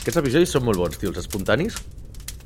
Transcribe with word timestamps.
Aquests 0.00 0.20
episodis 0.22 0.54
són 0.54 0.64
molt 0.66 0.80
bons, 0.80 0.98
tio, 1.00 1.12
els 1.12 1.20
espontanis. 1.22 1.78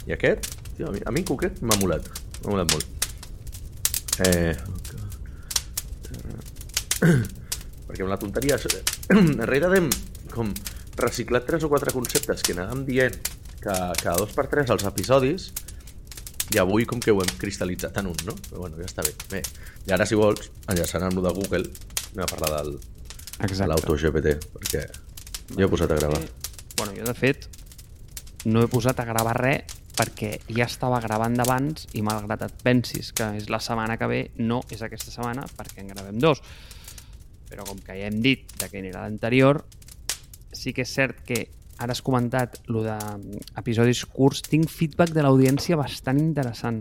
I 0.09 0.17
aquest, 0.17 0.49
tio, 0.77 0.89
a 0.89 0.93
mi, 0.95 1.03
a 1.05 1.15
mi 1.15 1.23
en 1.23 1.29
concret 1.29 1.61
m'ha 1.63 1.79
molat. 1.83 2.09
M'ha 2.43 2.55
molat 2.55 2.75
molt. 2.75 3.09
Eh... 4.27 4.55
Perquè 7.03 8.03
amb 8.03 8.13
la 8.13 8.21
tonteria... 8.21 8.59
Darrere 9.39 9.71
d'hem 9.75 9.91
com 10.33 10.53
reciclat 10.99 11.47
tres 11.49 11.65
o 11.65 11.71
quatre 11.73 11.93
conceptes 11.95 12.43
que 12.45 12.55
anàvem 12.57 12.85
dient 12.89 13.17
que 13.63 13.75
cada 14.03 14.17
dos 14.19 14.33
per 14.35 14.49
tres 14.51 14.71
als 14.75 14.85
episodis 14.89 15.53
i 16.53 16.59
avui 16.61 16.85
com 16.89 17.01
que 17.01 17.13
ho 17.15 17.21
hem 17.23 17.31
cristal·litzat 17.41 17.97
en 18.03 18.11
un, 18.11 18.19
no? 18.27 18.35
Però 18.49 18.65
bueno, 18.65 18.77
ja 18.81 18.89
està 18.89 19.05
bé. 19.07 19.15
Bé, 19.31 19.41
i 19.87 19.95
ara 19.95 20.07
si 20.09 20.19
vols, 20.19 20.51
enllaçant 20.69 21.07
amb 21.07 21.17
lo 21.17 21.25
de 21.25 21.33
Google, 21.39 21.71
anem 22.13 22.25
a 22.27 22.29
parlar 22.29 22.51
del, 22.59 22.75
de 23.41 23.69
l'auto-GPT, 23.71 24.35
perquè 24.59 24.85
jo 25.55 25.65
he 25.65 25.71
posat 25.73 25.95
a 25.95 26.01
gravar. 26.03 26.21
Bueno, 26.83 26.99
jo 26.99 27.05
de 27.07 27.15
fet 27.15 27.45
no 28.51 28.59
he 28.59 28.67
posat 28.67 28.99
a 28.99 29.05
gravar 29.07 29.37
res 29.37 29.77
perquè 29.95 30.33
ja 30.51 30.65
estava 30.67 30.97
gravant 31.05 31.37
d'abans 31.39 31.85
i 31.95 32.01
malgrat 32.03 32.41
et 32.43 32.55
pensis 32.65 33.13
que 33.15 33.29
és 33.39 33.45
la 33.55 33.61
setmana 33.63 33.95
que 34.01 34.09
ve, 34.11 34.23
no 34.43 34.65
és 34.67 34.81
aquesta 34.83 35.13
setmana 35.13 35.45
perquè 35.55 35.85
en 35.85 35.93
gravem 35.93 36.17
dos. 36.19 36.41
Però 37.47 37.63
com 37.69 37.79
que 37.87 37.95
ja 38.01 38.09
hem 38.09 38.17
dit 38.25 38.51
de 38.59 38.67
quin 38.73 38.89
era 38.89 39.05
l'anterior, 39.05 39.61
sí 40.51 40.73
que 40.75 40.83
és 40.83 40.91
cert 40.91 41.21
que 41.29 41.45
ara 41.79 41.95
has 41.95 42.03
comentat 42.03 42.59
lo 42.67 42.83
de 42.83 42.97
mm, 42.97 43.45
episodis 43.63 44.01
curts, 44.11 44.43
tinc 44.49 44.67
feedback 44.67 45.15
de 45.15 45.23
l'audiència 45.23 45.79
bastant 45.79 46.19
interessant. 46.19 46.81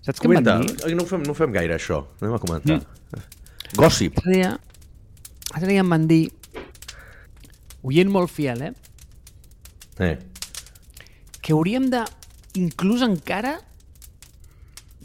Saps 0.00 0.18
què 0.18 0.26
em 0.26 0.32
Comenta, 0.32 0.56
van 0.56 0.66
dir? 0.66 0.96
No 0.96 1.04
ho, 1.04 1.10
fem, 1.12 1.22
no 1.22 1.36
ho 1.36 1.38
fem 1.38 1.54
gaire, 1.54 1.78
això. 1.78 2.00
Anem 2.18 2.34
a 2.34 2.42
comentar. 2.42 2.80
Mm. 2.80 3.22
Gossip. 3.78 4.18
L'altre 4.24 4.40
dia, 4.40 5.70
dia 5.70 5.86
em 5.86 5.94
van 5.94 6.10
dir, 6.10 6.24
oient 7.86 8.10
molt 8.10 8.34
fiel, 8.34 8.66
eh? 8.72 8.74
Eh. 9.98 10.18
que 11.40 11.54
hauríem 11.54 11.86
de, 11.88 12.02
inclús 12.58 13.04
encara, 13.06 13.60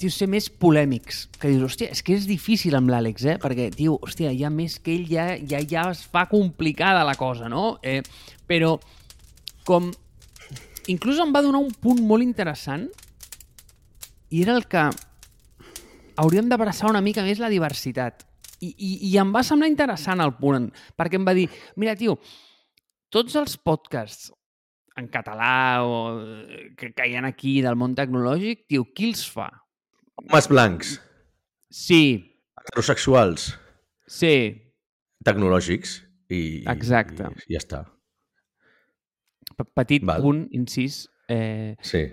tio, 0.01 0.09
ser 0.09 0.27
més 0.31 0.47
polèmics. 0.49 1.27
Que 1.37 1.51
dius, 1.51 1.67
hòstia, 1.67 1.91
és 1.93 2.01
que 2.01 2.15
és 2.17 2.25
difícil 2.29 2.75
amb 2.77 2.89
l'Àlex, 2.89 3.27
eh? 3.29 3.37
Perquè, 3.41 3.69
tio, 3.75 3.99
hòstia, 4.01 4.31
ja 4.33 4.49
més 4.53 4.79
que 4.81 4.95
ell 4.95 5.05
ja, 5.09 5.27
ja, 5.37 5.61
ja 5.61 5.85
es 5.91 6.01
fa 6.09 6.25
complicada 6.31 7.05
la 7.07 7.15
cosa, 7.19 7.49
no? 7.51 7.77
Eh, 7.83 8.01
però, 8.49 8.77
com... 9.67 9.91
Inclús 10.89 11.21
em 11.21 11.29
va 11.29 11.43
donar 11.45 11.61
un 11.61 11.69
punt 11.77 12.01
molt 12.01 12.25
interessant 12.25 12.87
i 14.33 14.41
era 14.41 14.55
el 14.57 14.65
que 14.65 14.87
hauríem 16.17 16.49
d'abraçar 16.49 16.89
una 16.89 17.03
mica 17.05 17.21
més 17.21 17.39
la 17.39 17.51
diversitat. 17.53 18.25
I, 18.61 18.71
i, 18.73 18.91
I 19.11 19.17
em 19.21 19.29
va 19.33 19.45
semblar 19.45 19.69
interessant 19.69 20.25
el 20.25 20.33
punt, 20.41 20.71
perquè 20.97 21.21
em 21.21 21.27
va 21.27 21.37
dir, 21.37 21.45
mira, 21.77 21.93
tio, 21.99 22.17
tots 23.13 23.37
els 23.37 23.59
podcasts 23.61 24.31
en 24.97 25.07
català 25.07 25.83
o 25.85 26.19
eh, 26.21 26.73
que, 26.77 26.91
que 26.93 27.07
hi 27.07 27.15
ha 27.15 27.23
aquí 27.27 27.61
del 27.63 27.75
món 27.79 27.95
tecnològic, 27.95 28.65
tio, 28.67 28.85
qui 28.93 29.11
els 29.11 29.23
fa? 29.29 29.49
Homes 30.21 30.47
blancs, 30.51 30.97
Sí, 31.71 32.19
heterosexuals, 32.59 33.53
sí, 34.11 34.33
tecnològics 35.23 36.01
i, 36.29 36.63
Exacte. 36.67 37.29
i 37.47 37.55
ja 37.55 37.61
està. 37.61 37.79
P- 39.55 39.65
petit 39.75 40.03
Val. 40.03 40.21
punt, 40.21 40.43
incís. 40.51 41.05
Eh, 41.31 41.75
Sí. 41.81 42.03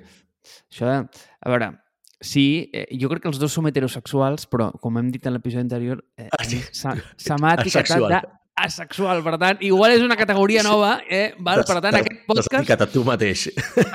això 0.70 0.86
de, 0.86 0.96
a 1.42 1.50
veure, 1.50 1.72
sí, 2.20 2.70
eh, 2.72 2.86
jo 3.00 3.08
crec 3.10 3.22
que 3.22 3.28
els 3.32 3.38
dos 3.42 3.52
som 3.52 3.66
heterosexuals, 3.66 4.46
però, 4.48 4.70
com 4.80 4.96
hem 4.98 5.10
dit 5.10 5.26
en 5.26 5.34
l'episodi 5.34 5.60
anterior, 5.66 6.04
eh, 6.16 6.28
Ah, 6.38 6.44
sí. 6.44 6.60
s'ha 6.72 6.94
s'ha 7.16 7.36
m'ha 7.36 7.54
etiquetat 7.54 7.90
Asexual. 7.90 8.12
de 8.22 8.37
asexual. 8.64 9.22
Per 9.24 9.36
tant, 9.40 9.58
igual 9.64 9.92
és 9.96 10.02
una 10.04 10.16
categoria 10.18 10.62
nova, 10.66 10.98
eh? 11.08 11.34
Val? 11.38 11.62
Per 11.64 11.78
tant, 11.80 11.88
T'has- 11.88 12.00
aquest 12.02 12.14
T'has 12.18 12.26
podcast... 12.28 12.54
explicat 12.58 12.84
a 12.84 12.88
tu 12.92 13.04
mateix. 13.08 13.46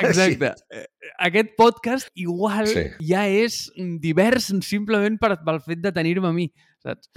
Exacte. 0.02 0.54
Eh, 0.74 0.88
Aquest 1.28 1.52
podcast 1.60 2.08
igual 2.18 2.66
Sí. 2.68 2.82
ja 3.06 3.26
és 3.30 3.70
divers 4.02 4.48
simplement 4.66 5.18
per, 5.22 5.36
pel 5.46 5.60
fet 5.62 5.82
de 5.84 5.92
tenir-me 5.94 6.28
a 6.30 6.34
mi, 6.34 6.48
saps? 6.82 7.10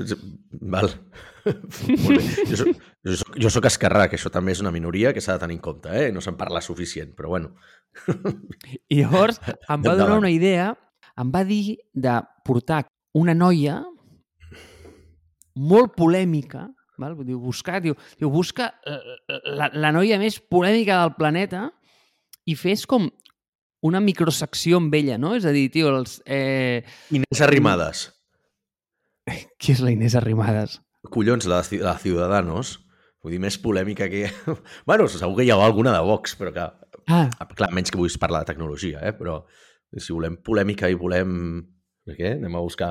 Val. 0.61 0.91
Molt 1.47 2.11
bé. 2.11 2.45
Jo 2.51 2.59
soc, 2.61 2.83
jo, 3.07 3.15
soc, 3.23 3.39
jo 3.47 3.53
soc 3.55 3.69
esquerrà, 3.71 4.05
que 4.11 4.19
això 4.19 4.29
també 4.35 4.53
és 4.53 4.61
una 4.61 4.73
minoria 4.75 5.15
que 5.17 5.23
s'ha 5.25 5.39
de 5.39 5.45
tenir 5.47 5.57
en 5.57 5.63
compte, 5.65 5.89
eh? 5.89 6.11
No 6.13 6.21
se'n 6.21 6.37
parla 6.37 6.61
suficient, 6.61 7.15
però 7.17 7.31
bueno. 7.33 7.55
I 8.93 9.01
llavors 9.01 9.41
em 9.49 9.87
va 9.87 9.95
donar 9.97 10.19
una 10.21 10.31
idea, 10.35 10.73
em 11.17 11.33
va 11.33 11.45
dir 11.49 11.79
de 11.95 12.19
portar 12.45 12.85
una 13.17 13.33
noia 13.35 13.81
molt 15.57 15.95
polèmica, 15.97 16.67
val? 17.01 17.17
Dir, 17.25 17.37
buscar, 17.41 17.81
diu, 17.85 17.97
diu 18.21 18.31
busca 18.33 18.71
la, 19.47 19.71
la 19.73 19.93
noia 19.95 20.19
més 20.23 20.39
polèmica 20.41 21.01
del 21.03 21.15
planeta 21.19 21.69
i 22.47 22.55
fes 22.59 22.87
com 22.87 23.09
una 23.87 24.01
microsecció 24.01 24.81
amb 24.81 24.95
ella, 24.97 25.19
no? 25.19 25.35
És 25.37 25.47
a 25.47 25.53
dir, 25.55 25.69
tio, 25.73 25.93
els... 25.95 26.19
Eh... 26.27 26.83
Inés 27.15 27.43
Arrimadas. 27.45 28.09
Qui 29.61 29.75
és 29.75 29.83
la 29.85 29.93
Inés 29.95 30.17
Arrimadas? 30.19 30.81
Collons, 31.13 31.47
la, 31.51 31.63
de 31.63 31.83
la 31.85 31.97
Ciudadanos. 32.03 32.77
Vull 33.23 33.37
dir, 33.37 33.43
més 33.43 33.59
polèmica 33.63 34.09
que... 34.11 34.27
bueno, 34.89 35.07
segur 35.11 35.39
que 35.39 35.47
hi 35.47 35.53
ha 35.55 35.59
alguna 35.61 35.95
de 35.95 36.03
Vox, 36.07 36.37
però 36.39 36.55
que... 36.55 36.67
Ah, 37.07 37.29
Clar, 37.55 37.71
menys 37.75 37.93
que 37.93 37.99
vulguis 38.01 38.19
parlar 38.19 38.43
de 38.43 38.51
tecnologia, 38.51 39.03
eh? 39.07 39.13
Però 39.15 39.41
si 39.95 40.13
volem 40.15 40.41
polèmica 40.43 40.91
i 40.91 40.99
volem... 40.99 41.63
Què? 42.07 42.37
Anem 42.37 42.55
a 42.55 42.63
buscar 42.63 42.91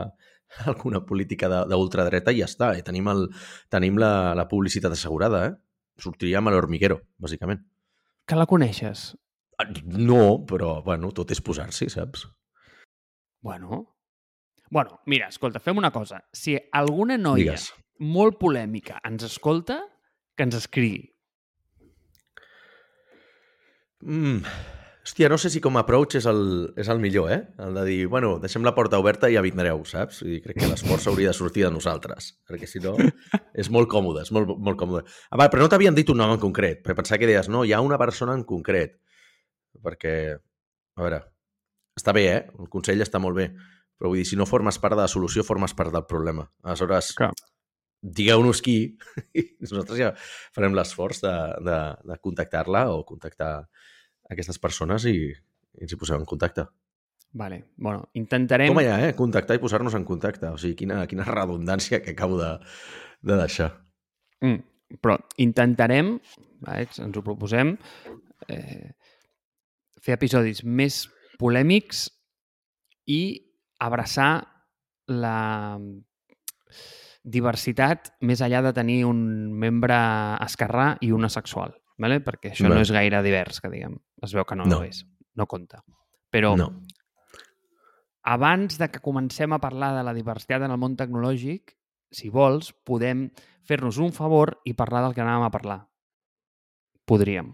alguna 0.72 1.02
política 1.06 1.50
de- 1.52 1.64
d'ultradreta 1.72 2.32
i 2.32 2.40
ja 2.42 2.48
està. 2.50 2.72
Eh? 2.78 2.84
Tenim, 2.88 3.08
el, 3.12 3.28
tenim 3.70 3.98
la, 4.02 4.34
la 4.38 4.48
publicitat 4.52 4.92
assegurada, 4.96 5.46
eh? 5.50 5.54
Sortiríem 6.02 6.48
a 6.48 6.52
l'hormiguero, 6.52 7.00
bàsicament. 7.22 7.62
que 8.28 8.36
la 8.36 8.46
coneixes? 8.50 9.14
Ah, 9.62 9.68
No, 9.86 10.44
però, 10.50 10.82
bueno, 10.84 11.12
tot 11.16 11.32
és 11.32 11.40
posar-s'hi, 11.42 11.90
saps? 11.94 12.26
Bueno... 13.42 13.86
Bueno, 14.72 14.98
mira, 15.06 15.28
escolta, 15.30 15.60
fem 15.62 15.78
una 15.78 15.92
cosa. 15.94 16.18
Si 16.34 16.56
alguna 16.74 17.16
noia 17.22 17.54
Digues. 17.54 17.68
molt 18.02 18.40
polèmica 18.42 18.98
ens 19.06 19.24
escolta, 19.24 19.78
que 20.36 20.44
ens 20.44 20.56
escrigui. 20.58 21.04
Mm. 24.02 24.42
Hòstia, 25.06 25.28
no 25.30 25.38
sé 25.38 25.52
si 25.54 25.60
com 25.62 25.76
a 25.78 25.84
approach 25.84 26.18
és 26.18 26.26
el, 26.26 26.40
és 26.82 26.88
el 26.90 26.98
millor, 26.98 27.28
eh? 27.30 27.44
El 27.62 27.76
de 27.78 27.84
dir, 27.86 27.98
bueno, 28.10 28.40
deixem 28.42 28.64
la 28.66 28.72
porta 28.74 28.98
oberta 28.98 29.30
i 29.30 29.36
ja 29.36 29.44
vindreu, 29.46 29.84
saps? 29.86 30.24
I 30.26 30.40
crec 30.42 30.58
que 30.58 30.70
l'esforç 30.72 31.06
hauria 31.12 31.30
de 31.30 31.38
sortir 31.38 31.62
de 31.62 31.70
nosaltres, 31.76 32.32
perquè 32.50 32.66
si 32.66 32.82
no 32.82 32.96
és 33.62 33.70
molt 33.70 33.92
còmode, 33.92 34.24
és 34.26 34.34
molt, 34.34 34.56
molt 34.58 34.80
còmode. 34.80 35.04
Ah, 35.30 35.38
va, 35.38 35.48
però 35.54 35.62
no 35.62 35.70
t'havien 35.70 35.94
dit 35.94 36.10
un 36.10 36.18
nom 36.24 36.34
en 36.34 36.42
concret, 36.42 36.82
perquè 36.82 36.98
pensava 36.98 37.22
que 37.22 37.30
deies, 37.30 37.52
no, 37.54 37.62
hi 37.62 37.76
ha 37.78 37.84
una 37.86 38.02
persona 38.02 38.34
en 38.34 38.42
concret, 38.50 38.98
perquè, 39.86 40.16
a 40.98 41.06
veure, 41.06 41.22
està 42.02 42.18
bé, 42.18 42.26
eh? 42.34 42.42
El 42.58 42.74
consell 42.74 43.06
està 43.06 43.22
molt 43.22 43.38
bé, 43.38 43.52
però 44.00 44.10
vull 44.10 44.24
dir, 44.24 44.26
si 44.26 44.42
no 44.42 44.50
formes 44.50 44.82
part 44.82 44.98
de 44.98 45.04
la 45.06 45.12
solució, 45.12 45.46
formes 45.46 45.78
part 45.78 45.94
del 45.94 46.10
problema. 46.10 46.50
Aleshores, 46.66 47.14
Clar. 47.14 47.30
digueu-nos 48.02 48.58
qui, 48.66 48.80
i 49.38 49.50
nosaltres 49.70 50.02
ja 50.02 50.16
farem 50.58 50.74
l'esforç 50.74 51.22
de, 51.30 51.36
de, 51.70 51.82
de 52.10 52.24
contactar-la 52.26 52.88
o 52.90 53.04
contactar 53.06 53.54
aquestes 54.32 54.60
persones 54.62 55.06
i, 55.10 55.16
i 55.32 55.86
ens 55.86 55.94
hi 55.94 56.00
posem 56.00 56.22
en 56.22 56.28
contacte. 56.30 56.68
Vale. 57.36 57.66
Bueno, 57.76 58.08
intentarem... 58.16 58.72
Com 58.72 58.80
allà, 58.80 59.00
eh? 59.10 59.16
Contactar 59.18 59.58
i 59.58 59.62
posar-nos 59.64 59.98
en 59.98 60.06
contacte. 60.08 60.48
O 60.56 60.60
sigui, 60.62 60.78
quina, 60.86 61.02
quina 61.12 61.26
redundància 61.28 62.00
que 62.04 62.14
acabo 62.16 62.40
de, 62.40 62.54
de 63.28 63.40
deixar. 63.42 63.74
Mm, 64.46 64.62
però 65.04 65.18
intentarem, 65.44 66.16
vale, 66.64 66.88
ens 66.88 67.20
ho 67.20 67.24
proposem, 67.26 67.76
eh, 68.48 68.94
fer 70.06 70.16
episodis 70.16 70.64
més 70.64 71.04
polèmics 71.42 72.06
i 73.12 73.22
abraçar 73.84 74.46
la 75.12 75.78
diversitat 77.26 78.14
més 78.22 78.42
allà 78.46 78.62
de 78.64 78.74
tenir 78.78 79.00
un 79.10 79.20
membre 79.60 79.98
esquerrà 80.46 80.94
i 81.02 81.12
un 81.12 81.26
asexual, 81.26 81.74
vale? 81.98 82.22
perquè 82.24 82.54
això 82.54 82.68
Vale. 82.68 82.78
no 82.78 82.86
és 82.86 82.94
gaire 82.94 83.22
divers, 83.26 83.60
que 83.62 83.72
diguem. 83.74 83.98
Es 84.24 84.34
veu 84.34 84.46
que 84.46 84.56
no, 84.56 84.66
No. 84.66 84.84
és, 84.84 85.06
no 85.36 85.48
compta. 85.48 85.84
Però 86.32 86.56
No. 86.58 86.70
abans 88.24 88.78
de 88.80 88.90
que 88.90 89.00
comencem 89.00 89.52
a 89.54 89.60
parlar 89.60 89.96
de 89.98 90.04
la 90.04 90.14
diversitat 90.14 90.64
en 90.66 90.72
el 90.72 90.78
món 90.82 90.96
tecnològic, 90.98 91.76
si 92.12 92.30
vols, 92.30 92.72
podem 92.86 93.30
fer-nos 93.64 93.98
un 93.98 94.12
favor 94.14 94.60
i 94.66 94.74
parlar 94.74 95.04
del 95.04 95.14
que 95.14 95.22
anàvem 95.22 95.44
a 95.46 95.52
parlar. 95.52 95.80
Podríem. 97.06 97.54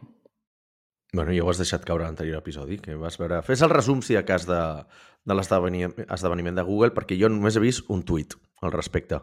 Bueno, 1.13 1.33
ja 1.35 1.43
ho 1.43 1.49
has 1.51 1.57
deixat 1.59 1.83
caure 1.83 2.05
a 2.05 2.07
l'anterior 2.07 2.37
episodi, 2.39 2.77
que 2.79 2.95
vas 2.95 3.17
veure... 3.19 3.41
Fes 3.43 3.61
el 3.61 3.69
resum, 3.69 4.01
si 4.01 4.13
de 4.15 4.23
cas, 4.23 4.45
de, 4.47 4.85
de 5.25 5.35
l'esdeveniment 5.35 5.91
esdeveniment 6.07 6.55
de 6.55 6.63
Google, 6.63 6.93
perquè 6.95 7.17
jo 7.19 7.27
només 7.27 7.57
he 7.57 7.63
vist 7.63 7.89
un 7.91 8.03
tuit 8.07 8.37
al 8.61 8.71
respecte. 8.71 9.19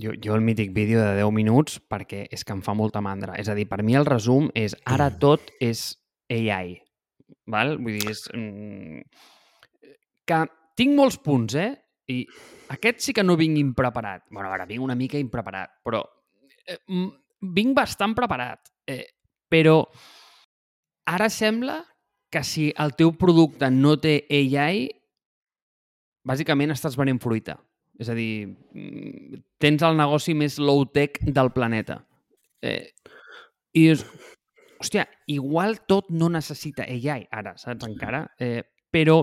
Jo, 0.00 0.12
jo 0.24 0.34
el 0.34 0.40
mític 0.40 0.72
vídeo 0.72 1.00
de 1.02 1.16
10 1.20 1.32
minuts 1.36 1.80
perquè 1.90 2.24
és 2.32 2.44
que 2.44 2.54
em 2.54 2.62
fa 2.64 2.72
molta 2.74 3.02
mandra. 3.04 3.34
És 3.36 3.48
a 3.48 3.54
dir, 3.54 3.66
per 3.68 3.82
mi 3.84 3.94
el 3.98 4.06
resum 4.08 4.48
és 4.54 4.76
ara 4.88 5.10
tot 5.10 5.50
és 5.60 5.82
AI. 6.32 6.78
Val? 7.52 7.76
Vull 7.78 7.98
dir, 7.98 8.10
és... 8.10 8.24
mm, 8.32 9.02
Que 10.24 10.38
tinc 10.78 10.94
molts 10.96 11.18
punts, 11.18 11.54
eh? 11.58 11.72
I 12.08 12.22
aquest 12.72 13.02
sí 13.04 13.12
que 13.12 13.22
no 13.24 13.36
vinc 13.36 13.58
impreparat. 13.58 14.24
bueno, 14.30 14.50
ara 14.52 14.64
vinc 14.66 14.82
una 14.82 14.94
mica 14.94 15.18
impreparat, 15.18 15.70
però 15.84 16.02
eh, 16.66 16.78
mm, 16.88 17.10
vinc 17.52 17.76
bastant 17.76 18.14
preparat. 18.14 18.70
Eh, 18.86 19.06
Però 19.52 19.84
ara 21.04 21.28
sembla 21.28 21.82
que 22.32 22.40
si 22.42 22.70
el 22.78 22.94
teu 22.96 23.12
producte 23.12 23.68
no 23.70 23.98
té 24.00 24.24
AI, 24.30 24.86
bàsicament 26.24 26.72
estàs 26.72 26.96
venent 26.96 27.20
fruita. 27.20 27.58
És 28.02 28.10
a 28.10 28.16
dir, 28.18 28.50
tens 29.62 29.84
el 29.86 29.98
negoci 29.98 30.34
més 30.34 30.58
low-tech 30.58 31.20
del 31.30 31.52
planeta. 31.54 32.00
Eh, 32.62 32.90
I 33.72 33.86
dius, 33.86 34.04
hòstia, 34.82 35.06
igual 35.30 35.78
tot 35.88 36.10
no 36.10 36.28
necessita 36.32 36.86
AI 36.88 37.28
ara, 37.30 37.54
saps, 37.60 37.86
encara? 37.88 38.24
Eh, 38.42 38.64
però 38.92 39.22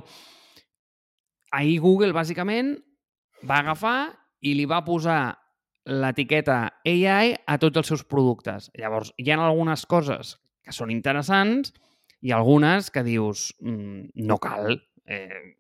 ahir 1.52 1.80
Google, 1.84 2.14
bàsicament, 2.16 2.74
va 3.48 3.62
agafar 3.64 4.00
i 4.46 4.56
li 4.56 4.66
va 4.70 4.82
posar 4.88 5.22
l'etiqueta 5.90 6.60
AI 6.88 7.34
a 7.48 7.58
tots 7.62 7.82
els 7.82 7.92
seus 7.92 8.04
productes. 8.06 8.70
Llavors, 8.78 9.14
hi 9.18 9.32
ha 9.32 9.40
algunes 9.42 9.86
coses 9.90 10.36
que 10.64 10.76
són 10.76 10.92
interessants 10.94 11.74
i 12.22 12.34
algunes 12.36 12.90
que 12.94 13.04
dius, 13.04 13.50
mm, 13.62 14.12
no 14.28 14.38
cal, 14.42 14.76
eh, 15.08 15.56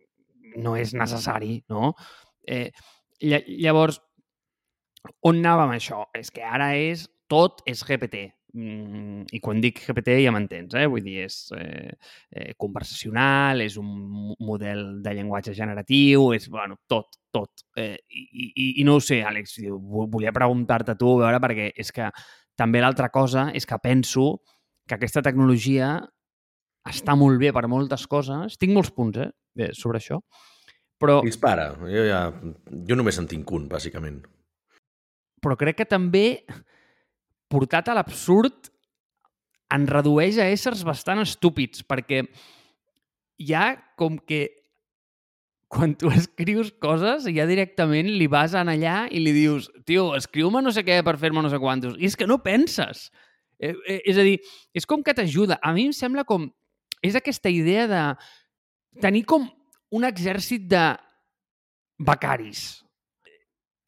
no 0.57 0.75
és 0.75 0.93
necessari, 0.93 1.63
no? 1.69 1.93
Eh, 2.45 2.71
llavors, 3.21 3.99
on 5.25 5.39
anàvem 5.39 5.75
això? 5.75 6.03
És 6.17 6.31
que 6.31 6.43
ara 6.45 6.73
és, 6.77 7.07
tot 7.29 7.63
és 7.69 7.81
GPT. 7.85 8.27
Mm, 8.57 9.27
I 9.29 9.39
quan 9.45 9.59
dic 9.61 9.83
GPT 9.85 10.15
ja 10.23 10.31
m'entens, 10.33 10.73
eh? 10.73 10.87
Vull 10.89 11.03
dir, 11.05 11.27
és 11.27 11.51
eh, 11.53 11.91
eh, 12.33 12.53
conversacional, 12.57 13.61
és 13.61 13.77
un 13.77 13.89
model 14.41 14.85
de 15.05 15.13
llenguatge 15.13 15.53
generatiu, 15.53 16.31
és, 16.33 16.47
bueno, 16.49 16.79
tot, 16.89 17.19
tot. 17.31 17.65
Eh, 17.77 17.93
i, 18.09 18.23
i, 18.49 18.67
I 18.81 18.87
no 18.87 18.97
ho 18.97 19.03
sé, 19.05 19.21
Àlex, 19.25 19.59
volia 19.69 20.33
preguntar-te 20.33 20.97
tu, 20.97 21.13
a 21.19 21.27
veure, 21.27 21.41
perquè 21.45 21.69
és 21.77 21.93
que 21.93 22.09
també 22.57 22.81
l'altra 22.81 23.11
cosa 23.13 23.49
és 23.55 23.69
que 23.69 23.77
penso 23.79 24.41
que 24.89 24.97
aquesta 24.97 25.21
tecnologia 25.23 25.93
està 26.89 27.13
molt 27.15 27.37
bé 27.39 27.53
per 27.53 27.67
moltes 27.69 28.07
coses. 28.09 28.57
Tinc 28.57 28.73
molts 28.73 28.89
punts, 28.95 29.21
eh, 29.21 29.69
sobre 29.77 30.01
això. 30.01 30.23
Però... 30.99 31.19
Dispara. 31.23 31.71
Jo, 31.87 32.03
ja, 32.07 32.19
jo 32.87 32.99
només 32.99 33.19
en 33.21 33.29
tinc 33.31 33.51
un, 33.55 33.69
bàsicament. 33.71 34.19
Però 35.39 35.55
crec 35.59 35.79
que 35.79 35.87
també 35.87 36.43
portat 37.49 37.89
a 37.89 37.95
l'absurd, 37.97 38.69
en 39.73 39.85
redueix 39.89 40.39
a 40.41 40.47
éssers 40.49 40.81
bastant 40.85 41.21
estúpids, 41.21 41.83
perquè 41.85 42.23
hi 43.39 43.53
ha 43.55 43.67
com 43.99 44.17
que 44.17 44.47
quan 45.69 45.93
tu 45.93 46.09
escrius 46.09 46.71
coses, 46.81 47.27
ja 47.29 47.45
directament 47.45 48.09
li 48.09 48.25
vas 48.27 48.55
en 48.57 48.71
allà 48.73 49.03
i 49.13 49.21
li 49.21 49.33
dius, 49.35 49.69
tio, 49.85 50.09
escriu-me 50.17 50.63
no 50.65 50.73
sé 50.73 50.81
què 50.83 50.97
per 51.05 51.15
fer-me 51.21 51.43
no 51.45 51.51
sé 51.53 51.61
quantos. 51.61 51.93
I 52.01 52.09
és 52.09 52.17
que 52.17 52.27
no 52.27 52.39
penses. 52.41 53.07
Eh, 53.61 53.75
eh, 53.85 53.99
és 54.09 54.17
a 54.17 54.25
dir, 54.25 54.39
és 54.73 54.89
com 54.89 55.05
que 55.05 55.13
t'ajuda. 55.13 55.59
A 55.61 55.73
mi 55.77 55.85
em 55.91 55.95
sembla 55.95 56.25
com... 56.25 56.49
És 57.05 57.15
aquesta 57.15 57.51
idea 57.53 57.85
de 57.87 58.01
tenir 58.99 59.21
com 59.29 59.45
un 59.95 60.05
exèrcit 60.05 60.67
de 60.69 60.83
becaris 61.99 62.83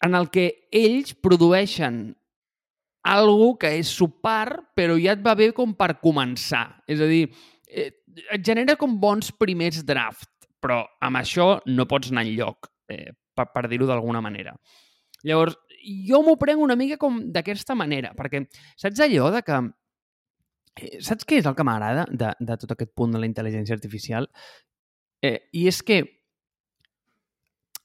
en 0.02 0.18
el 0.18 0.30
que 0.34 0.48
ells 0.74 1.14
produeixen 1.14 2.04
algo 3.04 3.56
que 3.62 3.72
és 3.80 3.90
subpar, 3.90 4.74
però 4.78 4.98
ja 5.02 5.16
et 5.16 5.24
va 5.26 5.36
bé 5.38 5.52
com 5.58 5.74
per 5.78 5.96
començar. 6.02 6.68
És 6.90 7.02
a 7.02 7.10
dir, 7.10 7.28
eh, 7.68 7.90
et 8.30 8.46
genera 8.46 8.76
com 8.78 9.00
bons 9.00 9.32
primers 9.32 9.84
draft, 9.86 10.30
però 10.62 10.84
amb 11.02 11.18
això 11.18 11.60
no 11.66 11.88
pots 11.90 12.12
anar 12.12 12.26
enlloc, 12.26 12.70
eh, 12.90 13.12
per, 13.34 13.48
per 13.54 13.68
dir-ho 13.68 13.88
d'alguna 13.90 14.22
manera. 14.22 14.54
Llavors, 15.24 15.58
jo 16.08 16.22
m'ho 16.22 16.38
prenc 16.38 16.62
una 16.62 16.78
mica 16.78 16.98
com 16.98 17.22
d'aquesta 17.34 17.76
manera, 17.76 18.14
perquè 18.18 18.46
saps 18.78 19.00
allò 19.00 19.32
de 19.34 19.42
que... 19.46 19.62
Eh, 20.80 20.98
saps 21.04 21.26
què 21.28 21.42
és 21.42 21.48
el 21.50 21.56
que 21.56 21.66
m'agrada 21.68 22.06
de, 22.10 22.34
de 22.40 22.58
tot 22.58 22.74
aquest 22.74 22.94
punt 22.96 23.14
de 23.14 23.22
la 23.22 23.30
intel·ligència 23.30 23.76
artificial? 23.76 24.30
Eh, 25.22 25.38
I 25.54 25.68
és 25.70 25.82
que 25.86 26.02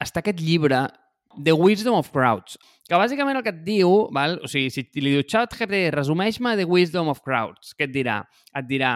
està 0.02 0.22
aquest 0.22 0.40
llibre 0.40 0.86
The 1.36 1.52
Wisdom 1.52 1.98
of 1.98 2.08
Crowds, 2.14 2.56
que 2.88 2.96
bàsicament 2.96 3.36
el 3.36 3.44
que 3.44 3.52
et 3.52 3.64
diu, 3.66 4.06
val? 4.14 4.38
o 4.40 4.48
sigui, 4.48 4.70
si 4.72 4.86
li 5.02 5.12
diu 5.12 5.24
ChatGPT, 5.26 5.90
resumeix-me 5.92 6.54
The 6.56 6.64
Wisdom 6.68 7.10
of 7.12 7.20
Crowds, 7.24 7.74
què 7.76 7.88
et 7.88 7.92
dirà? 7.92 8.22
Et 8.56 8.68
dirà, 8.68 8.94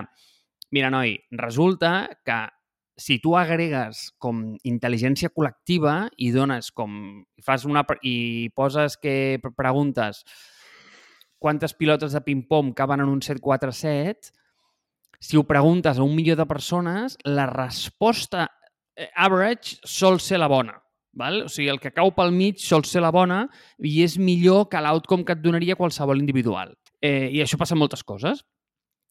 mira, 0.72 0.88
noi, 0.92 1.18
resulta 1.36 2.08
que 2.24 2.40
si 3.00 3.18
tu 3.20 3.34
agregues 3.36 4.10
com 4.20 4.42
intel·ligència 4.68 5.32
col·lectiva 5.32 6.10
i 6.20 6.30
dones 6.32 6.68
com... 6.76 7.24
fas 7.44 7.64
una... 7.68 7.84
i 8.04 8.50
poses 8.56 8.98
que 9.00 9.40
preguntes 9.56 10.24
quantes 11.40 11.72
pilotes 11.72 12.12
de 12.12 12.20
ping-pong 12.20 12.74
caben 12.76 13.00
en 13.00 13.08
un 13.08 13.22
747, 13.24 14.34
si 15.20 15.36
ho 15.36 15.44
preguntes 15.44 15.98
a 15.98 16.02
un 16.02 16.14
milió 16.16 16.34
de 16.36 16.46
persones, 16.46 17.18
la 17.24 17.46
resposta 17.46 18.48
eh, 18.96 19.10
average 19.14 19.76
sol 19.84 20.18
ser 20.20 20.40
la 20.40 20.48
bona. 20.48 20.80
Val? 21.12 21.42
O 21.44 21.48
sigui, 21.50 21.68
el 21.68 21.80
que 21.82 21.92
cau 21.92 22.12
pel 22.14 22.32
mig 22.32 22.60
sol 22.62 22.84
ser 22.86 23.02
la 23.02 23.10
bona 23.12 23.42
i 23.82 24.00
és 24.04 24.16
millor 24.18 24.68
que 24.70 24.80
l'outcome 24.80 25.26
que 25.26 25.34
et 25.36 25.42
donaria 25.42 25.76
qualsevol 25.76 26.22
individual. 26.22 26.72
Eh, 27.02 27.28
I 27.34 27.42
això 27.42 27.58
passa 27.60 27.76
en 27.76 27.82
moltes 27.82 28.04
coses. 28.06 28.44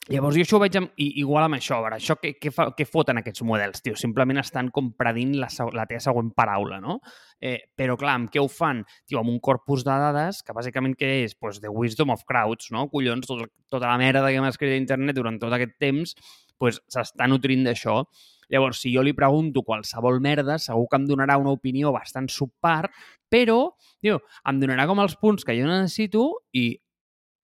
Llavors 0.09 0.39
jo 0.39 0.41
això 0.41 0.57
ho 0.57 0.61
veig 0.63 0.73
amb, 0.79 0.89
igual 0.97 1.45
amb 1.45 1.59
això. 1.59 1.77
Veure, 1.83 2.00
això 2.00 2.15
què, 2.17 2.31
què, 2.41 2.50
fa, 2.53 2.69
què 2.73 2.88
foten 2.89 3.21
aquests 3.21 3.44
models, 3.45 3.83
tio? 3.85 3.94
Simplement 4.00 4.41
estan 4.41 4.71
com 4.73 4.89
predint 4.97 5.35
la, 5.38 5.50
la 5.77 5.85
teva 5.89 6.01
següent 6.01 6.31
paraula, 6.38 6.79
no? 6.81 6.97
Eh, 7.38 7.59
però 7.77 7.94
clar, 8.00 8.15
amb 8.17 8.31
què 8.33 8.41
ho 8.41 8.50
fan? 8.50 8.81
Tio, 9.06 9.21
amb 9.21 9.29
un 9.29 9.38
corpus 9.44 9.85
de 9.85 9.94
dades 10.01 10.41
que 10.45 10.56
bàsicament 10.57 10.97
què 10.97 11.11
és? 11.27 11.38
Pues 11.38 11.61
the 11.61 11.69
wisdom 11.69 12.09
of 12.15 12.25
crowds, 12.25 12.71
no? 12.73 12.88
Collons, 12.89 13.29
tot, 13.29 13.45
tota 13.69 13.85
la 13.85 14.01
merda 14.01 14.25
que 14.27 14.41
hem 14.41 14.50
escrit 14.50 14.73
a 14.73 14.81
internet 14.81 15.19
durant 15.19 15.38
tot 15.41 15.53
aquest 15.53 15.77
temps 15.77 16.17
pues, 16.59 16.81
s'està 16.91 17.29
nutrint 17.29 17.63
d'això. 17.69 18.01
Llavors, 18.50 18.81
si 18.81 18.91
jo 18.94 19.06
li 19.06 19.13
pregunto 19.13 19.61
qualsevol 19.65 20.19
merda, 20.25 20.57
segur 20.61 20.88
que 20.89 20.97
em 21.00 21.06
donarà 21.09 21.38
una 21.38 21.53
opinió 21.53 21.94
bastant 21.95 22.27
subpart, 22.33 22.94
però, 23.29 23.61
diu, 24.03 24.17
em 24.50 24.61
donarà 24.61 24.89
com 24.89 25.01
els 25.06 25.15
punts 25.21 25.45
que 25.45 25.56
jo 25.57 25.69
necessito 25.69 26.31
i 26.57 26.71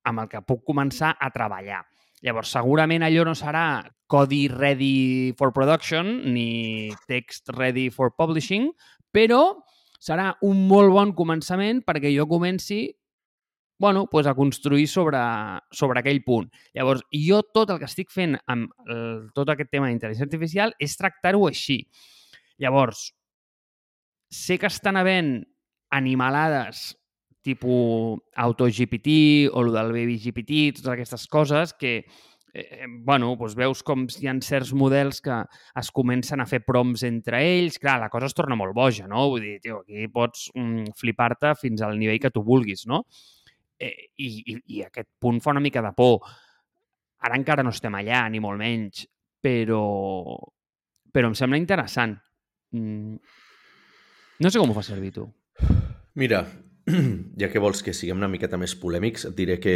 amb 0.09 0.25
el 0.25 0.31
que 0.33 0.41
puc 0.45 0.65
començar 0.65 1.15
a 1.17 1.29
treballar. 1.33 1.85
Llavors, 2.25 2.49
segurament 2.55 3.05
allò 3.05 3.23
no 3.27 3.35
serà 3.37 3.83
codi 4.09 4.47
ready 4.49 5.33
for 5.37 5.53
production 5.53 6.33
ni 6.33 6.91
text 7.09 7.51
ready 7.53 7.91
for 7.93 8.13
publishing, 8.17 8.71
però 9.13 9.55
serà 10.01 10.31
un 10.45 10.65
molt 10.69 10.93
bon 10.93 11.13
començament 11.17 11.83
perquè 11.85 12.11
jo 12.15 12.25
comenci 12.29 12.87
bueno, 13.77 14.05
pues 14.07 14.25
a 14.25 14.33
construir 14.33 14.87
sobre, 14.87 15.19
sobre 15.69 15.99
aquell 15.99 16.23
punt. 16.23 16.47
Llavors, 16.73 17.03
jo 17.11 17.41
tot 17.43 17.73
el 17.73 17.79
que 17.81 17.89
estic 17.89 18.11
fent 18.11 18.37
amb 18.47 18.71
el, 18.87 19.27
tot 19.35 19.51
aquest 19.51 19.69
tema 19.73 19.89
d'intel·ligència 19.89 20.25
artificial 20.29 20.71
és 20.79 20.95
tractar-ho 20.95 21.43
així. 21.49 21.81
Llavors, 22.63 23.09
sé 24.31 24.57
que 24.61 24.71
estan 24.71 24.95
havent 24.95 25.41
animalades 25.91 26.93
tipus 27.45 28.21
AutoGPT 28.35 29.17
o 29.51 29.61
el 29.63 29.73
del 29.75 29.93
BabyGPT, 29.93 30.71
totes 30.79 30.93
aquestes 30.95 31.27
coses 31.31 31.73
que, 31.77 31.99
eh, 32.53 32.87
bueno, 32.87 33.33
doncs 33.37 33.55
veus 33.59 33.83
com 33.85 34.07
hi 34.07 34.29
ha 34.31 34.35
certs 34.41 34.73
models 34.73 35.21
que 35.21 35.37
es 35.81 35.91
comencen 35.93 36.41
a 36.41 36.47
fer 36.49 36.63
proms 36.65 37.05
entre 37.07 37.43
ells. 37.43 37.77
Clar, 37.81 37.99
la 38.01 38.09
cosa 38.09 38.29
es 38.31 38.37
torna 38.37 38.57
molt 38.57 38.75
boja, 38.75 39.07
no? 39.11 39.27
Vull 39.33 39.45
dir, 39.45 39.59
tio, 39.61 39.83
aquí 39.83 40.07
pots 40.11 40.49
mm, 40.55 40.95
flipar-te 40.97 41.53
fins 41.61 41.85
al 41.85 41.99
nivell 41.99 42.21
que 42.23 42.33
tu 42.33 42.43
vulguis, 42.43 42.85
no? 42.89 43.03
Eh, 43.77 44.11
i, 44.17 44.29
i, 44.53 44.59
I 44.77 44.83
aquest 44.87 45.11
punt 45.19 45.41
fa 45.43 45.53
una 45.53 45.63
mica 45.63 45.83
de 45.85 45.93
por. 45.95 46.25
Ara 47.25 47.37
encara 47.37 47.63
no 47.63 47.73
estem 47.75 47.93
allà, 47.97 48.25
ni 48.29 48.39
molt 48.39 48.61
menys, 48.61 49.05
però, 49.41 50.37
però 51.11 51.31
em 51.31 51.35
sembla 51.37 51.59
interessant. 51.59 52.15
Mm. 52.75 53.17
No 54.39 54.51
sé 54.51 54.59
com 54.59 54.71
ho 54.71 54.75
fa 54.75 54.83
servir 54.83 55.13
tu. 55.15 55.25
Mira, 56.19 56.41
ja 57.41 57.49
que 57.51 57.61
vols 57.61 57.83
que 57.83 57.95
siguem 57.95 58.21
una 58.21 58.31
miqueta 58.31 58.59
més 58.61 58.75
polèmics, 58.77 59.27
et 59.29 59.35
diré 59.37 59.59
que 59.61 59.75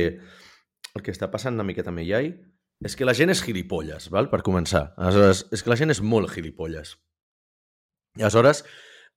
el 0.95 1.05
que 1.05 1.13
està 1.13 1.29
passant 1.31 1.57
una 1.57 1.67
miqueta 1.67 1.93
amb 1.93 2.03
AI 2.03 2.33
és 2.85 2.95
que 2.95 3.07
la 3.07 3.15
gent 3.17 3.33
és 3.33 3.43
gilipolles, 3.43 4.07
val? 4.13 4.29
per 4.31 4.41
començar. 4.45 4.93
Aleshores, 4.97 5.45
és 5.51 5.63
que 5.63 5.71
la 5.71 5.77
gent 5.79 5.91
és 5.91 5.99
molt 6.01 6.31
gilipolles. 6.31 6.95
I 8.17 8.23
aleshores, 8.23 8.63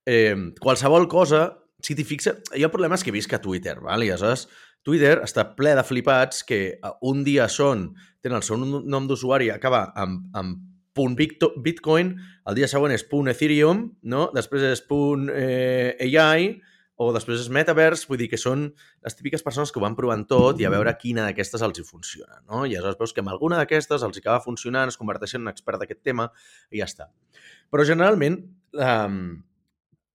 eh, 0.05 0.35
qualsevol 0.59 1.07
cosa, 1.07 1.45
si 1.83 1.95
t'hi 1.95 2.05
fixes... 2.07 2.51
Hi 2.55 2.65
ha 2.65 2.71
problemes 2.73 3.03
que 3.03 3.13
visc 3.15 3.31
a 3.33 3.41
Twitter, 3.41 3.79
val? 3.81 4.03
i 4.03 4.11
aleshores 4.11 4.47
Twitter 4.83 5.15
està 5.23 5.47
ple 5.55 5.71
de 5.77 5.83
flipats 5.87 6.43
que 6.43 6.59
un 7.07 7.23
dia 7.23 7.47
són, 7.47 7.93
tenen 8.23 8.41
el 8.41 8.45
seu 8.45 8.59
nom 8.59 9.07
d'usuari, 9.07 9.49
acaba 9.53 9.85
amb, 9.95 10.27
amb 10.35 10.59
punt 10.93 11.15
Bitcoin, 11.17 12.11
el 12.49 12.57
dia 12.57 12.67
següent 12.69 12.93
és 12.93 13.05
punt 13.09 13.31
Ethereum, 13.31 13.85
no? 14.11 14.27
després 14.35 14.67
és 14.67 14.83
punt 14.85 15.29
eh, 15.31 15.95
AI, 16.03 16.51
o 17.01 17.09
després 17.15 17.41
és 17.41 17.49
Metaverse, 17.49 18.05
vull 18.09 18.19
dir 18.21 18.27
que 18.29 18.37
són 18.37 18.67
les 19.01 19.15
típiques 19.17 19.41
persones 19.45 19.71
que 19.73 19.79
ho 19.79 19.83
van 19.83 19.95
provant 19.97 20.25
tot 20.29 20.59
i 20.61 20.67
a 20.67 20.71
veure 20.73 20.93
quina 20.99 21.25
d'aquestes 21.25 21.63
els 21.65 21.79
hi 21.79 21.85
funciona, 21.87 22.41
no? 22.49 22.65
I 22.65 22.75
aleshores 22.75 22.99
veus 22.99 23.13
que 23.15 23.23
amb 23.23 23.33
alguna 23.33 23.57
d'aquestes 23.61 24.05
els 24.05 24.19
acaba 24.21 24.43
funcionant, 24.43 24.91
es 24.91 24.99
converteixen 24.99 25.41
en 25.41 25.47
un 25.47 25.53
expert 25.53 25.81
d'aquest 25.81 26.03
tema 26.05 26.29
i 26.69 26.83
ja 26.83 26.89
està. 26.89 27.09
Però 27.73 27.85
generalment, 27.87 28.37
um, 28.77 29.23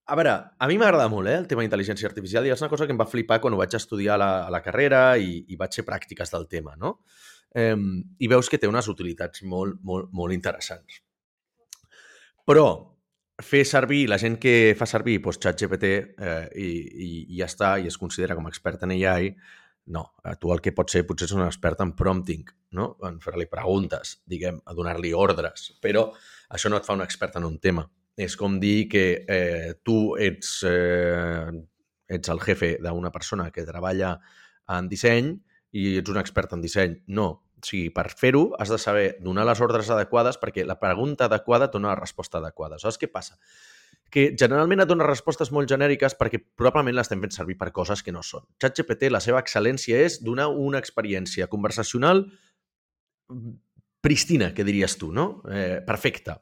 a 0.08 0.16
veure, 0.16 0.35
a 0.56 0.68
mi 0.70 0.78
m'agrada 0.78 1.08
molt 1.12 1.28
eh, 1.28 1.35
el 1.42 1.49
tema 1.50 1.64
d'intel·ligència 1.64 2.08
artificial 2.08 2.47
i 2.47 2.54
és 2.54 2.62
una 2.62 2.70
cosa 2.70 2.87
que 2.87 2.94
em 2.94 3.00
va 3.00 3.08
flipar 3.11 3.40
quan 3.42 3.52
ho 3.52 3.58
vaig 3.61 3.75
estudiar 3.76 4.14
a 4.14 4.23
la, 4.23 4.30
a 4.47 4.54
la 4.54 4.62
carrera 4.62 5.02
i, 5.18 5.42
i 5.50 5.58
vaig 5.58 5.80
fer 5.80 5.85
pràctiques 5.85 6.32
del 6.32 6.47
tema, 6.49 6.76
no? 6.78 7.00
eh, 7.54 7.75
i 8.18 8.30
veus 8.30 8.49
que 8.49 8.61
té 8.61 8.70
unes 8.70 8.88
utilitats 8.88 9.42
molt, 9.42 9.82
molt, 9.82 10.12
molt 10.14 10.37
interessants. 10.37 11.02
Però 12.49 12.64
fer 13.42 13.64
servir, 13.66 14.09
la 14.11 14.18
gent 14.18 14.37
que 14.42 14.75
fa 14.78 14.87
servir 14.87 15.18
doncs, 15.23 15.38
ChatGPT 15.42 15.90
eh, 16.18 16.49
i, 16.59 16.68
i, 16.68 17.09
i 17.35 17.38
ja 17.38 17.47
està, 17.47 17.76
i 17.78 17.87
es 17.90 17.99
considera 18.00 18.37
com 18.38 18.49
a 18.49 18.52
expert 18.52 18.83
en 18.87 18.95
AI, 18.97 19.33
no. 19.95 20.04
Eh, 20.25 20.35
tu 20.40 20.52
el 20.52 20.61
que 20.64 20.75
pots 20.76 20.97
ser 20.97 21.04
potser 21.09 21.28
és 21.28 21.35
un 21.37 21.45
expert 21.47 21.80
en 21.85 21.95
prompting, 21.97 22.45
no? 22.76 22.90
en 23.09 23.21
fer-li 23.25 23.49
preguntes, 23.50 24.18
diguem, 24.28 24.61
a 24.66 24.75
donar-li 24.76 25.14
ordres, 25.16 25.71
però 25.83 26.09
això 26.54 26.71
no 26.71 26.80
et 26.80 26.87
fa 26.88 26.97
un 26.99 27.04
expert 27.07 27.38
en 27.40 27.47
un 27.49 27.59
tema. 27.62 27.87
És 28.18 28.35
com 28.37 28.59
dir 28.59 28.88
que 28.90 29.04
eh, 29.30 29.75
tu 29.87 30.16
ets, 30.18 30.59
eh, 30.66 31.47
ets 32.11 32.33
el 32.35 32.40
jefe 32.42 32.75
d'una 32.83 33.12
persona 33.14 33.52
que 33.54 33.66
treballa 33.66 34.16
en 34.75 34.88
disseny 34.90 35.30
i 35.78 35.92
ets 36.00 36.11
un 36.11 36.18
expert 36.18 36.57
en 36.57 36.64
disseny. 36.64 36.99
No, 37.14 37.28
o 37.58 37.66
sigui, 37.66 37.90
per 37.94 38.08
fer-ho 38.14 38.52
has 38.58 38.70
de 38.72 38.78
saber 38.78 39.08
donar 39.24 39.46
les 39.48 39.60
ordres 39.64 39.90
adequades 39.90 40.38
perquè 40.40 40.64
la 40.66 40.78
pregunta 40.80 41.26
adequada 41.26 41.68
et 41.68 41.74
dona 41.74 41.92
la 41.92 41.98
resposta 41.98 42.38
adequada. 42.38 42.78
Saps 42.78 42.98
què 43.00 43.10
passa? 43.10 43.38
Que 44.08 44.30
generalment 44.40 44.80
et 44.80 44.88
dona 44.88 45.06
respostes 45.06 45.50
molt 45.52 45.68
genèriques 45.68 46.14
perquè 46.16 46.40
probablement 46.40 46.96
l'estem 46.96 47.20
fent 47.20 47.34
servir 47.34 47.58
per 47.60 47.72
coses 47.76 48.02
que 48.02 48.14
no 48.14 48.22
són. 48.24 48.46
ChatGPT, 48.62 49.10
la 49.12 49.20
seva 49.20 49.42
excel·lència 49.42 50.00
és 50.06 50.20
donar 50.24 50.48
una 50.48 50.80
experiència 50.80 51.50
conversacional 51.52 52.24
pristina, 54.00 54.54
que 54.54 54.64
diries 54.64 54.96
tu, 54.96 55.12
no? 55.12 55.42
Eh, 55.50 55.82
perfecta. 55.84 56.38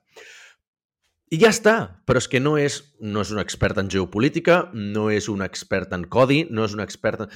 I 1.27 1.41
ja 1.43 1.51
està, 1.51 1.75
però 2.07 2.21
és 2.23 2.29
que 2.31 2.39
no 2.39 2.55
és, 2.61 2.79
no 3.03 3.25
és 3.25 3.33
un 3.35 3.41
expert 3.43 3.81
en 3.83 3.89
geopolítica, 3.91 4.69
no 4.75 5.09
és 5.11 5.27
un 5.33 5.43
expert 5.43 5.91
en 5.97 6.05
codi, 6.07 6.45
no 6.55 6.69
és 6.69 6.77
un 6.77 6.85
expert 6.85 7.25
en... 7.25 7.33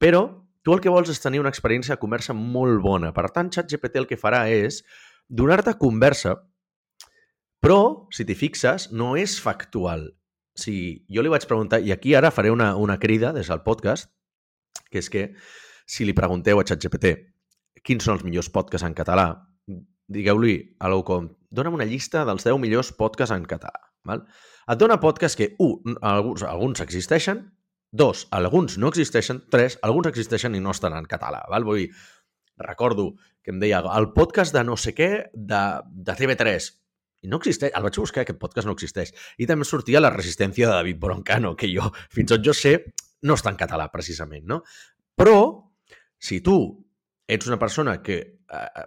Però 0.00 0.22
Tu 0.64 0.72
el 0.72 0.80
que 0.80 0.92
vols 0.92 1.10
és 1.12 1.20
tenir 1.20 1.42
una 1.42 1.52
experiència 1.52 1.94
de 1.94 2.00
conversa 2.00 2.34
molt 2.36 2.80
bona. 2.84 3.12
Per 3.12 3.28
tant, 3.34 3.50
ChatGPT 3.52 4.00
el 4.00 4.08
que 4.08 4.20
farà 4.20 4.46
és 4.48 4.80
donar-te 5.28 5.76
conversa, 5.80 6.38
però, 7.64 8.08
si 8.12 8.26
t'hi 8.28 8.36
fixes, 8.36 8.90
no 8.92 9.14
és 9.20 9.38
factual. 9.40 10.08
O 10.54 10.60
sigui, 10.60 11.04
jo 11.12 11.24
li 11.24 11.32
vaig 11.32 11.46
preguntar, 11.48 11.80
i 11.80 11.92
aquí 11.92 12.12
ara 12.16 12.32
faré 12.32 12.52
una, 12.52 12.74
una 12.76 12.98
crida 13.00 13.32
des 13.36 13.48
del 13.48 13.62
podcast, 13.64 14.10
que 14.92 15.00
és 15.00 15.08
que 15.12 15.24
si 15.88 16.04
li 16.04 16.16
pregunteu 16.16 16.60
a 16.60 16.66
ChatGPT 16.66 17.14
quins 17.84 18.04
són 18.04 18.18
els 18.18 18.24
millors 18.24 18.50
podcasts 18.52 18.86
en 18.86 18.96
català, 18.96 19.26
digueu-li 20.12 20.54
a 20.80 20.90
l'ou 20.92 21.04
com, 21.04 21.28
dona'm 21.52 21.76
una 21.76 21.88
llista 21.88 22.24
dels 22.28 22.44
10 22.44 22.60
millors 22.60 22.92
podcasts 22.96 23.34
en 23.36 23.44
català. 23.48 23.80
Val? 24.04 24.24
Et 24.68 24.80
dona 24.80 25.00
podcasts 25.00 25.36
que, 25.36 25.50
un, 25.60 25.96
alguns, 26.00 26.44
alguns 26.48 26.80
existeixen, 26.84 27.44
Dos, 27.94 28.26
alguns 28.34 28.74
no 28.82 28.88
existeixen. 28.90 29.44
Tres, 29.54 29.76
alguns 29.86 30.08
existeixen 30.10 30.56
i 30.58 30.60
no 30.62 30.72
estan 30.74 30.96
en 30.98 31.04
català. 31.06 31.44
Val? 31.50 31.62
Vull 31.62 31.84
dir, 31.84 31.90
recordo 32.58 33.12
que 33.44 33.52
em 33.54 33.60
deia 33.62 33.78
el 33.94 34.08
podcast 34.16 34.54
de 34.56 34.64
no 34.66 34.74
sé 34.74 34.96
què 34.98 35.10
de, 35.30 35.60
de 35.86 36.16
TV3 36.18 36.66
i 37.24 37.30
no 37.30 37.38
existeix, 37.38 37.70
el 37.70 37.86
vaig 37.86 38.00
buscar, 38.02 38.24
aquest 38.24 38.40
podcast 38.40 38.66
no 38.66 38.74
existeix. 38.74 39.14
I 39.38 39.46
també 39.46 39.64
sortia 39.68 40.02
la 40.02 40.10
resistència 40.12 40.66
de 40.66 40.74
David 40.74 40.98
Broncano, 41.00 41.54
que 41.56 41.70
jo, 41.70 41.86
fins 42.12 42.34
on 42.34 42.42
jo 42.44 42.52
sé, 42.56 42.74
no 43.24 43.38
està 43.38 43.54
en 43.54 43.60
català, 43.62 43.86
precisament, 43.94 44.44
no? 44.50 44.58
Però, 45.16 45.38
si 46.18 46.42
tu 46.44 46.58
ets 47.30 47.46
una 47.46 47.60
persona 47.62 48.00
que 48.02 48.18
eh, 48.18 48.84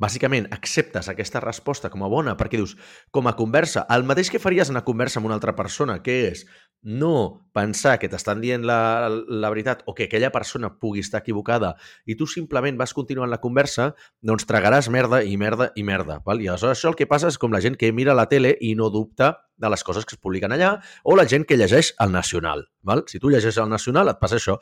bàsicament 0.00 0.46
acceptes 0.52 1.08
aquesta 1.08 1.40
resposta 1.40 1.90
com 1.92 2.04
a 2.04 2.10
bona 2.12 2.36
perquè 2.36 2.60
dius, 2.60 2.76
com 3.14 3.28
a 3.28 3.34
conversa, 3.38 3.86
el 3.92 4.04
mateix 4.08 4.30
que 4.32 4.40
faries 4.42 4.70
en 4.70 4.76
una 4.76 4.84
conversa 4.84 5.20
amb 5.20 5.30
una 5.30 5.36
altra 5.38 5.56
persona, 5.56 6.02
que 6.04 6.16
és 6.30 6.44
no 6.86 7.48
pensar 7.56 7.96
que 7.98 8.08
t'estan 8.12 8.42
dient 8.42 8.66
la, 8.68 9.08
la 9.08 9.50
veritat 9.50 9.82
o 9.86 9.94
que 9.96 10.06
aquella 10.06 10.30
persona 10.30 10.74
pugui 10.78 11.02
estar 11.02 11.22
equivocada 11.24 11.74
i 12.06 12.18
tu 12.20 12.28
simplement 12.30 12.76
vas 12.78 12.94
continuant 12.94 13.32
la 13.32 13.40
conversa, 13.42 13.94
doncs 14.20 14.46
tragaràs 14.46 14.90
merda 14.92 15.22
i 15.24 15.38
merda 15.40 15.72
i 15.74 15.82
merda. 15.82 16.20
Val? 16.26 16.42
I 16.44 16.52
aleshores 16.52 16.78
això 16.78 16.92
el 16.92 16.98
que 16.98 17.08
passa 17.10 17.32
és 17.32 17.40
com 17.40 17.54
la 17.54 17.62
gent 17.64 17.78
que 17.80 17.92
mira 17.96 18.14
la 18.14 18.28
tele 18.30 18.54
i 18.60 18.74
no 18.78 18.90
dubta 18.92 19.34
de 19.56 19.72
les 19.72 19.82
coses 19.82 20.04
que 20.04 20.14
es 20.14 20.20
publiquen 20.20 20.52
allà 20.52 20.76
o 21.02 21.16
la 21.16 21.24
gent 21.26 21.48
que 21.48 21.56
llegeix 21.56 21.94
el 22.04 22.12
Nacional. 22.12 22.68
Val? 22.84 23.06
Si 23.08 23.18
tu 23.18 23.32
llegeixes 23.32 23.58
el 23.62 23.72
Nacional 23.72 24.12
et 24.12 24.20
passa 24.20 24.38
això 24.38 24.60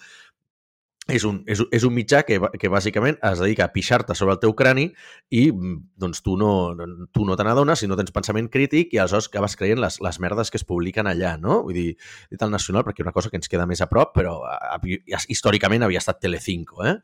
és 1.13 1.25
un, 1.29 1.43
és, 1.51 1.61
és 1.77 1.85
un 1.85 1.93
mitjà 1.93 2.23
que, 2.25 2.39
que 2.61 2.71
bàsicament 2.73 3.19
es 3.29 3.41
dedica 3.43 3.67
a 3.67 3.73
pixar-te 3.75 4.15
sobre 4.17 4.37
el 4.37 4.41
teu 4.41 4.55
crani 4.57 4.87
i 5.29 5.43
mm, 5.53 5.75
doncs 6.01 6.23
tu 6.25 6.39
no, 6.41 6.73
tu 7.13 7.27
no 7.29 7.37
te 7.37 7.45
n'adones 7.45 7.83
si 7.83 7.89
no 7.91 7.99
tens 8.01 8.15
pensament 8.15 8.49
crític 8.53 8.95
i 8.95 9.03
aleshores 9.03 9.29
acabes 9.29 9.57
creient 9.61 9.83
les, 9.85 10.01
les 10.01 10.21
merdes 10.25 10.51
que 10.51 10.57
es 10.61 10.65
publiquen 10.65 11.11
allà, 11.11 11.35
no? 11.41 11.61
Vull 11.67 11.77
dir, 11.77 11.91
dit 12.33 12.47
el 12.47 12.55
nacional 12.55 12.87
perquè 12.89 13.05
una 13.05 13.13
cosa 13.13 13.29
que 13.29 13.37
ens 13.41 13.53
queda 13.53 13.69
més 13.69 13.85
a 13.85 13.91
prop, 13.91 14.15
però 14.17 14.39
a, 14.49 14.79
a, 14.79 15.23
històricament 15.29 15.85
havia 15.85 16.01
estat 16.01 16.23
Telecinco, 16.25 16.81
eh? 16.89 16.97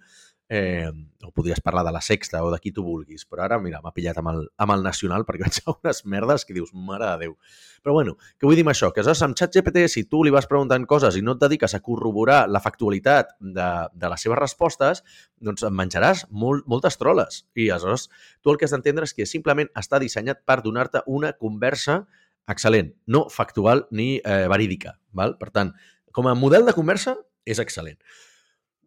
Eh, 0.50 0.90
o 1.22 1.30
podries 1.30 1.60
parlar 1.60 1.84
de 1.86 1.92
la 1.92 2.00
Sexta 2.02 2.42
o 2.42 2.50
de 2.50 2.58
qui 2.58 2.72
tu 2.74 2.82
vulguis, 2.82 3.22
però 3.24 3.44
ara, 3.44 3.60
mira, 3.62 3.78
m'ha 3.80 3.92
pillat 3.94 4.18
amb 4.18 4.32
el, 4.32 4.40
amb 4.58 4.74
el 4.74 4.82
Nacional 4.82 5.22
perquè 5.24 5.44
vaig 5.46 5.60
a 5.62 5.74
unes 5.76 6.00
merdes 6.10 6.44
que 6.44 6.56
dius, 6.56 6.72
mare 6.74 7.06
de 7.06 7.24
Déu. 7.24 7.36
Però 7.84 7.94
bueno, 7.94 8.16
què 8.34 8.48
vull 8.48 8.58
dir 8.58 8.64
amb 8.66 8.72
això? 8.72 8.90
Que 8.90 9.00
aleshores 9.00 9.22
amb 9.22 9.38
ChatGPT, 9.38 9.84
si 9.88 10.02
tu 10.10 10.24
li 10.26 10.32
vas 10.34 10.48
preguntant 10.50 10.84
coses 10.90 11.16
i 11.16 11.22
no 11.22 11.36
et 11.36 11.44
dediques 11.44 11.72
a 11.72 11.80
corroborar 11.86 12.40
la 12.50 12.60
factualitat 12.60 13.30
de, 13.38 13.68
de 13.94 14.10
les 14.10 14.26
seves 14.26 14.40
respostes, 14.42 15.04
doncs 15.38 15.62
et 15.64 15.76
menjaràs 15.82 16.24
molt, 16.30 16.66
moltes 16.66 16.98
troles. 16.98 17.44
I 17.54 17.70
aleshores 17.70 18.08
tu 18.42 18.50
el 18.50 18.58
que 18.58 18.66
has 18.66 18.74
d'entendre 18.74 19.06
és 19.06 19.14
que 19.14 19.28
simplement 19.30 19.70
està 19.78 20.02
dissenyat 20.02 20.42
per 20.44 20.58
donar-te 20.66 21.04
una 21.06 21.30
conversa 21.38 22.02
excel·lent, 22.50 22.90
no 23.06 23.28
factual 23.30 23.86
ni 23.94 24.16
eh, 24.18 24.48
verídica. 24.50 24.96
Val? 25.14 25.38
Per 25.38 25.52
tant, 25.54 25.70
com 26.10 26.26
a 26.26 26.34
model 26.34 26.66
de 26.66 26.74
conversa, 26.74 27.14
és 27.46 27.62
excel·lent. 27.62 28.00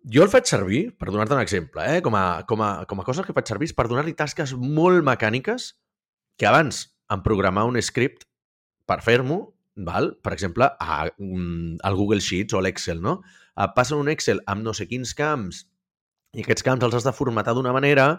Jo 0.04 0.26
el 0.26 0.32
faig 0.32 0.50
servir, 0.50 0.82
per 1.00 1.08
donar-te 1.08 1.36
un 1.38 1.40
exemple, 1.40 1.84
eh? 1.88 2.02
com, 2.04 2.16
a, 2.20 2.44
com, 2.48 2.60
a, 2.60 2.72
com 2.90 3.00
a 3.00 3.06
coses 3.08 3.24
que 3.24 3.36
faig 3.36 3.48
servir 3.48 3.70
per 3.78 3.86
donar-li 3.88 4.12
tasques 4.20 4.52
molt 4.60 5.00
mecàniques 5.08 5.70
que 6.36 6.50
abans 6.50 6.90
en 7.14 7.24
programar 7.24 7.64
un 7.70 7.80
script 7.80 8.26
per 8.90 9.00
fer-m'ho, 9.06 9.40
val? 9.88 10.12
per 10.20 10.34
exemple, 10.36 10.68
a, 10.68 11.06
mm, 11.08 11.80
al 11.88 11.96
Google 11.96 12.20
Sheets 12.20 12.52
o 12.54 12.60
a 12.60 12.66
l'Excel, 12.66 13.00
no? 13.00 13.22
Et 13.56 13.76
passen 13.78 14.02
un 14.02 14.12
Excel 14.12 14.44
amb 14.50 14.66
no 14.66 14.74
sé 14.76 14.90
quins 14.92 15.16
camps 15.16 15.64
i 16.36 16.44
aquests 16.44 16.66
camps 16.66 16.84
els 16.84 17.00
has 17.00 17.08
de 17.08 17.16
formatar 17.16 17.54
d'una 17.56 17.72
manera 17.72 18.18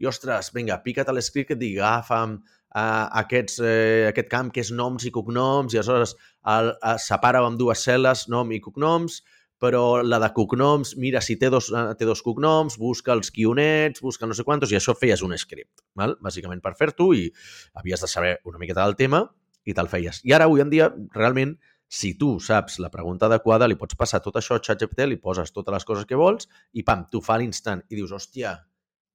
i, 0.00 0.08
ostres, 0.10 0.50
vinga, 0.56 0.80
pica't 0.82 1.12
a 1.12 1.14
l'escrit 1.14 1.46
que 1.46 1.54
et 1.54 1.60
digui, 1.60 1.78
agafa'm 1.78 2.38
uh, 2.40 3.06
aquests, 3.22 3.60
eh, 3.62 4.08
aquest 4.08 4.30
camp 4.32 4.50
que 4.50 4.64
és 4.64 4.70
noms 4.74 5.04
i 5.06 5.12
cognoms 5.14 5.76
i 5.76 5.78
aleshores 5.78 6.16
el, 6.48 6.72
el, 6.72 7.02
separa 7.04 7.44
amb 7.44 7.60
dues 7.60 7.84
cel·les, 7.86 8.26
nom 8.32 8.50
i 8.56 8.62
cognoms, 8.64 9.20
però 9.60 10.00
la 10.02 10.18
de 10.22 10.30
cognoms, 10.32 10.94
mira, 10.96 11.20
si 11.20 11.36
té 11.38 11.50
dos, 11.52 11.68
eh, 11.76 11.94
té 12.00 12.08
dos 12.08 12.22
cognoms, 12.24 12.78
busca 12.80 13.12
els 13.12 13.30
guionets, 13.34 14.00
busca 14.00 14.26
no 14.26 14.34
sé 14.34 14.44
quantos, 14.44 14.72
i 14.72 14.78
això 14.78 14.96
feies 14.96 15.22
un 15.22 15.36
script, 15.38 15.84
val? 15.94 16.16
bàsicament 16.24 16.62
per 16.64 16.72
fer-t'ho, 16.78 17.12
i 17.14 17.28
havies 17.76 18.00
de 18.00 18.08
saber 18.08 18.38
una 18.48 18.58
miqueta 18.58 18.86
del 18.86 18.96
tema 18.96 19.26
i 19.68 19.76
te'l 19.76 19.90
feies. 19.92 20.22
I 20.24 20.32
ara, 20.32 20.48
avui 20.48 20.64
en 20.64 20.72
dia, 20.72 20.88
realment, 21.12 21.58
si 21.90 22.14
tu 22.16 22.38
saps 22.40 22.78
la 22.80 22.88
pregunta 22.88 23.26
adequada, 23.26 23.68
li 23.68 23.76
pots 23.76 23.98
passar 23.98 24.22
tot 24.24 24.38
això 24.40 24.56
a 24.56 24.64
ChatGPT, 24.64 25.04
li 25.10 25.20
poses 25.20 25.52
totes 25.52 25.74
les 25.74 25.84
coses 25.84 26.06
que 26.08 26.16
vols 26.16 26.48
i 26.72 26.84
pam, 26.86 27.04
t'ho 27.10 27.20
fa 27.20 27.36
a 27.36 27.42
l'instant 27.42 27.82
i 27.90 27.98
dius, 27.98 28.14
hòstia, 28.16 28.54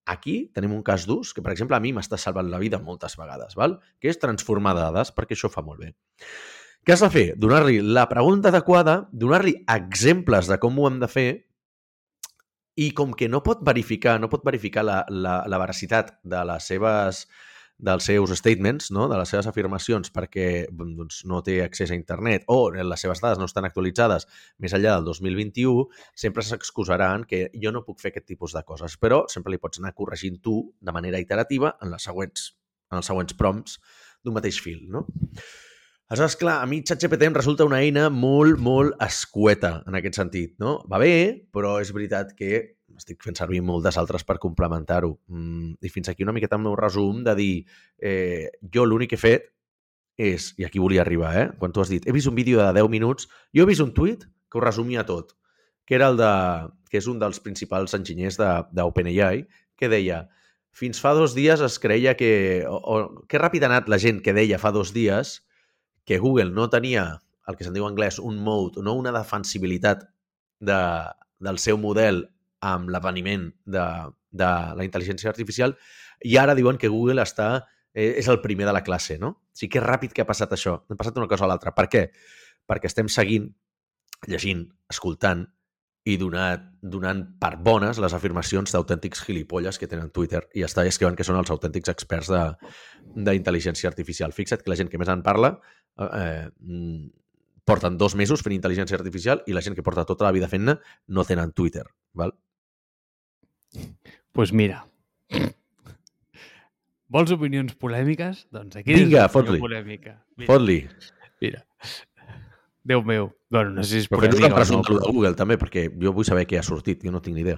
aquí 0.05 0.51
tenim 0.53 0.75
un 0.75 0.83
cas 0.85 1.07
d'ús 1.09 1.33
que, 1.33 1.41
per 1.41 1.55
exemple, 1.55 1.77
a 1.77 1.81
mi 1.81 1.93
m'està 1.95 2.19
salvant 2.21 2.51
la 2.51 2.59
vida 2.61 2.77
moltes 2.77 3.17
vegades, 3.17 3.55
val? 3.57 3.79
que 3.97 4.11
és 4.11 4.21
transformar 4.21 4.75
dades, 4.77 5.15
perquè 5.15 5.39
això 5.39 5.49
fa 5.49 5.65
molt 5.65 5.81
bé. 5.81 5.95
Què 6.85 6.93
has 6.93 7.01
de 7.01 7.07
fer? 7.09 7.25
Donar-li 7.41 7.79
la 7.81 8.03
pregunta 8.05 8.51
adequada, 8.51 9.07
donar-li 9.09 9.55
exemples 9.73 10.45
de 10.45 10.59
com 10.61 10.75
ho 10.77 10.85
hem 10.85 10.99
de 11.01 11.07
fer 11.09 11.29
i 12.77 12.91
com 12.93 13.15
que 13.17 13.25
no 13.31 13.41
pot 13.41 13.63
verificar, 13.65 14.19
no 14.21 14.29
pot 14.29 14.45
verificar 14.45 14.83
la, 14.85 14.99
la, 15.09 15.39
la 15.49 15.59
veracitat 15.63 16.13
de 16.21 16.43
les 16.45 16.69
seves 16.69 17.23
dels 17.89 18.05
seus 18.05 18.35
statements, 18.37 18.91
no? 18.93 19.09
de 19.09 19.17
les 19.17 19.33
seves 19.33 19.49
afirmacions, 19.49 20.13
perquè 20.13 20.45
doncs, 20.69 21.23
no 21.25 21.41
té 21.43 21.57
accés 21.65 21.89
a 21.89 21.97
internet 21.97 22.45
o 22.53 22.69
les 22.69 23.01
seves 23.01 23.23
dades 23.23 23.41
no 23.41 23.49
estan 23.49 23.65
actualitzades 23.65 24.29
més 24.61 24.77
enllà 24.77 24.99
del 24.99 25.09
2021, 25.09 25.89
sempre 26.13 26.45
s'excusaran 26.45 27.25
que 27.25 27.47
jo 27.57 27.73
no 27.73 27.81
puc 27.87 27.97
fer 28.03 28.13
aquest 28.13 28.29
tipus 28.29 28.53
de 28.53 28.61
coses, 28.61 29.01
però 29.01 29.23
sempre 29.33 29.57
li 29.57 29.63
pots 29.63 29.81
anar 29.81 29.97
corregint 29.97 30.37
tu 30.37 30.59
de 30.77 30.93
manera 30.93 31.17
iterativa 31.17 31.79
en, 31.81 31.89
les 31.97 32.05
següents, 32.05 32.51
en 32.93 33.01
els 33.01 33.09
següents 33.09 33.41
prompts 33.41 33.79
d'un 34.21 34.37
mateix 34.37 34.61
fil. 34.61 34.85
No? 34.93 35.07
Aleshores, 36.07 36.35
clar, 36.37 36.59
a 36.61 36.65
mi 36.69 36.83
ChatGPT 36.85 37.25
em 37.25 37.33
resulta 37.33 37.65
una 37.65 37.79
eina 37.81 38.11
molt, 38.13 38.59
molt 38.61 38.93
escueta 39.01 39.79
en 39.89 39.97
aquest 39.97 40.19
sentit, 40.19 40.51
no? 40.61 40.77
Va 40.91 40.99
bé, 41.01 41.47
però 41.49 41.79
és 41.81 41.89
veritat 41.95 42.35
que 42.37 42.59
estic 42.95 43.25
fent 43.25 43.37
servir 43.39 43.63
moltes 43.65 43.97
altres 43.97 44.23
per 44.23 44.37
complementar-ho. 44.43 45.15
Mm, 45.33 45.79
I 45.81 45.89
fins 45.89 46.11
aquí 46.11 46.23
una 46.23 46.35
miqueta 46.35 46.59
el 46.59 46.63
meu 46.63 46.75
resum 46.77 47.23
de 47.25 47.33
dir 47.39 47.55
eh, 47.97 48.51
jo 48.73 48.85
l'únic 48.85 49.15
que 49.15 49.17
he 49.17 49.23
fet 49.23 49.49
és, 50.21 50.51
i 50.61 50.67
aquí 50.67 50.79
volia 50.79 51.01
arribar, 51.01 51.33
eh? 51.41 51.47
quan 51.59 51.73
tu 51.73 51.81
has 51.81 51.89
dit 51.89 52.05
he 52.05 52.13
vist 52.15 52.29
un 52.29 52.37
vídeo 52.37 52.61
de 52.61 52.69
10 52.77 52.91
minuts, 52.93 53.25
jo 53.51 53.65
he 53.65 53.67
vist 53.67 53.83
un 53.83 53.91
tuit 53.97 54.23
que 54.23 54.59
ho 54.59 54.63
resumia 54.63 55.03
tot, 55.09 55.33
que 55.89 55.97
era 55.97 56.11
el 56.13 56.21
de, 56.21 56.31
que 56.89 57.01
és 57.01 57.09
un 57.09 57.17
dels 57.19 57.41
principals 57.41 57.97
enginyers 57.97 58.37
d'OpenAI, 58.37 59.41
que 59.75 59.89
deia 59.89 60.27
fins 60.75 61.01
fa 61.01 61.15
dos 61.15 61.33
dies 61.33 61.61
es 61.65 61.79
creia 61.79 62.13
que... 62.19 62.63
O, 62.69 62.77
o, 62.77 63.25
que 63.31 63.41
ràpid 63.41 63.63
ha 63.63 63.71
anat 63.71 63.89
la 63.91 63.99
gent 63.99 64.21
que 64.23 64.35
deia 64.35 64.61
fa 64.61 64.71
dos 64.75 64.93
dies 64.95 65.39
que 66.05 66.19
Google 66.21 66.51
no 66.53 66.69
tenia 66.69 67.05
el 67.49 67.57
que 67.57 67.65
se'n 67.65 67.75
diu 67.75 67.85
en 67.85 67.93
anglès 67.93 68.17
un 68.21 68.39
mode, 68.41 68.81
no 68.81 68.95
una 68.97 69.13
defensibilitat 69.13 70.07
de, 70.59 70.79
del 71.41 71.59
seu 71.61 71.77
model 71.81 72.23
amb 72.65 72.89
l'aveniment 72.89 73.49
de, 73.65 73.85
de 74.31 74.51
la 74.77 74.85
intel·ligència 74.85 75.29
artificial 75.29 75.75
i 76.25 76.37
ara 76.41 76.55
diuen 76.57 76.79
que 76.81 76.89
Google 76.89 77.21
està 77.25 77.49
eh, 77.93 78.15
és 78.19 78.29
el 78.31 78.41
primer 78.41 78.65
de 78.69 78.73
la 78.73 78.83
classe, 78.83 79.19
no? 79.21 79.35
O 79.35 79.57
sigui, 79.57 79.75
que 79.75 79.83
ràpid 79.83 80.13
que 80.15 80.23
ha 80.23 80.29
passat 80.29 80.53
això. 80.55 80.77
Ha 80.89 80.97
passat 80.99 81.17
una 81.19 81.29
cosa 81.31 81.45
a 81.45 81.49
l'altra. 81.51 81.73
Per 81.75 81.85
què? 81.91 82.03
Perquè 82.67 82.89
estem 82.89 83.09
seguint, 83.11 83.49
llegint, 84.27 84.65
escoltant 84.91 85.45
i 86.05 86.15
donat, 86.21 86.61
donant 86.85 87.23
per 87.41 87.55
bones 87.65 87.97
les 88.01 88.13
afirmacions 88.13 88.71
d'autèntics 88.71 89.23
gilipolles 89.25 89.79
que 89.81 89.89
tenen 89.89 90.11
Twitter 90.13 90.43
i 90.53 90.61
està 90.67 90.85
escriuen 90.85 91.17
que 91.17 91.25
són 91.25 91.39
els 91.39 91.49
autèntics 91.49 91.89
experts 91.89 92.29
d'intel·ligència 92.29 93.89
artificial. 93.89 94.33
Fixa't 94.37 94.61
que 94.61 94.69
la 94.69 94.77
gent 94.77 94.91
que 94.91 95.01
més 95.01 95.09
en 95.09 95.23
parla 95.25 95.55
eh, 95.97 96.45
mm, 96.61 97.07
porten 97.65 97.97
dos 97.97 98.13
mesos 98.15 98.45
fent 98.45 98.53
intel·ligència 98.53 98.99
artificial 98.99 99.41
i 99.49 99.57
la 99.57 99.65
gent 99.65 99.73
que 99.73 99.85
porta 99.85 100.05
tota 100.05 100.27
la 100.27 100.33
vida 100.35 100.49
fent-ne 100.51 100.77
no 101.07 101.25
tenen 101.25 101.53
Twitter. 101.57 101.87
Val? 102.13 102.35
pues 104.35 104.51
mira, 104.53 104.85
vols 107.11 107.31
opinions 107.33 107.73
polèmiques? 107.79 108.45
Doncs 108.53 108.77
aquí 108.81 108.93
Vinga, 108.93 109.25
fot-li. 109.31 109.59
Fot-li. 110.45 110.81
mira. 111.41 111.65
Déu 112.85 113.01
meu. 113.01 113.31
Bueno, 113.49 113.71
no 113.73 113.83
sé 113.83 113.89
si 113.89 114.03
és 114.03 114.09
Però 114.11 114.21
fes 114.21 114.35
polèmica 114.35 114.53
una 114.53 114.61
o 114.61 114.61
pregunta 114.61 114.93
no. 114.93 114.99
de 114.99 115.09
Google 115.09 115.37
també, 115.39 115.57
perquè 115.57 115.87
jo 115.89 116.13
vull 116.13 116.27
saber 116.27 116.45
què 116.45 116.59
ha 116.59 116.65
sortit, 116.65 117.01
jo 117.01 117.13
no 117.13 117.21
tinc 117.25 117.33
ni 117.33 117.41
idea. 117.41 117.57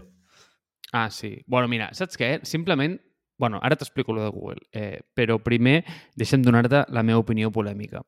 Ah, 0.96 1.10
sí. 1.12 1.34
Bueno, 1.46 1.67
mira, 1.67 1.91
saps 1.93 2.19
què? 2.19 2.38
Simplement... 2.48 2.96
Bueno, 3.38 3.60
ara 3.62 3.75
t'explico 3.77 4.15
lo 4.15 4.24
de 4.24 4.29
Google, 4.34 4.63
eh, 4.74 5.03
però 5.13 5.36
primer 5.46 5.84
deixa'm 6.17 6.41
donar-te 6.41 6.79
la 6.89 7.03
meva 7.05 7.22
opinió 7.22 7.51
polèmica. 7.53 8.00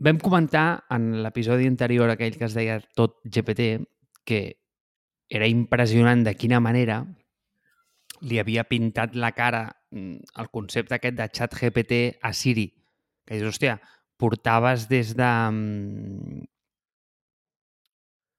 Vam 0.00 0.16
comentar 0.22 0.86
en 0.94 1.10
l'episodi 1.24 1.66
anterior, 1.68 2.08
aquell 2.08 2.38
que 2.38 2.46
es 2.46 2.54
deia 2.56 2.78
Tot 2.96 3.18
GPT, 3.24 3.66
que 4.24 4.40
era 5.28 5.50
impressionant 5.50 6.24
de 6.24 6.32
quina 6.38 6.62
manera 6.64 7.02
li 8.24 8.40
havia 8.40 8.64
pintat 8.64 9.18
la 9.18 9.34
cara 9.36 9.66
mm, 9.90 10.32
el 10.40 10.48
concepte 10.54 10.96
aquest 10.96 11.18
de 11.18 11.28
xat 11.28 11.58
GPT 11.60 12.00
a 12.22 12.32
Siri. 12.32 12.70
Que 13.26 13.36
dius, 13.36 13.52
hòstia, 13.52 13.76
portaves 14.20 14.88
des 14.90 15.14
de... 15.18 15.30
mm, 15.50 16.44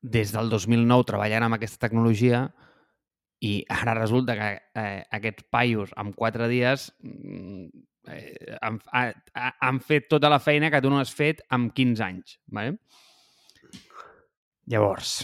des 0.08 0.32
del 0.32 0.50
2009 0.54 1.04
treballant 1.10 1.44
amb 1.48 1.58
aquesta 1.58 1.82
tecnologia 1.88 2.46
i 3.44 3.60
ara 3.70 3.94
resulta 3.98 4.36
que 4.38 4.50
eh, 4.82 5.02
aquests 5.14 5.46
paios 5.54 5.92
en 6.00 6.14
quatre 6.18 6.48
dies 6.50 6.88
mm, 7.04 7.66
eh, 8.14 8.56
han, 8.62 8.80
ha, 8.94 9.04
ha- 9.36 9.54
han 9.68 9.82
fet 9.84 10.08
tota 10.10 10.30
la 10.32 10.40
feina 10.40 10.72
que 10.74 10.82
tu 10.82 10.90
no 10.94 11.00
has 11.02 11.12
fet 11.14 11.42
en 11.54 11.68
15 11.76 12.04
anys. 12.06 12.38
Vale? 12.48 12.78
Llavors, 14.68 15.22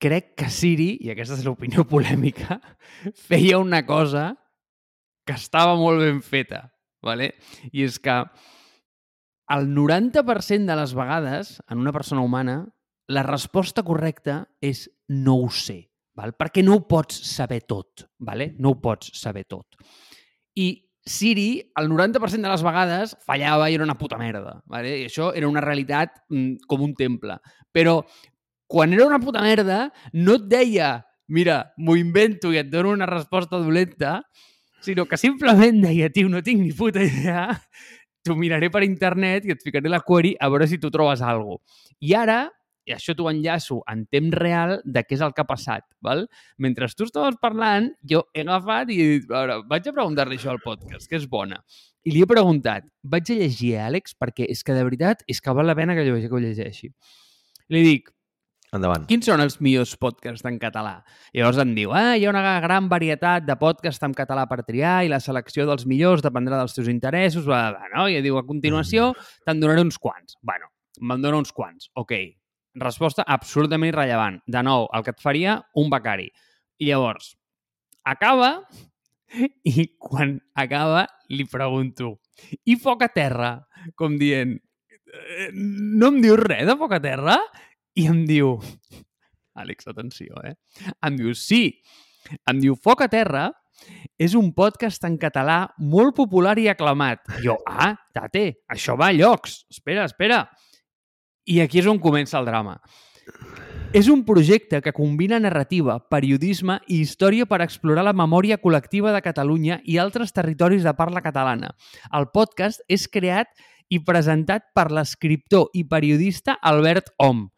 crec 0.00 0.34
que 0.38 0.48
Siri, 0.52 0.94
i 1.04 1.10
aquesta 1.12 1.36
és 1.38 1.44
l'opinió 1.46 1.84
polèmica, 1.94 2.58
feia 3.16 3.58
una 3.60 3.84
cosa 3.86 4.30
que 5.26 5.36
estava 5.36 5.76
molt 5.78 6.00
ben 6.02 6.20
feta. 6.24 6.66
Vale? 7.04 7.32
I 7.72 7.84
és 7.86 7.98
que 8.02 8.16
el 9.50 9.70
90% 9.74 10.68
de 10.68 10.76
les 10.78 10.92
vegades, 10.94 11.56
en 11.68 11.80
una 11.82 11.92
persona 11.92 12.22
humana, 12.22 12.60
la 13.10 13.24
resposta 13.26 13.82
correcta 13.82 14.44
és 14.62 14.84
no 15.08 15.40
ho 15.42 15.48
sé, 15.50 15.80
val? 16.14 16.36
perquè 16.38 16.62
no 16.62 16.76
ho 16.76 16.84
pots 16.86 17.16
saber 17.32 17.64
tot, 17.66 18.06
vale? 18.18 18.52
no 18.58 18.74
ho 18.74 18.80
pots 18.82 19.10
saber 19.18 19.46
tot. 19.48 19.80
I 20.54 20.70
Siri, 21.00 21.58
el 21.80 21.88
90% 21.88 22.44
de 22.44 22.50
les 22.52 22.62
vegades, 22.62 23.14
fallava 23.24 23.70
i 23.70 23.74
era 23.74 23.86
una 23.86 23.96
puta 23.98 24.18
merda. 24.20 24.58
Vale? 24.68 24.92
I 25.00 25.06
això 25.08 25.30
era 25.34 25.48
una 25.48 25.62
realitat 25.64 26.20
mm, 26.28 26.66
com 26.68 26.84
un 26.84 26.92
temple. 26.94 27.38
Però 27.72 28.02
quan 28.70 28.92
era 28.92 29.06
una 29.08 29.18
puta 29.18 29.40
merda, 29.42 29.86
no 30.12 30.36
et 30.36 30.44
deia 30.52 30.98
mira, 31.30 31.62
m'ho 31.78 31.94
invento 31.96 32.50
i 32.50 32.58
et 32.58 32.68
dono 32.68 32.90
una 32.90 33.06
resposta 33.06 33.60
dolenta, 33.62 34.18
sinó 34.80 35.06
que 35.06 35.18
simplement 35.20 35.82
deia, 35.84 36.10
tio, 36.12 36.28
no 36.28 36.42
tinc 36.44 36.62
ni 36.62 36.72
puta 36.76 37.02
idea, 37.04 37.48
t'ho 38.24 38.36
miraré 38.36 38.70
per 38.72 38.84
internet 38.84 39.46
i 39.46 39.54
et 39.54 39.62
ficaré 39.64 39.92
la 39.92 40.02
query 40.04 40.34
a 40.40 40.48
veure 40.52 40.68
si 40.68 40.78
tu 40.78 40.90
trobes 40.92 41.22
alguna 41.22 41.58
cosa. 41.58 41.94
I 42.00 42.16
ara, 42.16 42.40
i 42.88 42.94
això 42.94 43.14
t'ho 43.14 43.28
enllaço 43.30 43.80
en 43.90 44.04
temps 44.10 44.34
real 44.36 44.78
de 44.84 45.02
què 45.04 45.16
és 45.16 45.24
el 45.24 45.34
que 45.36 45.44
ha 45.44 45.48
passat. 45.48 45.84
Val? 46.04 46.24
Mentre 46.58 46.88
tu 46.96 47.06
estaves 47.06 47.36
parlant, 47.42 47.90
jo 48.08 48.24
he 48.34 48.44
agafat 48.44 48.90
i 48.90 48.98
he 49.00 49.08
dit, 49.14 49.30
a 49.30 49.44
veure, 49.44 49.58
vaig 49.70 49.88
a 49.88 49.96
preguntar-li 49.96 50.40
això 50.40 50.54
al 50.54 50.62
podcast, 50.64 51.08
que 51.08 51.20
és 51.20 51.28
bona. 51.30 51.60
I 52.04 52.14
li 52.14 52.22
he 52.24 52.28
preguntat, 52.28 52.86
vaig 53.04 53.30
a 53.30 53.36
llegir, 53.42 53.74
eh, 53.76 53.84
Àlex, 53.84 54.16
perquè 54.16 54.48
és 54.48 54.64
que 54.64 54.76
de 54.76 54.84
veritat 54.86 55.22
és 55.28 55.40
que 55.40 55.52
val 55.56 55.68
la 55.68 55.76
pena 55.76 55.94
que 55.94 56.06
jo 56.08 56.16
ho 56.16 56.40
llegeixi. 56.40 56.90
Li 57.70 57.82
dic, 57.84 58.08
Endavant. 58.72 59.06
quins 59.10 59.26
són 59.26 59.40
els 59.42 59.56
millors 59.60 59.96
podcasts 59.98 60.44
en 60.46 60.58
català? 60.62 61.00
I 61.34 61.40
llavors 61.40 61.58
em 61.58 61.72
diu, 61.74 61.90
ah, 61.96 62.14
hi 62.14 62.26
ha 62.26 62.30
una 62.30 62.60
gran 62.62 62.88
varietat 62.88 63.46
de 63.46 63.56
podcasts 63.58 64.02
en 64.06 64.14
català 64.14 64.44
per 64.46 64.60
triar 64.62 65.00
i 65.04 65.10
la 65.10 65.18
selecció 65.20 65.66
dels 65.66 65.86
millors 65.90 66.22
dependrà 66.22 66.58
dels 66.60 66.76
teus 66.76 66.88
interessos, 66.92 67.44
bla, 67.48 67.70
bla, 67.72 67.80
bla, 67.88 67.88
no? 67.96 68.06
I 68.08 68.20
diu, 68.22 68.38
a 68.38 68.44
continuació 68.46 69.10
te'n 69.46 69.58
donaré 69.62 69.82
uns 69.82 69.98
quants. 69.98 70.36
Bueno, 70.42 70.70
me'n 71.00 71.22
dona 71.24 71.40
uns 71.42 71.50
quants. 71.52 71.90
Ok. 71.98 72.14
Resposta 72.78 73.24
absolutament 73.26 73.90
irrellevant. 73.90 74.38
De 74.46 74.62
nou, 74.62 74.86
el 74.94 75.02
que 75.02 75.10
et 75.16 75.20
faria 75.20 75.56
un 75.74 75.90
becari. 75.90 76.28
I 76.78 76.92
llavors, 76.92 77.32
acaba 78.06 78.60
i 79.66 79.88
quan 79.98 80.36
acaba 80.54 81.08
li 81.30 81.44
pregunto 81.50 82.20
i 82.66 82.76
foc 82.78 83.02
a 83.02 83.10
terra? 83.14 83.50
Com 83.98 84.16
dient, 84.18 84.54
"Eh, 85.10 85.50
no 85.52 86.08
em 86.14 86.20
dius 86.22 86.38
res 86.38 86.66
de 86.66 86.76
foc 86.78 86.94
a 86.94 87.00
terra? 87.02 87.36
I 88.00 88.06
em 88.08 88.20
diu, 88.24 88.54
Àlex, 89.60 89.88
atenció, 89.90 90.38
eh? 90.46 90.54
Em 91.04 91.16
diu, 91.18 91.34
sí. 91.36 91.82
Em 92.48 92.60
diu, 92.62 92.76
Foc 92.80 93.02
a 93.04 93.10
terra 93.12 93.50
és 94.20 94.36
un 94.38 94.50
podcast 94.56 95.04
en 95.08 95.18
català 95.20 95.58
molt 95.92 96.16
popular 96.16 96.54
i 96.60 96.68
aclamat. 96.72 97.26
Jo, 97.44 97.58
ah, 97.68 97.92
tate, 98.16 98.62
això 98.72 98.96
va 99.00 99.10
a 99.10 99.16
llocs. 99.16 99.64
Espera, 99.72 100.06
espera. 100.08 100.46
I 101.44 101.60
aquí 101.64 101.80
és 101.82 101.90
on 101.90 102.00
comença 102.00 102.38
el 102.40 102.48
drama. 102.48 102.78
És 103.92 104.08
un 104.08 104.22
projecte 104.24 104.80
que 104.80 104.94
combina 104.96 105.40
narrativa, 105.42 105.98
periodisme 106.12 106.78
i 106.86 107.00
història 107.02 107.44
per 107.50 107.60
explorar 107.64 108.06
la 108.06 108.16
memòria 108.16 108.60
col·lectiva 108.62 109.12
de 109.12 109.22
Catalunya 109.24 109.80
i 109.84 109.98
altres 109.98 110.32
territoris 110.32 110.86
de 110.86 110.94
parla 110.94 111.24
catalana. 111.24 111.74
El 112.14 112.30
podcast 112.32 112.84
és 112.88 113.08
creat 113.10 113.50
i 113.90 113.98
presentat 114.06 114.70
per 114.72 114.92
l'escriptor 114.94 115.72
i 115.74 115.84
periodista 115.84 116.56
Albert 116.62 117.10
Om. 117.18 117.48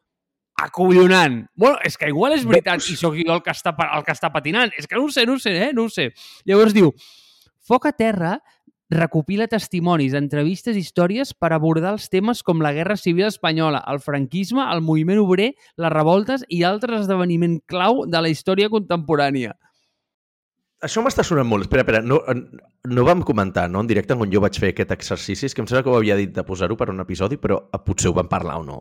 Acollonant. 0.63 1.41
Bueno, 1.59 1.81
és 1.83 1.99
que 1.99 2.11
igual 2.13 2.37
és 2.37 2.47
veritat 2.47 2.83
i 2.87 2.97
sóc 2.99 3.17
jo 3.19 3.35
el 3.35 3.43
que 3.43 3.51
està, 3.51 3.75
el 3.97 4.07
que 4.07 4.15
està 4.15 4.31
patinant. 4.35 4.71
És 4.79 4.87
que 4.87 4.99
no 4.99 5.09
ho 5.09 5.11
sé, 5.11 5.27
no 5.27 5.35
ho 5.35 5.43
sé, 5.43 5.57
eh? 5.69 5.71
No 5.75 5.89
ho 5.89 5.93
sé. 5.93 6.13
Llavors 6.47 6.77
diu, 6.77 6.93
Foc 7.63 7.87
a 7.87 7.93
terra 7.95 8.37
recopila 8.93 9.47
testimonis, 9.49 10.13
entrevistes 10.19 10.77
i 10.77 10.83
històries 10.85 11.33
per 11.33 11.53
abordar 11.55 11.95
els 11.95 12.09
temes 12.13 12.43
com 12.45 12.61
la 12.61 12.75
Guerra 12.77 12.99
Civil 13.01 13.29
Espanyola, 13.29 13.81
el 13.89 14.03
franquisme, 14.05 14.65
el 14.69 14.83
moviment 14.85 15.23
obrer, 15.23 15.53
les 15.81 15.93
revoltes 15.95 16.45
i 16.49 16.63
altres 16.69 17.07
esdeveniments 17.07 17.63
clau 17.71 18.05
de 18.05 18.21
la 18.21 18.33
història 18.33 18.69
contemporània. 18.73 19.55
Això 20.83 21.01
m'està 21.01 21.23
sonant 21.25 21.47
molt. 21.47 21.69
Espera, 21.69 21.87
espera, 21.87 22.03
no, 22.03 22.19
no 22.91 23.05
vam 23.07 23.23
comentar, 23.23 23.69
no?, 23.71 23.81
en 23.81 23.89
directe 23.89 24.19
on 24.19 24.33
jo 24.33 24.43
vaig 24.43 24.59
fer 24.59 24.73
aquest 24.73 24.93
exercici, 24.93 25.47
és 25.47 25.55
que 25.55 25.63
em 25.63 25.71
sembla 25.71 25.85
que 25.87 25.93
ho 25.93 26.01
havia 26.01 26.19
dit 26.19 26.35
de 26.35 26.45
posar-ho 26.45 26.77
per 26.77 26.91
un 26.91 27.01
episodi, 27.01 27.39
però 27.39 27.63
eh, 27.71 27.81
potser 27.87 28.11
ho 28.11 28.17
vam 28.19 28.29
parlar 28.29 28.59
o 28.61 28.67
no. 28.67 28.81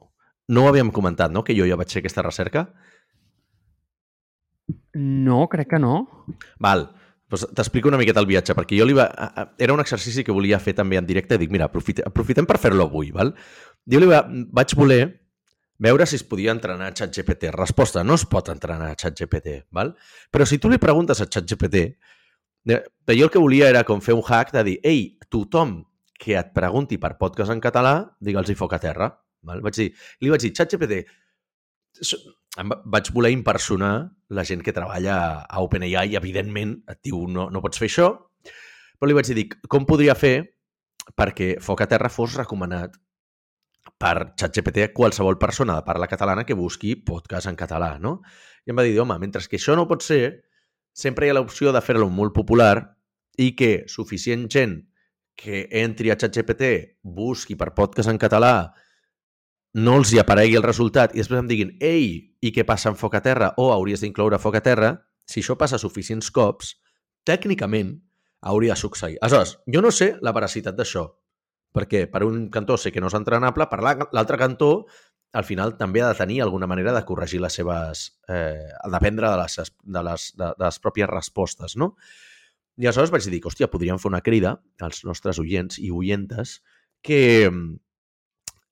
No 0.52 0.66
ho 0.66 0.72
havíem 0.72 0.92
comentat, 0.92 1.32
no?, 1.32 1.46
que 1.48 1.56
jo 1.56 1.68
ja 1.68 1.78
vaig 1.80 1.92
fer 1.92 2.02
aquesta 2.04 2.26
recerca. 2.26 2.66
No, 4.94 5.46
crec 5.52 5.70
que 5.72 5.80
no. 5.80 5.94
Val, 6.60 6.90
doncs 7.32 7.48
t'explico 7.56 7.88
una 7.88 8.00
miqueta 8.02 8.20
el 8.20 8.28
viatge, 8.28 8.56
perquè 8.58 8.76
jo 8.76 8.86
li 8.88 8.96
va... 8.98 9.08
Era 9.56 9.72
un 9.72 9.80
exercici 9.84 10.26
que 10.28 10.36
volia 10.36 10.60
fer 10.60 10.76
també 10.76 11.00
en 11.00 11.08
directe 11.08 11.38
i 11.38 11.42
dic, 11.42 11.52
mira, 11.54 11.70
aprofite, 11.72 12.04
aprofitem 12.08 12.48
per 12.50 12.60
fer-lo 12.60 12.90
avui, 12.90 13.14
val? 13.16 13.32
Jo 13.88 14.02
li 14.04 14.10
va, 14.12 14.26
vaig 14.28 14.76
voler 14.76 15.02
veure 15.82 16.06
si 16.06 16.20
es 16.20 16.26
podia 16.28 16.52
entrenar 16.52 16.92
a 16.92 16.94
ChatGPT. 16.94 17.50
Resposta, 17.56 18.04
no 18.04 18.20
es 18.20 18.28
pot 18.30 18.52
entrenar 18.52 18.92
a 18.92 18.98
ChatGPT, 19.00 19.56
val? 19.74 19.96
Però 20.30 20.46
si 20.46 20.60
tu 20.62 20.70
li 20.70 20.78
preguntes 20.82 21.24
a 21.24 21.30
ChatGPT, 21.32 21.86
jo 22.68 22.84
el 23.16 23.32
que 23.32 23.42
volia 23.42 23.72
era 23.72 23.86
com 23.88 24.04
fer 24.04 24.14
un 24.14 24.22
hack 24.28 24.52
de 24.54 24.68
dir, 24.68 24.78
ei, 24.84 25.16
tothom 25.32 25.80
que 26.22 26.36
et 26.38 26.52
pregunti 26.54 27.00
per 27.02 27.16
podcast 27.18 27.56
en 27.56 27.64
català, 27.64 27.96
digue'ls-hi 28.22 28.60
foc 28.60 28.76
a 28.78 28.84
terra. 28.84 29.10
Val? 29.47 29.62
Vaig 29.65 29.77
dir, 29.77 29.89
li 30.21 30.30
vaig 30.34 30.43
dir, 30.45 30.54
ChatGPT, 30.58 31.01
em 32.62 32.69
va- 32.71 32.82
vaig 32.86 33.12
voler 33.15 33.32
impersonar 33.34 33.93
la 34.30 34.43
gent 34.47 34.62
que 34.63 34.73
treballa 34.75 35.15
a 35.43 35.62
OpenAI 35.63 36.12
i, 36.13 36.17
evidentment, 36.19 36.75
et 36.91 36.99
diu, 37.04 37.25
no, 37.27 37.49
no 37.49 37.62
pots 37.63 37.80
fer 37.82 37.89
això, 37.89 38.10
però 38.99 39.10
li 39.10 39.17
vaig 39.17 39.32
dir, 39.34 39.47
com 39.67 39.86
podria 39.89 40.15
fer 40.15 40.36
perquè 41.17 41.56
Foc 41.60 41.82
a 41.82 41.88
Terra 41.89 42.10
fos 42.13 42.36
recomanat 42.38 42.93
per 43.97 44.34
ChatGPT 44.38 44.84
a 44.86 44.91
qualsevol 44.93 45.39
persona 45.41 45.75
de 45.80 45.84
parla 45.86 46.08
catalana 46.08 46.45
que 46.45 46.54
busqui 46.58 46.95
podcast 46.95 47.49
en 47.49 47.58
català, 47.58 47.95
no? 47.99 48.19
I 48.65 48.71
em 48.71 48.77
va 48.77 48.86
dir, 48.86 48.97
home, 49.01 49.17
mentre 49.19 49.41
que 49.49 49.58
això 49.58 49.75
no 49.75 49.88
pot 49.89 50.04
ser, 50.06 50.43
sempre 50.93 51.25
hi 51.25 51.32
ha 51.32 51.34
l'opció 51.38 51.71
de 51.73 51.82
fer-lo 51.82 52.10
molt 52.13 52.34
popular 52.36 52.75
i 53.41 53.56
que 53.58 53.86
suficient 53.89 54.45
gent 54.51 54.77
que 55.36 55.63
entri 55.82 56.12
a 56.12 56.17
ChatGPT, 56.19 56.99
busqui 57.01 57.56
per 57.58 57.71
podcast 57.73 58.12
en 58.12 58.19
català 58.21 58.54
no 59.73 59.95
els 60.01 60.12
hi 60.12 60.19
aparegui 60.19 60.57
el 60.60 60.65
resultat 60.65 61.15
i 61.15 61.21
després 61.21 61.39
em 61.39 61.49
diguin 61.49 61.75
ei, 61.79 62.36
i 62.41 62.51
què 62.51 62.65
passa 62.67 62.91
amb 62.91 62.99
foc 62.99 63.15
a 63.15 63.23
terra? 63.23 63.53
O 63.57 63.71
hauries 63.71 64.03
d'incloure 64.03 64.39
foc 64.41 64.57
a 64.60 64.63
terra, 64.65 64.91
si 65.25 65.39
això 65.39 65.55
passa 65.60 65.79
suficients 65.79 66.31
cops, 66.31 66.75
tècnicament 67.27 67.95
hauria 68.41 68.75
de 68.75 68.81
succeir. 68.81 69.17
Aleshores, 69.21 69.57
jo 69.71 69.84
no 69.84 69.91
sé 69.95 70.15
la 70.21 70.34
veracitat 70.36 70.75
d'això, 70.75 71.05
perquè 71.71 72.07
per 72.12 72.25
un 72.27 72.49
cantó 72.51 72.75
sé 72.77 72.91
que 72.91 72.99
no 72.99 73.07
és 73.07 73.15
entrenable, 73.15 73.69
per 73.71 73.79
l'altre 73.81 74.39
cantó 74.41 74.71
al 75.31 75.45
final 75.47 75.77
també 75.79 76.01
ha 76.01 76.10
de 76.12 76.19
tenir 76.19 76.41
alguna 76.41 76.67
manera 76.67 76.91
de 76.91 77.05
corregir 77.07 77.39
les 77.41 77.55
seves... 77.55 78.10
Eh, 78.27 78.67
dependre 78.91 79.29
de 79.29 79.38
les, 79.39 79.55
de, 79.79 80.03
les, 80.03 80.27
de, 80.36 80.49
de 80.57 80.65
les 80.65 80.79
pròpies 80.84 81.07
respostes, 81.07 81.77
no? 81.79 81.93
I 82.81 82.88
aleshores 82.88 83.13
vaig 83.13 83.27
dir, 83.29 83.39
hòstia, 83.45 83.69
podríem 83.71 83.99
fer 84.01 84.10
una 84.12 84.23
crida 84.25 84.57
als 84.84 85.05
nostres 85.07 85.39
oients 85.39 85.79
i 85.79 85.91
oientes 85.91 86.60
que, 87.05 87.47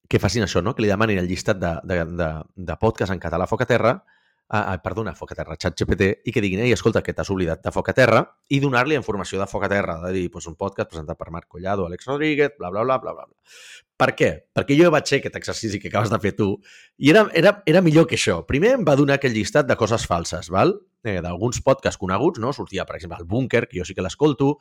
que 0.10 0.20
facin 0.20 0.44
això, 0.44 0.64
no? 0.66 0.74
que 0.76 0.84
li 0.84 0.90
demanin 0.92 1.22
el 1.22 1.30
llistat 1.30 1.60
de, 1.62 1.76
de, 1.86 2.00
de, 2.18 2.30
de 2.70 2.80
podcast 2.82 3.14
en 3.14 3.22
català 3.22 3.48
Foc 3.48 3.64
a 3.64 3.70
Terra 3.70 4.00
ah, 4.50 4.78
perdona, 4.84 5.14
Foc 5.16 5.34
a 5.34 5.38
Terra, 5.38 5.56
xat 5.62 5.78
GPT, 5.78 6.10
i 6.26 6.34
que 6.34 6.42
diguin, 6.42 6.64
ei, 6.66 6.74
escolta, 6.74 7.04
que 7.06 7.14
t'has 7.14 7.30
oblidat 7.30 7.62
de 7.64 7.72
Foc 7.74 7.92
a 7.92 7.96
Terra, 7.96 8.24
i 8.50 8.60
donar-li 8.60 8.98
informació 8.98 9.40
de 9.40 9.48
Foc 9.50 9.68
a 9.68 9.70
Terra, 9.72 10.00
de 10.08 10.14
dir, 10.16 10.26
pues, 10.34 10.48
un 10.50 10.58
podcast 10.58 10.90
presentat 10.90 11.20
per 11.20 11.30
Marc 11.32 11.48
Collado, 11.48 11.86
Àlex 11.86 12.10
Rodríguez, 12.10 12.56
bla, 12.58 12.72
bla, 12.74 12.84
bla, 12.84 12.98
bla, 12.98 13.14
bla. 13.14 13.28
Per 14.00 14.10
què? 14.16 14.30
Perquè 14.56 14.78
jo 14.80 14.90
vaig 14.96 15.08
fer 15.12 15.20
aquest 15.20 15.36
exercici 15.38 15.80
que 15.80 15.92
acabes 15.92 16.10
de 16.10 16.20
fer 16.24 16.32
tu 16.38 16.54
i 16.98 17.10
era, 17.12 17.26
era, 17.36 17.58
era 17.68 17.82
millor 17.84 18.08
que 18.08 18.16
això. 18.16 18.40
Primer 18.48 18.78
em 18.78 18.86
va 18.88 18.96
donar 18.96 19.20
aquell 19.20 19.36
llistat 19.36 19.68
de 19.68 19.76
coses 19.76 20.08
falses, 20.08 20.50
val? 20.50 20.78
Eh, 21.04 21.20
d'alguns 21.24 21.60
podcasts 21.64 22.00
coneguts, 22.00 22.40
no? 22.40 22.54
Sortia, 22.56 22.88
per 22.88 22.96
exemple, 22.96 23.20
el 23.20 23.28
Búnker, 23.28 23.68
que 23.68 23.82
jo 23.82 23.86
sí 23.86 23.96
que 23.96 24.06
l'escolto, 24.06 24.56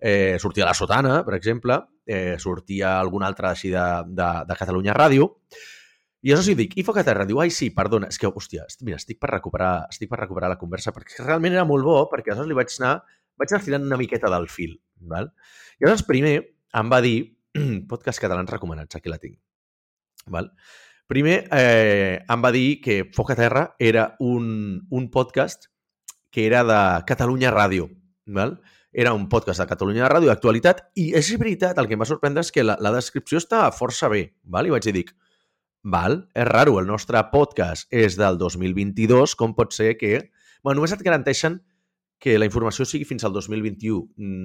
eh, 0.00 0.38
sortia 0.40 0.64
La 0.66 0.74
Sotana, 0.74 1.20
per 1.26 1.36
exemple, 1.36 1.76
eh, 2.06 2.36
sortia 2.40 2.96
algun 2.98 3.22
altre 3.22 3.52
així 3.52 3.70
de, 3.72 3.84
de, 4.08 4.30
de 4.48 4.56
Catalunya 4.58 4.96
Ràdio, 4.96 5.28
i 6.20 6.34
això 6.34 6.44
sí, 6.44 6.54
dic, 6.56 6.74
i 6.76 6.84
Foc 6.84 6.98
a 7.00 7.04
Terra, 7.06 7.24
diu, 7.28 7.38
ai, 7.40 7.52
sí, 7.54 7.70
perdona, 7.72 8.10
és 8.12 8.20
que, 8.20 8.28
hòstia, 8.28 8.66
mira, 8.84 8.98
estic 9.00 9.16
per 9.22 9.30
recuperar, 9.32 9.86
estic 9.88 10.10
per 10.10 10.18
recuperar 10.20 10.50
la 10.52 10.58
conversa, 10.60 10.92
perquè 10.92 11.22
realment 11.22 11.56
era 11.56 11.64
molt 11.68 11.86
bo, 11.86 11.96
perquè 12.12 12.34
aleshores 12.34 12.50
li 12.50 12.56
vaig 12.58 12.74
anar, 12.82 12.98
vaig 13.40 13.54
anar 13.54 13.64
tirant 13.64 13.86
una 13.88 13.98
miqueta 14.00 14.32
del 14.32 14.48
fil, 14.52 14.74
val? 15.12 15.30
I 15.80 15.86
aleshores 15.86 16.04
primer 16.08 16.34
em 16.76 16.92
va 16.92 17.00
dir, 17.04 17.16
podcast 17.92 18.20
catalans 18.20 18.52
recomanats, 18.52 18.98
aquí 18.98 19.12
la 19.12 19.20
tinc, 19.22 19.38
val? 20.28 20.52
Primer 21.10 21.38
eh, 21.56 22.20
em 22.30 22.44
va 22.44 22.52
dir 22.54 22.80
que 22.84 23.00
Foc 23.16 23.32
a 23.32 23.38
Terra 23.40 23.64
era 23.80 24.10
un, 24.20 24.84
un 24.90 25.08
podcast 25.10 25.66
que 26.30 26.44
era 26.46 26.60
de 26.68 26.82
Catalunya 27.08 27.50
Ràdio, 27.50 27.88
val? 28.28 28.58
Era 28.92 29.12
un 29.14 29.28
podcast 29.30 29.62
de 29.62 29.68
Catalunya 29.70 30.08
Ràdio 30.10 30.32
d'actualitat 30.32 30.86
i 30.98 31.12
és 31.18 31.30
veritat, 31.38 31.78
el 31.78 31.86
que 31.86 31.94
em 31.94 32.02
va 32.02 32.08
sorprendre 32.08 32.42
és 32.42 32.50
que 32.50 32.64
la, 32.66 32.76
la 32.82 32.90
descripció 32.94 33.38
estava 33.38 33.70
força 33.74 34.10
bé, 34.10 34.24
val? 34.42 34.66
I 34.66 34.74
vaig 34.74 34.88
dir, 34.90 35.06
Val? 35.82 36.28
És 36.34 36.44
raro, 36.44 36.76
el 36.80 36.86
nostre 36.86 37.20
podcast 37.32 37.88
és 37.92 38.16
del 38.20 38.36
2022, 38.38 39.34
com 39.36 39.54
pot 39.56 39.72
ser 39.72 39.94
que... 39.96 40.30
Bueno, 40.62 40.80
només 40.80 40.92
et 40.92 41.04
garanteixen 41.04 41.62
que 42.20 42.36
la 42.36 42.44
informació 42.44 42.84
sigui 42.84 43.06
fins 43.08 43.24
al 43.24 43.32
2021. 43.32 44.02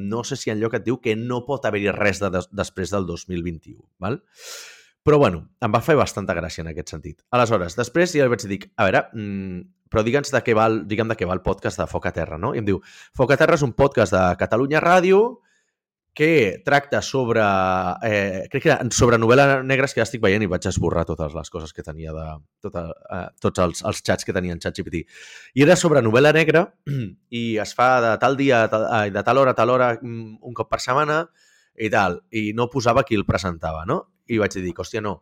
No 0.07 0.23
sé 0.23 0.37
si 0.39 0.51
en 0.53 0.61
lloc 0.61 0.77
et 0.77 0.85
diu 0.85 1.01
que 1.03 1.17
no 1.19 1.41
pot 1.47 1.67
haver-hi 1.67 1.91
res 1.91 2.21
de 2.23 2.31
des 2.31 2.47
després 2.55 2.93
del 2.95 3.07
2021. 3.09 3.81
Val? 3.99 4.21
Però, 5.05 5.19
bueno, 5.21 5.43
em 5.61 5.75
va 5.75 5.83
fer 5.83 5.97
bastanta 5.99 6.33
gràcia 6.33 6.63
en 6.63 6.71
aquest 6.71 6.95
sentit. 6.95 7.19
Aleshores, 7.35 7.75
després 7.77 8.15
ja 8.15 8.29
vaig 8.31 8.47
dir, 8.47 8.61
a 8.79 8.87
veure, 8.87 9.03
mmm, 9.11 9.59
però 9.89 10.03
digue'ns 10.05 10.31
de 10.33 10.41
què 10.43 10.55
va, 10.57 10.67
digue'm 10.69 11.11
de 11.11 11.17
què 11.19 11.27
va 11.29 11.37
el 11.37 11.43
podcast 11.45 11.81
de 11.81 11.87
Foc 11.89 12.07
a 12.09 12.13
Terra, 12.15 12.39
no? 12.41 12.53
I 12.55 12.61
em 12.63 12.67
diu, 12.67 12.81
Foc 13.15 13.33
a 13.33 13.39
Terra 13.39 13.57
és 13.59 13.65
un 13.65 13.75
podcast 13.77 14.15
de 14.15 14.23
Catalunya 14.39 14.81
Ràdio 14.83 15.25
que 16.15 16.61
tracta 16.63 17.01
sobre, 17.01 17.43
eh, 18.07 18.47
crec 18.49 18.63
que 18.63 18.69
era 18.71 18.87
sobre 18.89 19.17
novel·la 19.19 19.61
negres 19.67 19.91
que 19.93 19.99
ja 19.99 20.05
estic 20.07 20.21
veient 20.23 20.45
i 20.45 20.47
vaig 20.47 20.63
esborrar 20.69 21.03
totes 21.05 21.33
les 21.35 21.51
coses 21.51 21.73
que 21.75 21.83
tenia 21.83 22.13
de, 22.15 22.23
tota, 22.63 22.85
eh, 23.11 23.27
tots 23.43 23.59
els, 23.59 23.83
els 23.83 23.99
xats 23.99 24.23
que 24.23 24.33
tenia 24.33 24.55
en 24.55 24.61
ChatGPT. 24.63 25.03
I 25.59 25.65
era 25.67 25.75
sobre 25.75 26.01
novel·la 26.01 26.31
negra 26.31 26.63
i 27.41 27.43
es 27.59 27.75
fa 27.75 27.99
de 27.99 28.13
tal 28.23 28.39
dia, 28.39 28.63
de 28.71 29.23
tal 29.27 29.43
hora 29.43 29.51
a 29.51 29.59
tal 29.59 29.75
hora, 29.75 29.91
mm, 30.01 30.37
un 30.41 30.53
cop 30.55 30.71
per 30.71 30.79
setmana 30.79 31.25
i 31.75 31.91
tal. 31.91 32.21
I 32.31 32.53
no 32.55 32.69
posava 32.71 33.03
qui 33.03 33.19
el 33.19 33.27
presentava, 33.27 33.83
no? 33.85 33.99
I 34.31 34.39
vaig 34.39 34.55
dir, 34.55 34.71
hòstia, 34.71 35.03
no, 35.03 35.17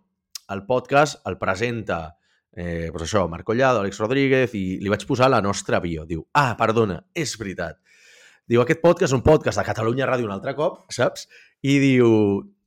el 0.54 0.62
podcast 0.70 1.26
el 1.26 1.40
presenta 1.42 2.20
eh, 2.56 2.90
pues 2.92 3.08
això, 3.08 3.28
Marc 3.30 3.46
Collado, 3.48 3.82
Àlex 3.82 4.00
Rodríguez, 4.02 4.54
i 4.58 4.80
li 4.82 4.92
vaig 4.92 5.06
posar 5.10 5.30
la 5.32 5.42
nostra 5.42 5.80
bio. 5.84 6.08
Diu, 6.10 6.26
ah, 6.38 6.54
perdona, 6.60 7.02
és 7.14 7.38
veritat 7.40 7.80
Diu, 8.44 8.60
aquest 8.60 8.82
podcast 8.84 9.08
és 9.08 9.16
un 9.16 9.24
podcast 9.24 9.60
de 9.62 9.64
Catalunya 9.64 10.08
Ràdio 10.10 10.28
un 10.28 10.34
altre 10.36 10.52
cop, 10.58 10.82
saps? 10.92 11.30
I 11.64 11.78
diu... 11.80 12.10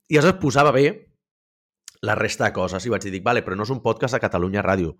I 0.09 0.21
es 0.21 0.27
posava 0.41 0.71
bé 0.73 0.87
la 2.07 2.15
resta 2.17 2.47
de 2.47 2.55
coses. 2.57 2.87
I 2.87 2.93
vaig 2.93 3.05
dir, 3.11 3.21
vale, 3.25 3.43
però 3.45 3.59
no 3.59 3.67
és 3.67 3.73
un 3.75 3.83
podcast 3.85 4.17
de 4.17 4.23
Catalunya 4.23 4.65
Ràdio. 4.65 4.95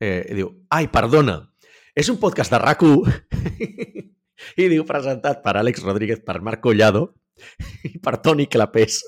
Eh, 0.00 0.24
I 0.32 0.38
diu, 0.40 0.50
ai, 0.74 0.88
perdona, 0.90 1.38
és 1.94 2.10
un 2.10 2.18
podcast 2.18 2.54
de 2.54 2.58
rac 2.62 2.82
I 4.62 4.66
diu, 4.70 4.84
presentat 4.86 5.42
per 5.44 5.56
Àlex 5.60 5.84
Rodríguez, 5.86 6.22
per 6.26 6.40
Marc 6.42 6.62
Collado 6.66 7.12
i 7.88 7.98
per 8.02 8.18
Toni 8.18 8.48
Clapés. 8.50 9.04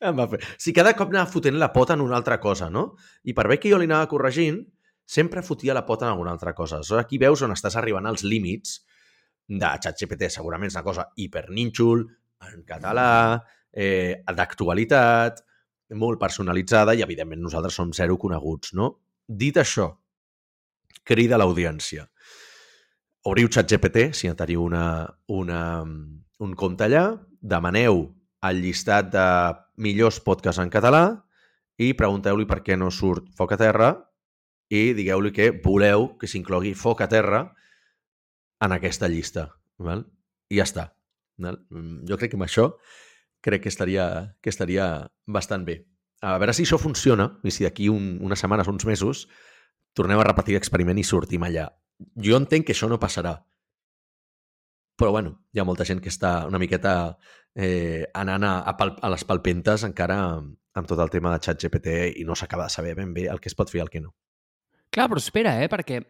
Em 0.00 0.16
va 0.18 0.28
fer. 0.30 0.40
Si 0.58 0.74
cada 0.76 0.94
cop 0.98 1.12
anava 1.12 1.30
fotent 1.30 1.58
la 1.60 1.72
pota 1.72 1.96
en 1.96 2.04
una 2.04 2.16
altra 2.18 2.40
cosa, 2.42 2.70
no? 2.70 2.94
I 3.24 3.34
per 3.36 3.46
bé 3.50 3.58
que 3.62 3.72
jo 3.72 3.78
li 3.80 3.88
anava 3.90 4.08
corregint, 4.10 4.62
sempre 5.10 5.42
fotia 5.42 5.74
la 5.74 5.84
pota 5.86 6.06
en 6.06 6.14
alguna 6.14 6.32
altra 6.34 6.54
cosa. 6.54 6.78
Aleshores, 6.78 7.04
aquí 7.04 7.18
veus 7.18 7.42
on 7.42 7.54
estàs 7.54 7.76
arribant 7.78 8.06
als 8.06 8.22
límits 8.22 8.80
de 9.50 9.70
ChatGPT 9.82 10.28
segurament 10.30 10.70
és 10.70 10.76
una 10.78 10.86
cosa 10.86 11.08
hipernínxol, 11.18 12.04
en 12.50 12.62
català, 12.66 13.40
eh, 13.72 14.22
d'actualitat, 14.36 15.42
molt 15.98 16.20
personalitzada 16.20 16.94
i, 16.94 17.02
evidentment, 17.02 17.42
nosaltres 17.42 17.74
som 17.74 17.90
zero 17.92 18.16
coneguts, 18.18 18.74
no? 18.78 18.92
Dit 19.26 19.58
això, 19.58 19.88
crida 21.02 21.38
l'audiència. 21.38 22.06
Obriu 23.26 23.50
ChatGPT, 23.50 24.10
si 24.14 24.30
teniu 24.38 24.62
una, 24.64 24.84
una, 25.28 25.60
un 25.82 26.54
compte 26.56 26.86
allà, 26.86 27.04
demaneu 27.40 28.06
el 28.48 28.62
llistat 28.64 29.10
de 29.12 29.26
millors 29.80 30.20
podcasts 30.24 30.62
en 30.62 30.70
català 30.72 31.04
i 31.80 31.92
pregunteu-li 31.96 32.46
per 32.48 32.60
què 32.64 32.76
no 32.76 32.90
surt 32.92 33.28
Foc 33.36 33.54
a 33.56 33.60
Terra 33.60 33.90
i 34.70 34.92
digueu-li 34.96 35.32
que 35.34 35.50
voleu 35.64 36.12
que 36.20 36.28
s'inclogui 36.30 36.74
Foc 36.78 37.02
a 37.04 37.08
Terra 37.10 37.44
en 38.60 38.72
aquesta 38.76 39.08
llista. 39.08 39.48
Val? 39.80 40.04
I 40.52 40.60
ja 40.60 40.66
està. 40.68 40.88
Val? 41.40 41.60
Jo 42.08 42.18
crec 42.20 42.34
que 42.34 42.40
amb 42.40 42.46
això 42.46 42.70
crec 43.40 43.64
que 43.64 43.72
estaria, 43.72 44.36
que 44.40 44.52
estaria 44.52 45.08
bastant 45.26 45.64
bé. 45.64 45.80
A 46.20 46.36
veure 46.38 46.52
si 46.52 46.66
això 46.66 46.76
funciona 46.78 47.30
i 47.42 47.52
si 47.52 47.64
d'aquí 47.64 47.88
un, 47.88 48.18
unes 48.20 48.40
setmanes 48.40 48.68
uns 48.68 48.84
mesos 48.84 49.26
tornem 49.96 50.20
a 50.20 50.26
repetir 50.28 50.56
l'experiment 50.56 51.00
i 51.00 51.06
sortim 51.06 51.44
allà. 51.48 51.70
Jo 52.20 52.36
entenc 52.36 52.68
que 52.68 52.76
això 52.76 52.88
no 52.88 53.00
passarà. 53.00 53.38
Però, 55.00 55.14
bueno, 55.14 55.38
hi 55.52 55.60
ha 55.62 55.64
molta 55.64 55.86
gent 55.88 56.02
que 56.04 56.10
està 56.12 56.44
una 56.44 56.58
miqueta 56.60 56.94
eh, 57.56 58.04
anant 58.20 58.44
a, 58.44 58.54
a, 58.68 58.76
pal, 58.76 58.98
a 59.00 59.08
les 59.14 59.24
palpentes 59.24 59.86
encara 59.88 60.18
amb, 60.26 60.58
amb 60.76 60.90
tot 60.90 61.00
el 61.00 61.12
tema 61.12 61.32
de 61.32 61.40
xat 61.46 61.62
GPT 61.62 61.94
i 62.20 62.26
no 62.28 62.36
s'acaba 62.36 62.68
de 62.68 62.74
saber 62.76 62.92
ben 62.98 63.14
bé 63.16 63.24
el 63.32 63.40
que 63.40 63.48
es 63.48 63.56
pot 63.56 63.72
fer 63.72 63.80
i 63.80 63.84
el 63.86 63.92
que 63.92 64.02
no. 64.04 64.12
Clar, 64.92 65.06
però 65.08 65.22
espera, 65.22 65.56
eh? 65.62 65.70
perquè 65.72 66.02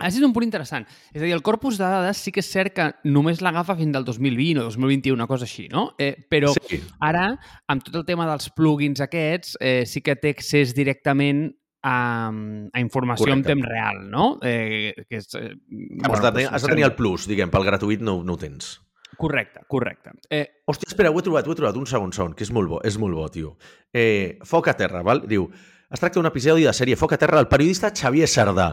Has 0.00 0.16
dit 0.16 0.24
un 0.24 0.32
punt 0.32 0.46
interessant. 0.46 0.86
És 1.12 1.20
a 1.20 1.26
dir, 1.26 1.32
el 1.36 1.42
corpus 1.44 1.76
de 1.76 1.84
dades 1.84 2.20
sí 2.24 2.32
que 2.32 2.40
és 2.40 2.48
cert 2.48 2.72
que 2.72 2.86
només 3.04 3.42
l'agafa 3.44 3.76
fins 3.76 3.98
al 3.98 4.06
2020 4.06 4.62
o 4.62 4.64
2021, 4.70 5.12
una 5.18 5.26
cosa 5.28 5.44
així, 5.44 5.66
no? 5.68 5.90
Eh, 6.00 6.14
però 6.30 6.54
sí. 6.56 6.80
ara, 7.04 7.26
amb 7.68 7.84
tot 7.84 7.98
el 8.00 8.06
tema 8.08 8.24
dels 8.30 8.48
plugins 8.56 9.02
aquests, 9.04 9.58
eh, 9.60 9.84
sí 9.84 10.00
que 10.00 10.16
té 10.16 10.32
accés 10.32 10.72
directament 10.76 11.50
a, 11.82 12.28
a 12.28 12.80
informació 12.80 13.26
Correcte. 13.26 13.52
en 13.52 13.58
temps 13.58 13.68
real, 13.68 14.04
no? 14.10 14.26
Eh, 14.42 15.06
que 15.08 15.20
és, 15.20 15.28
eh, 15.34 15.54
bueno, 15.68 16.14
has, 16.14 16.22
de 16.22 16.32
tenir, 16.32 16.48
has 16.50 16.62
de 16.62 16.68
tenir 16.68 16.86
el 16.88 16.94
plus, 16.98 17.26
diguem, 17.30 17.50
pel 17.52 17.66
gratuït 17.66 18.04
no, 18.04 18.20
no 18.24 18.36
ho 18.36 18.40
tens. 18.40 18.78
Correcte, 19.20 19.64
correcte. 19.68 20.12
Eh... 20.30 20.44
Hòstia, 20.70 20.92
espera, 20.92 21.10
ho 21.10 21.18
he 21.18 21.24
trobat, 21.24 21.48
ho 21.48 21.52
he 21.52 21.58
trobat, 21.58 21.76
un 21.76 21.88
segon 21.88 22.12
segon, 22.16 22.36
que 22.36 22.46
és 22.46 22.52
molt 22.54 22.70
bo, 22.70 22.78
és 22.86 22.96
molt 23.00 23.16
bo, 23.16 23.26
tio. 23.32 23.56
Eh, 23.92 24.38
Foc 24.48 24.70
a 24.70 24.76
terra, 24.78 25.02
val? 25.06 25.24
Diu, 25.28 25.48
es 25.90 26.00
tracta 26.00 26.20
d'un 26.20 26.30
episodi 26.30 26.68
de 26.68 26.76
sèrie 26.76 26.96
Foc 26.96 27.16
a 27.16 27.20
terra 27.20 27.40
del 27.40 27.50
periodista 27.50 27.90
Xavier 27.90 28.28
Sardà 28.30 28.70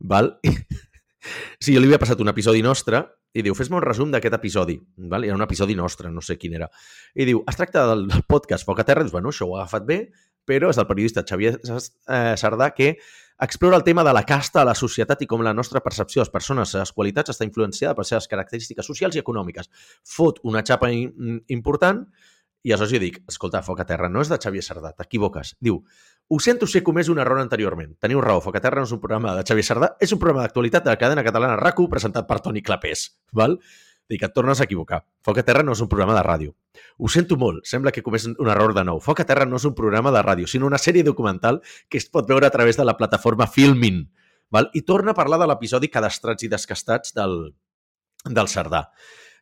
Val? 0.00 0.34
sí, 1.60 1.72
jo 1.72 1.80
li 1.80 1.88
havia 1.88 2.00
passat 2.00 2.20
un 2.20 2.32
episodi 2.32 2.62
nostre 2.64 3.02
i 3.32 3.44
diu, 3.46 3.54
fes-me 3.54 3.78
un 3.78 3.84
resum 3.84 4.10
d'aquest 4.10 4.34
episodi. 4.34 4.76
Val? 5.10 5.24
Era 5.24 5.36
un 5.38 5.44
episodi 5.46 5.76
nostre, 5.78 6.10
no 6.10 6.22
sé 6.24 6.36
quin 6.38 6.56
era. 6.58 6.66
I 7.14 7.28
diu, 7.28 7.44
es 7.48 7.58
tracta 7.58 7.86
del, 7.92 8.06
del 8.10 8.24
podcast 8.28 8.66
Foc 8.66 8.82
a 8.82 8.86
Terra, 8.88 9.04
dius, 9.06 9.14
bueno, 9.14 9.30
això 9.30 9.46
ho 9.46 9.56
ha 9.56 9.64
agafat 9.64 9.86
bé, 9.86 10.00
però 10.50 10.72
és 10.72 10.78
del 10.80 10.88
periodista 10.90 11.24
Xavier 11.26 11.56
eh, 11.56 12.34
Sardà 12.40 12.72
que 12.74 12.96
explora 13.40 13.78
el 13.78 13.84
tema 13.86 14.04
de 14.04 14.12
la 14.12 14.24
casta 14.28 14.60
a 14.60 14.66
la 14.68 14.74
societat 14.76 15.22
i 15.24 15.28
com 15.30 15.44
la 15.46 15.54
nostra 15.56 15.80
percepció 15.80 16.20
de 16.20 16.26
les 16.26 16.34
persones, 16.34 16.74
les 16.76 16.92
qualitats, 16.92 17.32
està 17.32 17.46
influenciada 17.46 17.94
per 17.94 18.04
les 18.04 18.12
seves 18.12 18.28
característiques 18.28 18.86
socials 18.86 19.16
i 19.16 19.22
econòmiques. 19.22 19.70
Fot 20.04 20.42
una 20.44 20.64
xapa 20.66 20.90
important 20.92 22.04
i 22.60 22.74
aleshores 22.74 22.92
jo 22.92 23.00
dic, 23.00 23.22
escolta, 23.30 23.62
Foc 23.64 23.80
a 23.80 23.86
Terra 23.88 24.10
no 24.12 24.20
és 24.20 24.28
de 24.28 24.36
Xavier 24.36 24.62
Sardà, 24.64 24.92
t'equivoques. 24.92 25.54
Diu, 25.64 25.78
ho 26.28 26.38
sento 26.44 26.68
si 26.68 26.78
he 26.78 26.84
comès 26.84 27.08
un 27.08 27.20
error 27.22 27.40
anteriorment. 27.40 27.94
Teniu 28.04 28.20
raó, 28.20 28.42
Foc 28.44 28.58
a 28.58 28.64
Terra 28.66 28.82
no 28.82 28.88
és 28.88 28.92
un 28.92 29.00
programa 29.00 29.32
de 29.38 29.46
Xavier 29.48 29.64
Sardà, 29.64 29.94
és 30.04 30.12
un 30.12 30.20
programa 30.20 30.44
d'actualitat 30.44 30.84
de 30.84 30.92
la 30.92 31.00
cadena 31.00 31.24
catalana 31.24 31.56
RACU 31.56 31.88
presentat 31.88 32.28
per 32.28 32.42
Toni 32.44 32.60
Clapés. 32.66 33.06
Val? 33.32 33.56
Dic, 34.10 34.24
et 34.26 34.32
tornes 34.34 34.58
a 34.58 34.64
equivocar. 34.66 35.04
Foc 35.22 35.38
a 35.38 35.44
Terra 35.46 35.62
no 35.62 35.76
és 35.76 35.80
un 35.84 35.88
programa 35.90 36.16
de 36.16 36.22
ràdio. 36.26 36.54
Ho 36.98 37.08
sento 37.12 37.36
molt, 37.38 37.62
sembla 37.70 37.92
que 37.94 38.02
comés 38.02 38.26
un 38.26 38.48
error 38.50 38.74
de 38.74 38.82
nou. 38.88 38.98
Foc 39.04 39.22
a 39.22 39.26
Terra 39.28 39.46
no 39.46 39.60
és 39.60 39.66
un 39.68 39.76
programa 39.78 40.10
de 40.10 40.22
ràdio, 40.26 40.48
sinó 40.50 40.66
una 40.66 40.80
sèrie 40.82 41.06
documental 41.06 41.60
que 41.88 42.00
es 42.02 42.08
pot 42.10 42.26
veure 42.26 42.48
a 42.48 42.50
través 42.50 42.80
de 42.80 42.86
la 42.88 42.96
plataforma 42.98 43.46
Filmin. 43.46 44.08
Val? 44.50 44.66
I 44.74 44.82
torna 44.82 45.14
a 45.14 45.18
parlar 45.18 45.38
de 45.38 45.46
l'episodi 45.46 45.92
Cadastrats 45.94 46.42
i 46.42 46.50
Descastats 46.50 47.14
del, 47.14 47.36
del 48.26 48.50
Cerdà. 48.50 48.88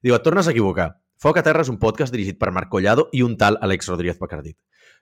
Diu, 0.04 0.14
et 0.14 0.26
tornes 0.26 0.46
a 0.46 0.52
equivocar. 0.52 0.90
Foc 1.18 1.40
a 1.40 1.42
Terra 1.46 1.64
és 1.64 1.72
un 1.72 1.80
podcast 1.80 2.12
dirigit 2.12 2.36
per 2.38 2.52
Marc 2.52 2.68
Collado 2.70 3.08
i 3.16 3.24
un 3.24 3.38
tal 3.40 3.56
Àlex 3.64 3.88
Rodríguez 3.88 4.20
Bacardit. 4.20 4.58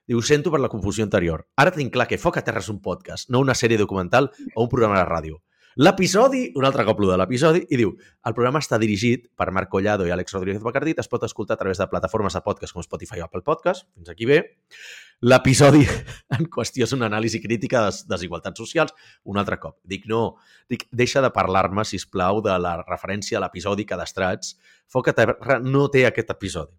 Diu, 0.07 0.23
sento 0.23 0.53
per 0.53 0.63
la 0.63 0.71
confusió 0.71 1.03
anterior. 1.03 1.43
Ara 1.59 1.75
tinc 1.75 1.91
clar 1.91 2.07
que 2.07 2.17
Foc 2.17 2.39
a 2.39 2.45
Terra 2.47 2.63
és 2.63 2.71
un 2.71 2.79
podcast, 2.79 3.27
no 3.27 3.43
una 3.43 3.53
sèrie 3.53 3.77
documental 3.77 4.31
o 4.55 4.63
un 4.63 4.71
programa 4.71 5.01
de 5.01 5.05
ràdio. 5.11 5.41
L'episodi, 5.77 6.47
un 6.57 6.65
altre 6.65 6.81
cop 6.87 7.03
de 7.05 7.15
l'episodi, 7.21 7.59
i 7.69 7.77
diu, 7.77 7.91
el 8.25 8.33
programa 8.33 8.57
està 8.63 8.79
dirigit 8.81 9.27
per 9.37 9.51
Marc 9.53 9.69
Collado 9.69 10.07
i 10.07 10.13
Àlex 10.15 10.33
Rodríguez 10.33 10.63
Bacardit, 10.65 10.97
es 11.03 11.09
pot 11.11 11.21
escoltar 11.27 11.53
a 11.53 11.59
través 11.59 11.77
de 11.77 11.85
plataformes 11.91 12.33
de 12.33 12.41
podcast 12.41 12.73
com 12.73 12.81
Spotify 12.81 13.21
o 13.21 13.27
Apple 13.27 13.43
Podcast, 13.45 13.85
fins 13.93 14.09
aquí 14.09 14.25
bé. 14.25 14.39
L'episodi 15.21 15.83
en 16.37 16.49
qüestió 16.49 16.87
és 16.87 16.95
una 16.97 17.05
anàlisi 17.11 17.43
crítica 17.43 17.83
de 17.85 17.93
desigualtats 18.09 18.57
socials, 18.57 18.97
un 19.29 19.37
altre 19.37 19.59
cop. 19.61 19.77
Dic, 19.85 20.09
no, 20.09 20.23
dic, 20.65 20.87
deixa 20.89 21.21
de 21.21 21.29
parlar-me, 21.35 21.85
si 21.85 22.01
plau 22.09 22.41
de 22.41 22.57
la 22.57 22.79
referència 22.81 23.37
a 23.37 23.45
l'episodi 23.45 23.85
Cadastrats. 23.85 24.55
Foc 24.89 25.13
a 25.13 25.17
Terra 25.21 25.61
no 25.61 25.91
té 25.93 26.07
aquest 26.09 26.33
episodi. 26.33 26.73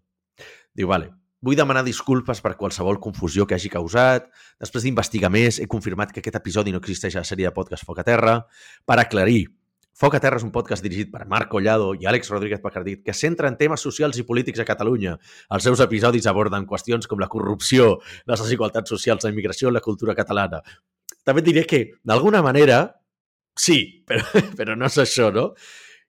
Diu, 0.75 0.91
vale, 0.91 1.13
Vull 1.39 1.55
demanar 1.55 1.85
disculpes 1.87 2.41
per 2.43 2.57
qualsevol 2.59 2.97
confusió 2.99 3.45
que 3.47 3.55
hagi 3.55 3.69
causat. 3.71 4.25
Després 4.59 4.83
d'investigar 4.83 5.29
més, 5.31 5.61
he 5.63 5.69
confirmat 5.71 6.11
que 6.11 6.19
aquest 6.19 6.35
episodi 6.35 6.73
no 6.75 6.81
existeix 6.83 7.15
a 7.15 7.23
la 7.23 7.29
sèrie 7.29 7.47
de 7.47 7.55
podcast 7.55 7.87
Foc 7.87 8.01
a 8.01 8.03
Terra. 8.03 8.33
Per 8.83 8.97
aclarir, 8.99 9.45
Foc 9.99 10.15
a 10.15 10.19
Terra 10.23 10.39
és 10.39 10.43
un 10.43 10.51
podcast 10.55 10.83
dirigit 10.83 11.09
per 11.11 11.25
Marc 11.31 11.49
Collado 11.51 11.93
i 11.95 12.05
Àlex 12.07 12.29
Rodríguez 12.31 12.61
Pacardit 12.63 13.01
que 13.03 13.15
centra 13.15 13.49
en 13.51 13.57
temes 13.59 13.83
socials 13.83 14.19
i 14.19 14.23
polítics 14.27 14.59
a 14.59 14.65
Catalunya. 14.67 15.17
Els 15.55 15.67
seus 15.67 15.79
episodis 15.83 16.27
aborden 16.27 16.67
qüestions 16.67 17.07
com 17.07 17.19
la 17.19 17.27
corrupció, 17.31 17.97
les 18.27 18.43
desigualtats 18.43 18.91
socials, 18.91 19.23
la 19.23 19.31
immigració 19.31 19.71
i 19.71 19.75
la 19.75 19.83
cultura 19.83 20.15
catalana. 20.15 20.59
També 21.27 21.43
diré 21.43 21.65
que, 21.67 21.81
d'alguna 22.07 22.39
manera, 22.43 22.81
sí, 23.55 23.79
però, 24.07 24.43
però 24.59 24.75
no 24.79 24.87
és 24.87 24.99
això, 25.03 25.31
no? 25.35 25.49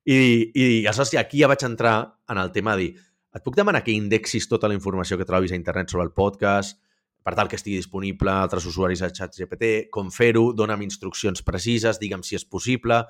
I, 0.06 0.18
i 0.54 0.64
aleshores 0.86 1.14
aquí 1.18 1.42
ja 1.42 1.50
vaig 1.50 1.66
entrar 1.66 1.96
en 2.30 2.38
el 2.38 2.54
tema 2.54 2.74
de 2.74 2.86
dir 2.86 3.10
et 3.34 3.44
puc 3.44 3.56
demanar 3.56 3.82
que 3.86 3.94
indexis 3.94 4.48
tota 4.50 4.68
la 4.68 4.76
informació 4.76 5.18
que 5.18 5.26
trobis 5.28 5.52
a 5.52 5.58
internet 5.58 5.92
sobre 5.92 6.06
el 6.08 6.14
podcast, 6.14 6.80
per 7.22 7.34
tal 7.36 7.48
que 7.48 7.58
estigui 7.58 7.76
disponible 7.76 8.32
a 8.32 8.40
altres 8.42 8.66
usuaris 8.66 9.02
a 9.04 9.10
xat 9.12 9.36
GPT, 9.36 9.90
com 9.92 10.08
fer-ho, 10.10 10.50
dona'm 10.56 10.82
instruccions 10.86 11.44
precises, 11.46 12.00
digue'm 12.00 12.24
si 12.24 12.38
és 12.38 12.46
possible. 12.48 13.02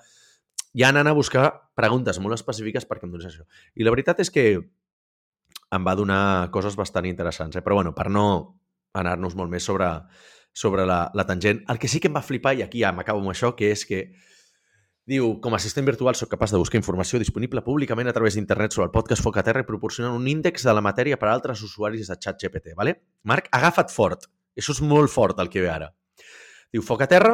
Ja 0.76 0.90
anant 0.90 1.08
a 1.10 1.14
buscar 1.16 1.46
preguntes 1.78 2.18
molt 2.22 2.36
específiques 2.36 2.86
perquè 2.86 3.06
em 3.06 3.14
donis 3.14 3.30
això. 3.30 3.46
I 3.74 3.86
la 3.86 3.94
veritat 3.94 4.20
és 4.22 4.30
que 4.34 4.46
em 5.70 5.86
va 5.86 5.94
donar 5.94 6.50
coses 6.50 6.76
bastant 6.76 7.06
interessants, 7.06 7.56
eh? 7.56 7.62
però 7.62 7.78
bueno, 7.78 7.94
per 7.94 8.10
no 8.10 8.26
anar-nos 8.98 9.36
molt 9.38 9.50
més 9.50 9.62
sobre, 9.66 9.88
sobre 10.52 10.86
la, 10.86 11.04
la 11.14 11.26
tangent, 11.26 11.62
el 11.70 11.78
que 11.78 11.88
sí 11.88 12.00
que 12.02 12.10
em 12.10 12.18
va 12.18 12.26
flipar, 12.26 12.56
i 12.58 12.64
aquí 12.66 12.82
ja 12.82 12.90
m'acabo 12.92 13.22
amb 13.22 13.30
això, 13.30 13.54
que 13.54 13.70
és 13.70 13.86
que 13.86 14.08
Diu, 15.10 15.40
com 15.42 15.56
a 15.56 15.58
assistent 15.58 15.88
virtual 15.88 16.14
sóc 16.14 16.28
capaç 16.30 16.52
de 16.54 16.58
buscar 16.60 16.78
informació 16.78 17.18
disponible 17.18 17.64
públicament 17.66 18.06
a 18.06 18.12
través 18.14 18.36
d'internet 18.36 18.76
sobre 18.76 18.84
el 18.86 18.92
podcast 18.94 19.24
Foc 19.24 19.40
a 19.40 19.42
Terra 19.42 19.64
i 19.64 19.66
proporcionar 19.66 20.12
un 20.14 20.28
índex 20.30 20.62
de 20.62 20.74
la 20.76 20.82
matèria 20.86 21.16
per 21.18 21.26
a 21.26 21.32
altres 21.34 21.64
usuaris 21.66 22.06
de 22.06 22.14
xat 22.14 22.38
GPT. 22.38 22.76
¿vale? 22.78 22.92
Marc, 23.26 23.48
agafa't 23.50 23.90
fort. 23.90 24.28
Això 24.54 24.70
és 24.70 24.80
molt 24.86 25.10
fort 25.10 25.40
el 25.42 25.50
que 25.50 25.64
ve 25.64 25.70
ara. 25.72 25.88
Diu, 26.70 26.84
Foc 26.86 27.02
a 27.02 27.08
Terra 27.10 27.32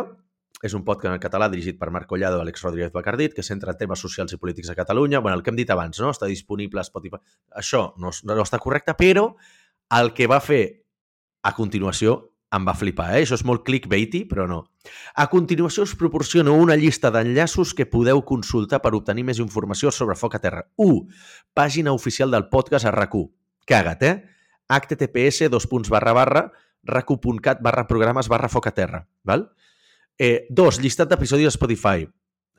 és 0.64 0.72
un 0.72 0.86
podcast 0.86 1.18
en 1.18 1.20
català 1.20 1.50
dirigit 1.52 1.76
per 1.76 1.90
Marc 1.92 2.08
Collado 2.08 2.38
i 2.38 2.46
Àlex 2.46 2.64
Rodríguez 2.64 2.94
Bacardit, 2.94 3.34
que 3.36 3.44
centra 3.44 3.74
en 3.74 3.82
temes 3.82 4.00
socials 4.00 4.32
i 4.32 4.40
polítics 4.40 4.72
a 4.72 4.78
Catalunya. 4.78 5.20
bueno, 5.20 5.36
el 5.36 5.42
que 5.42 5.52
hem 5.52 5.60
dit 5.60 5.70
abans, 5.70 6.00
no? 6.00 6.14
Està 6.16 6.32
disponible 6.32 6.80
a 6.80 6.84
Spotify. 6.84 7.20
Això 7.52 7.92
no, 7.98 8.08
no 8.24 8.40
està 8.40 8.58
correcte, 8.58 8.94
però 8.96 9.34
el 10.00 10.14
que 10.14 10.26
va 10.26 10.40
fer 10.40 10.62
a 11.42 11.52
continuació 11.52 12.35
em 12.54 12.68
va 12.68 12.76
flipar, 12.78 13.08
eh? 13.16 13.24
Això 13.24 13.34
és 13.34 13.44
molt 13.44 13.64
clickbaity, 13.66 14.24
però 14.30 14.46
no. 14.50 14.60
A 15.18 15.26
continuació 15.32 15.82
us 15.82 15.96
proporciono 15.98 16.54
una 16.54 16.76
llista 16.78 17.10
d'enllaços 17.10 17.74
que 17.74 17.88
podeu 17.90 18.22
consultar 18.24 18.80
per 18.84 18.94
obtenir 18.94 19.26
més 19.26 19.42
informació 19.42 19.90
sobre 19.90 20.14
Foc 20.16 20.38
a 20.38 20.42
Terra. 20.44 20.62
1. 20.76 21.02
Pàgina 21.54 21.92
oficial 21.92 22.30
del 22.30 22.48
podcast 22.52 22.86
a 22.86 22.94
RAC1. 22.94 23.26
Caga't, 23.66 24.06
eh? 24.06 24.16
https 24.68 25.46
dos 25.50 25.66
punts 25.70 25.90
barra 25.90 26.12
barra 26.12 26.50
racu.cat 26.86 27.60
barra 27.62 27.86
programes 27.86 28.28
barra 28.28 28.48
foc 28.48 28.68
a 28.70 28.74
terra. 28.74 29.02
Val? 29.24 29.48
Eh, 30.18 30.46
dos, 30.50 30.78
llistat 30.80 31.10
d'episodis 31.10 31.50
a 31.50 31.54
Spotify. 31.54 32.06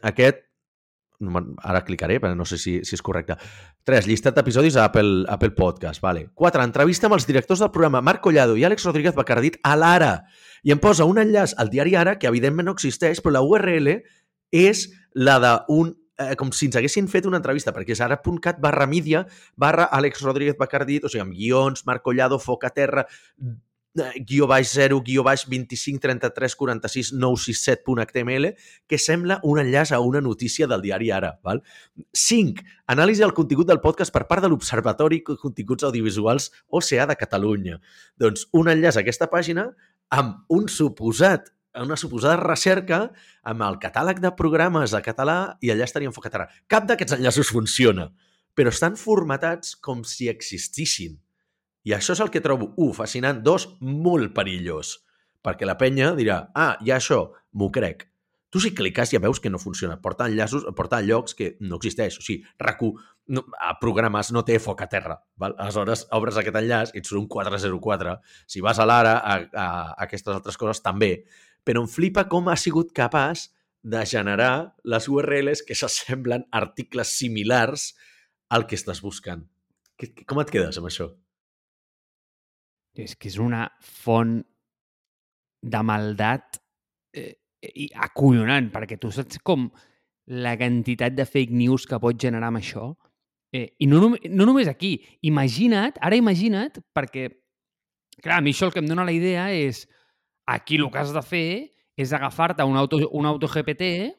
Aquest 0.03 0.43
ara 1.63 1.83
clicaré, 1.85 2.19
però 2.21 2.35
no 2.35 2.45
sé 2.45 2.57
si, 2.61 2.77
si 2.85 2.95
és 2.95 3.01
correcte. 3.01 3.37
3. 3.89 4.07
Llistat 4.09 4.37
d'episodis 4.37 4.77
a 4.77 4.85
Apple, 4.85 5.25
Apple 5.29 5.53
Podcast. 5.57 6.01
Vale. 6.03 6.27
4. 6.35 6.63
Entrevista 6.63 7.09
amb 7.09 7.17
els 7.17 7.27
directors 7.27 7.63
del 7.63 7.71
programa 7.73 8.03
Marc 8.05 8.21
Collado 8.21 8.57
i 8.57 8.65
Àlex 8.67 8.85
Rodríguez 8.85 9.15
Bacardit 9.17 9.57
a 9.63 9.75
l'Ara. 9.75 10.13
I 10.63 10.73
em 10.75 10.81
posa 10.83 11.07
un 11.09 11.17
enllaç 11.21 11.55
al 11.57 11.71
diari 11.73 11.95
Ara, 11.97 12.17
que 12.19 12.29
evidentment 12.29 12.69
no 12.69 12.75
existeix, 12.77 13.21
però 13.23 13.37
la 13.37 13.45
URL 13.45 13.95
és 14.53 14.87
la 15.17 15.39
d'un 15.41 15.95
eh, 16.17 16.35
com 16.37 16.51
si 16.53 16.67
ens 16.69 16.77
haguessin 16.79 17.07
fet 17.11 17.25
una 17.29 17.39
entrevista, 17.41 17.73
perquè 17.73 17.95
és 17.95 18.01
ara.cat 18.03 18.61
barra 18.61 18.87
mídia 18.89 19.25
barra 19.55 19.89
Àlex 19.93 20.21
Rodríguez 20.25 20.57
Bacardit, 20.59 21.05
o 21.05 21.11
sigui, 21.11 21.23
amb 21.25 21.37
guions, 21.37 21.85
Marc 21.89 22.05
Collado, 22.05 22.39
Foc 22.41 22.65
a 22.67 22.73
Terra, 22.73 23.07
guió 24.25 24.47
baix 24.47 24.71
0, 24.73 25.01
guió 25.05 25.23
baix 25.23 25.45
25 25.47 25.99
33 25.99 26.55
46 26.55 27.13
967.html 27.13 28.53
que 28.87 28.97
sembla 28.97 29.39
un 29.43 29.59
enllaç 29.59 29.91
a 29.91 29.99
una 29.99 30.21
notícia 30.21 30.67
del 30.67 30.81
diari 30.81 31.11
Ara. 31.11 31.39
Val? 31.43 31.63
5. 32.13 32.63
Anàlisi 32.87 33.23
del 33.23 33.33
contingut 33.33 33.67
del 33.67 33.81
podcast 33.81 34.13
per 34.13 34.27
part 34.27 34.43
de 34.43 34.49
l'Observatori 34.51 35.21
de 35.27 35.37
Continguts 35.37 35.87
Audiovisuals 35.87 36.51
OCA 36.69 37.07
de 37.07 37.15
Catalunya. 37.15 37.81
Doncs 38.17 38.47
un 38.53 38.69
enllaç 38.69 38.97
a 38.97 39.05
aquesta 39.05 39.29
pàgina 39.31 39.71
amb 40.09 40.43
un 40.49 40.67
suposat 40.71 41.53
una 41.77 41.93
suposada 41.93 42.39
recerca 42.41 43.11
amb 43.45 43.61
el 43.61 43.75
catàleg 43.77 44.17
de 44.23 44.31
programes 44.33 44.95
de 44.95 45.01
català 45.05 45.57
i 45.61 45.69
allà 45.69 45.85
estaria 45.85 46.09
enfocat 46.09 46.33
ara. 46.33 46.47
Cap 46.65 46.87
d'aquests 46.89 47.19
enllaços 47.19 47.51
funciona, 47.53 48.07
però 48.57 48.73
estan 48.73 48.97
formatats 48.97 49.75
com 49.77 50.01
si 50.01 50.25
existissin 50.31 51.19
i 51.87 51.93
això 51.95 52.17
és 52.17 52.21
el 52.23 52.31
que 52.33 52.43
trobo, 52.43 52.73
un, 52.83 52.91
fascinant, 52.95 53.39
dos, 53.43 53.69
molt 53.79 54.33
perillós. 54.35 54.97
Perquè 55.45 55.67
la 55.67 55.77
penya 55.79 56.11
dirà, 56.17 56.41
ah, 56.51 56.73
ja 56.83 56.97
això, 56.97 57.21
m'ho 57.55 57.69
crec. 57.71 58.09
Tu 58.51 58.61
si 58.63 58.73
cliques 58.75 59.11
ja 59.11 59.19
veus 59.23 59.39
que 59.43 59.51
no 59.51 59.59
funciona. 59.59 59.97
Porta 60.03 60.27
enllaços, 60.27 60.65
porta 60.75 60.99
llocs 61.03 61.35
que 61.35 61.53
no 61.63 61.79
existeix. 61.79 62.17
O 62.19 62.23
sigui, 62.23 62.43
rac 62.59 62.81
no, 63.27 63.43
a 63.59 63.73
programes 63.79 64.31
no 64.31 64.43
té 64.47 64.57
foc 64.63 64.81
a 64.83 64.87
terra. 64.91 65.17
Val? 65.39 65.55
Aleshores, 65.59 66.05
obres 66.15 66.39
aquest 66.39 66.55
enllaç 66.59 66.93
i 66.93 67.01
et 67.01 67.07
surt 67.07 67.21
un 67.21 67.27
404. 67.31 68.15
Si 68.47 68.63
vas 68.63 68.79
a 68.79 68.87
l'ara, 68.87 69.17
a, 69.19 69.35
a, 69.51 69.67
a 69.67 70.07
aquestes 70.07 70.33
altres 70.33 70.59
coses 70.59 70.83
també. 70.83 71.11
Però 71.67 71.83
em 71.83 71.91
flipa 71.91 72.25
com 72.31 72.47
ha 72.47 72.55
sigut 72.59 72.91
capaç 72.95 73.49
de 73.83 74.03
generar 74.07 74.73
les 74.83 75.07
URLs 75.11 75.63
que 75.67 75.75
s'assemblen 75.75 76.47
articles 76.51 77.15
similars 77.19 77.93
al 78.49 78.67
que 78.67 78.79
estàs 78.79 79.03
buscant. 79.03 79.43
Com 80.27 80.43
et 80.43 80.51
quedes 80.51 80.79
amb 80.79 80.91
això? 80.91 81.11
És 83.05 83.15
que 83.15 83.29
és 83.29 83.37
una 83.41 83.67
font 83.83 84.39
de 85.61 85.81
maldat 85.83 86.59
eh, 87.17 87.33
i 87.67 87.89
acollonant, 88.07 88.69
perquè 88.73 88.97
tu 89.01 89.11
saps 89.11 89.41
com 89.45 89.67
la 90.27 90.55
quantitat 90.59 91.15
de 91.15 91.25
fake 91.25 91.55
news 91.55 91.87
que 91.87 91.99
pot 92.01 92.17
generar 92.19 92.51
amb 92.51 92.61
això. 92.61 92.91
Eh, 93.55 93.69
I 93.79 93.87
no, 93.87 94.01
no 94.11 94.47
només 94.47 94.67
aquí. 94.67 94.97
Imagina't, 95.27 95.99
ara 96.03 96.19
imagina't, 96.19 96.81
perquè, 96.95 97.29
clar, 98.21 98.39
a 98.39 98.43
mi 98.43 98.53
això 98.53 98.67
el 98.67 98.75
que 98.75 98.83
em 98.83 98.89
dona 98.89 99.07
la 99.07 99.15
idea 99.15 99.49
és 99.55 99.85
aquí 100.47 100.77
el 100.79 100.91
que 100.91 101.01
has 101.01 101.13
de 101.15 101.23
fer 101.23 101.49
és 101.97 102.13
agafar-te 102.13 102.63
un 102.67 102.77
auto, 102.77 102.99
un 103.11 103.25
auto 103.25 103.47
GPT 103.49 104.13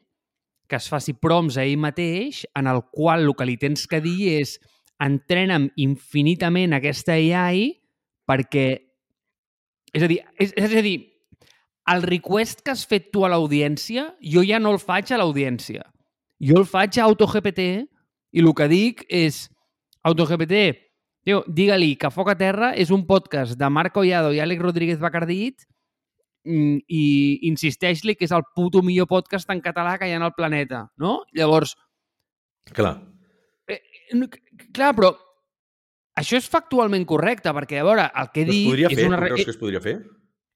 que 0.69 0.77
es 0.77 0.89
faci 0.91 1.15
proms 1.17 1.57
a 1.57 1.65
ell 1.65 1.79
mateix, 1.81 2.43
en 2.59 2.67
el 2.69 2.83
qual 2.93 3.25
el 3.25 3.33
que 3.37 3.47
li 3.49 3.57
tens 3.57 3.87
que 3.89 4.03
dir 4.05 4.35
és 4.37 4.59
entrena'm 5.01 5.71
infinitament 5.81 6.75
aquesta 6.77 7.15
AI 7.17 7.78
perquè... 8.29 8.67
És 9.97 10.05
a 10.05 10.11
dir, 10.11 10.21
és, 10.37 10.53
és 10.53 10.75
a 10.77 10.83
dir, 10.85 10.99
el 11.89 12.03
request 12.05 12.61
que 12.65 12.75
has 12.75 12.85
fet 12.89 13.09
tu 13.15 13.25
a 13.25 13.31
l'audiència, 13.33 14.11
jo 14.21 14.43
ja 14.45 14.61
no 14.61 14.75
el 14.77 14.83
faig 14.83 15.13
a 15.13 15.21
l'audiència. 15.21 15.87
Jo 16.45 16.61
el 16.61 16.69
faig 16.69 16.99
a 16.99 17.07
AutoGPT 17.09 17.65
i 18.37 18.45
el 18.45 18.53
que 18.55 18.69
dic 18.71 19.07
és 19.09 19.47
AutoGPT, 20.07 20.61
tio, 21.25 21.41
digue-li 21.49 21.95
que 22.01 22.13
Foc 22.13 22.31
a 22.33 22.37
Terra 22.39 22.75
és 22.77 22.93
un 22.95 23.07
podcast 23.09 23.57
de 23.59 23.71
Marc 23.73 23.97
Collado 23.97 24.35
i 24.37 24.43
Àlex 24.45 24.63
Rodríguez 24.63 25.01
Bacardit 25.01 25.65
mm, 26.45 26.85
i 26.87 27.05
insisteix-li 27.49 28.15
que 28.17 28.29
és 28.29 28.35
el 28.37 28.45
puto 28.55 28.85
millor 28.85 29.09
podcast 29.11 29.51
en 29.53 29.65
català 29.65 29.97
que 29.99 30.09
hi 30.09 30.15
ha 30.15 30.21
en 30.21 30.29
el 30.29 30.37
planeta, 30.37 30.87
no? 31.01 31.23
Llavors... 31.37 31.75
Clar. 32.77 32.99
Eh, 33.69 33.81
clar, 34.77 34.93
però 34.93 35.15
això 36.21 36.39
és 36.39 36.49
factualment 36.51 37.07
correcte, 37.09 37.53
perquè, 37.57 37.83
a 37.83 37.89
veure, 37.89 38.07
el 38.21 38.31
que 38.35 38.45
he 38.45 38.49
dit... 38.49 38.65
Es 38.67 38.71
podria 38.71 38.93
fer? 38.93 39.03
És 39.03 39.11
una... 39.11 39.21
Creus 39.25 39.45
que 39.45 39.55
es 39.55 39.61
podria 39.61 39.83
fer? 39.85 39.99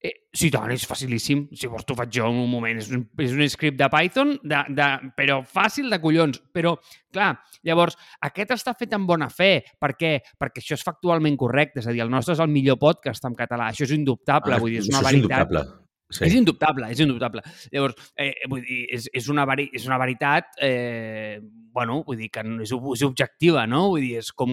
Eh, 0.03 0.11
sí, 0.35 0.49
tant, 0.51 0.71
és 0.75 0.83
facilíssim. 0.89 1.45
Si 1.55 1.69
vols 1.71 1.87
t'ho 1.87 1.95
faig 1.95 2.11
jo 2.17 2.27
en 2.27 2.41
un 2.43 2.51
moment. 2.51 2.81
És 2.81 2.89
un, 2.91 3.05
és 3.23 3.35
un 3.37 3.43
script 3.53 3.79
de 3.79 3.87
Python, 3.93 4.33
de, 4.43 4.63
de, 4.75 4.89
però 5.15 5.39
fàcil 5.47 5.93
de 5.93 6.01
collons. 6.03 6.41
Però, 6.55 6.75
clar, 7.15 7.37
llavors, 7.69 7.95
aquest 8.27 8.57
està 8.57 8.75
fet 8.79 8.97
en 8.99 9.07
bona 9.07 9.31
fe. 9.31 9.53
Per 9.79 9.93
què? 9.95 10.17
Perquè 10.43 10.65
això 10.65 10.75
és 10.75 10.83
factualment 10.83 11.39
correcte. 11.39 11.79
És 11.85 11.87
a 11.87 11.95
dir, 11.95 12.03
el 12.03 12.11
nostre 12.11 12.35
és 12.35 12.43
el 12.43 12.51
millor 12.51 12.81
podcast 12.83 13.31
en 13.31 13.39
català. 13.39 13.71
Això 13.71 13.87
és 13.87 13.95
indubtable. 13.95 14.59
Ah, 14.59 14.63
vull 14.65 14.75
dir, 14.75 14.83
és 14.83 14.91
una 14.91 15.05
és 15.05 15.09
veritat. 15.13 15.23
indubtable. 15.23 15.65
Sí. 16.13 16.27
És 16.27 16.35
indubtable, 16.37 16.91
és 16.93 16.99
indubtable. 17.01 17.45
Llavors, 17.73 18.11
eh, 18.21 18.35
vull 18.51 18.67
dir, 18.67 18.83
és, 18.99 19.07
és, 19.15 19.29
una, 19.33 19.47
veri, 19.49 19.71
és 19.73 19.87
una 19.89 19.97
veritat, 20.03 20.51
eh, 20.61 21.39
bueno, 21.73 22.03
vull 22.05 22.19
dir 22.21 22.29
que 22.29 22.43
és, 22.67 22.75
és 22.75 23.05
objectiva, 23.07 23.65
no? 23.71 23.87
Vull 23.95 24.05
dir, 24.05 24.19
és 24.21 24.29
com, 24.37 24.53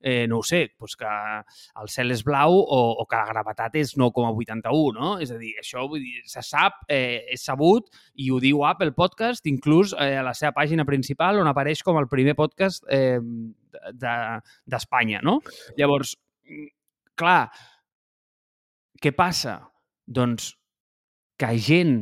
eh, 0.00 0.26
no 0.28 0.40
ho 0.40 0.46
sé, 0.46 0.62
doncs 0.78 0.96
que 1.00 1.12
el 1.80 1.90
cel 1.92 2.14
és 2.14 2.22
blau 2.26 2.56
o, 2.58 2.80
o 3.00 3.06
que 3.08 3.18
la 3.18 3.28
gravetat 3.30 3.78
és 3.80 3.94
9,81, 3.98 4.96
no? 4.96 5.12
És 5.22 5.32
a 5.34 5.38
dir, 5.40 5.54
això 5.60 5.86
vull 5.88 6.02
dir, 6.04 6.22
se 6.28 6.42
sap, 6.44 6.82
eh, 6.92 7.24
és 7.32 7.44
sabut 7.46 7.88
i 8.14 8.30
ho 8.30 8.40
diu 8.42 8.64
Apple 8.68 8.92
Podcast, 8.96 9.46
inclús 9.50 9.94
eh, 9.94 10.16
a 10.20 10.24
la 10.26 10.34
seva 10.36 10.54
pàgina 10.56 10.86
principal 10.88 11.40
on 11.40 11.50
apareix 11.50 11.82
com 11.86 12.00
el 12.00 12.10
primer 12.12 12.36
podcast 12.38 12.84
eh, 12.92 13.18
d'Espanya, 13.92 15.22
de, 15.22 15.26
no? 15.26 15.40
Llavors, 15.78 16.16
clar, 17.16 17.40
què 19.02 19.12
passa? 19.16 19.60
Doncs 20.06 20.52
que 21.36 21.48
gent 21.60 21.98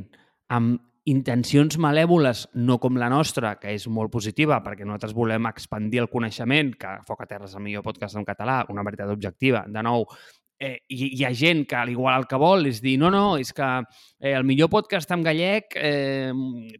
amb 0.52 0.82
intencions 1.10 1.76
malèvoles, 1.80 2.46
no 2.56 2.78
com 2.80 2.96
la 2.96 3.10
nostra, 3.12 3.54
que 3.60 3.74
és 3.76 3.84
molt 3.92 4.12
positiva, 4.12 4.60
perquè 4.64 4.86
nosaltres 4.86 5.12
volem 5.16 5.50
expandir 5.50 6.00
el 6.00 6.08
coneixement, 6.12 6.72
que 6.80 6.94
Foc 7.04 7.24
a 7.24 7.28
Terra 7.28 7.48
és 7.48 7.56
el 7.56 7.64
millor 7.64 7.84
podcast 7.84 8.16
en 8.16 8.24
català, 8.24 8.62
una 8.72 8.84
veritat 8.86 9.12
objectiva, 9.12 9.64
de 9.68 9.84
nou, 9.84 10.06
eh, 10.58 10.78
hi, 10.88 11.10
hi 11.18 11.26
ha 11.26 11.32
gent 11.36 11.64
que, 11.68 11.76
al 11.76 11.92
igual 11.92 12.22
el 12.22 12.28
que 12.30 12.40
vol, 12.40 12.64
és 12.70 12.80
dir, 12.84 12.96
no, 13.00 13.10
no, 13.12 13.36
és 13.40 13.52
que 13.52 13.68
eh, 13.84 14.32
el 14.32 14.48
millor 14.48 14.70
podcast 14.72 15.12
en 15.12 15.26
gallec, 15.26 15.76
eh, 15.76 16.32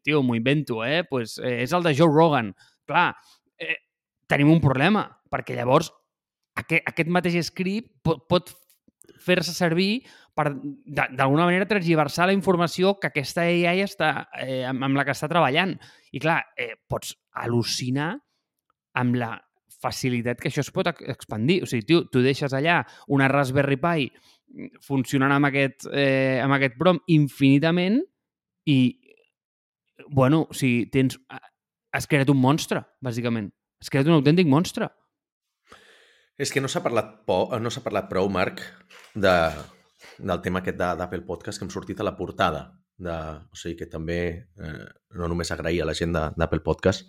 tio, 0.03 0.23
m'ho 0.25 0.39
invento, 0.39 0.81
eh, 0.87 1.03
pues, 1.09 1.37
eh, 1.43 1.61
és 1.67 1.77
el 1.77 1.85
de 1.85 1.95
Joe 1.99 2.09
Rogan. 2.09 2.55
Clar, 2.89 3.11
eh, 3.61 3.77
tenim 4.31 4.53
un 4.55 4.65
problema, 4.65 5.05
perquè 5.31 5.57
llavors 5.59 5.93
aquest, 6.57 6.87
aquest 6.89 7.11
mateix 7.13 7.41
script 7.51 7.91
pot, 8.07 8.25
pot 8.31 8.55
fer-se 9.25 9.55
servir 9.57 10.05
per, 10.37 10.51
d'alguna 10.55 11.47
manera, 11.49 11.69
tergiversar 11.71 12.29
la 12.29 12.37
informació 12.37 12.97
que 13.01 13.11
aquesta 13.11 13.47
AI 13.47 13.83
està, 13.85 14.29
eh, 14.41 14.63
amb, 14.69 14.85
amb 14.87 15.01
la 15.01 15.07
que 15.07 15.15
està 15.15 15.31
treballant. 15.31 15.75
I, 16.13 16.21
clar, 16.23 16.41
eh, 16.61 16.75
pots 16.91 17.15
al·lucinar 17.45 18.13
amb 19.01 19.19
la 19.19 19.33
facilitat 19.85 20.41
que 20.41 20.51
això 20.51 20.63
es 20.65 20.73
pot 20.75 20.89
ex- 20.93 21.05
expandir. 21.15 21.63
O 21.65 21.69
sigui, 21.71 21.87
tio, 21.89 22.05
tu 22.11 22.23
deixes 22.25 22.55
allà 22.57 22.83
una 23.13 23.29
Raspberry 23.33 23.79
Pi 23.81 24.09
funcionant 24.85 25.35
amb 25.35 25.51
aquest, 25.51 25.89
eh, 25.91 26.41
amb 26.43 26.57
aquest 26.57 26.77
prom 26.79 27.01
infinitament 27.11 28.01
i, 28.71 28.79
bueno, 30.09 30.47
o 30.51 30.57
sigui, 30.57 30.87
tens... 30.93 31.19
Has 31.95 32.09
creat 32.11 32.27
un 32.33 32.41
monstre, 32.43 32.81
bàsicament. 33.07 33.53
Has 33.79 33.87
creat 33.87 34.09
un 34.11 34.17
autèntic 34.17 34.49
monstre. 34.51 34.89
És 36.39 36.51
que 36.51 36.61
no 36.63 36.69
s'ha 36.71 36.83
parlat, 36.83 37.13
po, 37.29 37.47
no 37.63 37.71
s'ha 37.71 37.83
parlat 37.85 38.09
prou, 38.11 38.29
Marc, 38.33 38.61
de, 39.15 39.35
del 40.19 40.41
tema 40.43 40.63
aquest 40.65 40.79
d'Apple 40.81 41.23
Podcast 41.29 41.61
que 41.61 41.67
hem 41.69 41.71
sortit 41.75 42.01
a 42.03 42.07
la 42.07 42.17
portada. 42.19 42.65
De, 42.95 43.15
o 43.51 43.57
sigui 43.59 43.75
que 43.81 43.89
també 43.91 44.19
eh, 44.39 44.87
no 45.19 45.27
només 45.31 45.51
agrair 45.51 45.81
a 45.83 45.87
la 45.89 45.95
gent 45.99 46.13
d'Apple 46.15 46.63
Podcast, 46.67 47.09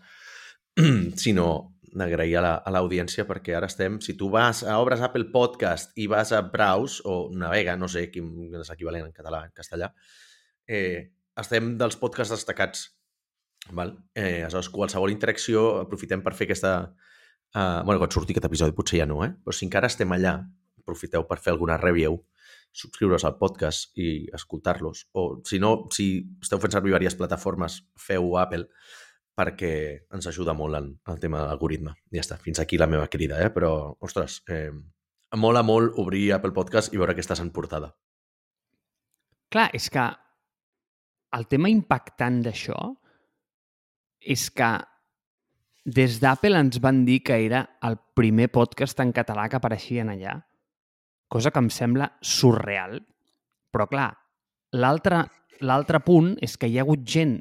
sinó 1.24 1.48
d'agrair 1.96 2.38
a 2.40 2.42
la- 2.44 2.56
a 2.68 2.72
l'audiència 2.74 3.24
la, 3.24 3.28
perquè 3.30 3.54
ara 3.56 3.70
estem, 3.72 4.00
si 4.04 4.16
tu 4.20 4.28
vas 4.34 4.64
a 4.68 4.80
obres 4.82 5.02
Apple 5.06 5.30
Podcast 5.34 5.94
i 6.02 6.08
vas 6.12 6.34
a 6.36 6.42
Browse 6.42 7.02
o 7.06 7.30
Navega, 7.32 7.78
no 7.80 7.88
sé 7.88 8.10
quin 8.12 8.32
és 8.60 8.72
equivalent 8.74 9.06
en 9.06 9.14
català, 9.16 9.44
en 9.48 9.54
castellà, 9.56 9.92
eh, 10.68 11.14
estem 11.40 11.76
dels 11.80 11.96
podcasts 12.02 12.34
destacats. 12.34 12.90
Val? 13.74 13.96
Eh, 14.14 14.42
aleshores, 14.44 14.70
qualsevol 14.74 15.14
interacció 15.14 15.82
aprofitem 15.86 16.22
per 16.26 16.34
fer 16.38 16.50
aquesta, 16.50 16.74
Uh, 17.56 17.82
bueno, 17.88 18.02
quan 18.02 18.12
surti 18.12 18.36
aquest 18.36 18.50
episodi 18.50 18.76
potser 18.76 19.00
ja 19.00 19.08
no, 19.08 19.22
eh? 19.24 19.32
Però 19.32 19.56
si 19.56 19.64
encara 19.64 19.88
estem 19.88 20.12
allà, 20.12 20.36
aprofiteu 20.82 21.24
per 21.30 21.38
fer 21.40 21.54
alguna 21.54 21.78
review, 21.80 22.18
subscriure-us 22.76 23.24
al 23.24 23.38
podcast 23.40 23.96
i 23.96 24.28
escoltar-los. 24.36 25.06
O, 25.16 25.26
si 25.48 25.60
no, 25.64 25.88
si 25.96 26.10
esteu 26.44 26.60
fent 26.60 26.76
servir 26.76 26.92
diverses 26.92 27.16
plataformes, 27.20 27.80
feu 27.96 28.36
Apple 28.42 28.68
perquè 29.36 29.72
ens 30.16 30.28
ajuda 30.32 30.56
molt 30.56 30.78
en 30.80 30.90
el 31.12 31.20
tema 31.20 31.42
de 31.42 31.48
l'algoritme. 31.50 31.96
Ja 32.16 32.24
està, 32.24 32.38
fins 32.40 32.60
aquí 32.60 32.80
la 32.80 32.88
meva 32.92 33.08
crida, 33.12 33.40
eh? 33.44 33.52
Però, 33.56 33.72
ostres, 34.04 34.42
eh, 34.52 34.72
mola 35.36 35.64
molt 35.64 35.98
obrir 36.00 36.30
Apple 36.36 36.56
Podcast 36.56 36.94
i 36.94 37.00
veure 37.02 37.16
que 37.16 37.24
estàs 37.24 37.44
en 37.44 37.52
portada. 37.56 37.92
Clar, 39.52 39.70
és 39.76 39.90
que 39.92 40.06
el 41.36 41.48
tema 41.52 41.72
impactant 41.72 42.42
d'això 42.46 42.78
és 44.20 44.48
que 44.56 44.72
des 45.86 46.18
d'Apple 46.20 46.58
ens 46.58 46.80
van 46.82 47.04
dir 47.06 47.20
que 47.24 47.38
era 47.46 47.62
el 47.86 48.00
primer 48.18 48.50
podcast 48.50 49.00
en 49.04 49.14
català 49.14 49.46
que 49.50 49.60
apareixien 49.60 50.10
allà, 50.10 50.40
cosa 51.30 51.52
que 51.54 51.62
em 51.62 51.70
sembla 51.70 52.10
surreal. 52.26 52.98
Però, 53.70 53.86
clar, 53.92 54.10
l'altre 54.74 56.02
punt 56.06 56.34
és 56.42 56.58
que 56.58 56.68
hi 56.68 56.80
ha 56.80 56.86
hagut 56.86 57.06
gent 57.06 57.38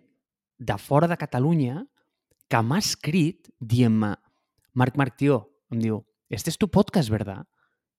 de 0.58 0.76
fora 0.78 1.08
de 1.08 1.16
Catalunya 1.16 1.86
que 2.52 2.60
m'ha 2.62 2.78
escrit 2.82 3.48
dient-me 3.58 4.12
Marc 4.74 5.16
tio, 5.16 5.40
em 5.72 5.80
diu, 5.80 6.00
este 6.28 6.50
és 6.50 6.58
tu 6.58 6.68
podcast, 6.68 7.08
verdad? 7.10 7.46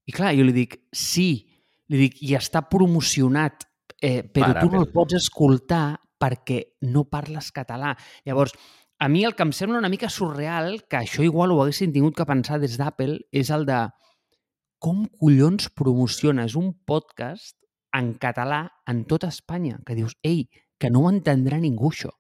I 0.06 0.14
clar, 0.14 0.34
jo 0.36 0.44
li 0.46 0.54
dic, 0.54 0.78
sí. 0.92 1.48
Li 1.90 2.00
dic, 2.02 2.18
i 2.26 2.36
està 2.36 2.64
promocionat, 2.68 3.66
eh, 4.02 4.22
però 4.26 4.52
Per 4.54 4.62
tu 4.62 4.72
no 4.74 4.82
el 4.82 4.90
pots 4.92 5.16
escoltar 5.18 5.96
perquè 6.20 6.78
no 6.90 7.06
parles 7.10 7.52
català. 7.54 7.94
Llavors, 8.26 8.56
a 9.00 9.10
mi 9.12 9.24
el 9.28 9.36
que 9.36 9.44
em 9.44 9.52
sembla 9.54 9.80
una 9.82 9.92
mica 9.92 10.10
surreal, 10.10 10.84
que 10.90 11.00
això 11.02 11.24
igual 11.26 11.52
ho 11.52 11.62
haguessin 11.64 11.94
tingut 11.94 12.16
que 12.18 12.28
pensar 12.28 12.60
des 12.62 12.78
d'Apple, 12.80 13.20
és 13.32 13.52
el 13.52 13.66
de 13.68 13.86
com 14.80 15.06
collons 15.20 15.70
promociones 15.74 16.56
un 16.60 16.74
podcast 16.88 17.58
en 17.96 18.14
català 18.20 18.68
en 18.88 19.04
tota 19.10 19.32
Espanya? 19.32 19.82
Que 19.86 19.98
dius, 19.98 20.16
ei, 20.24 20.48
que 20.80 20.92
no 20.92 21.04
ho 21.04 21.12
entendrà 21.12 21.60
ningú, 21.60 21.92
això. 21.92 22.14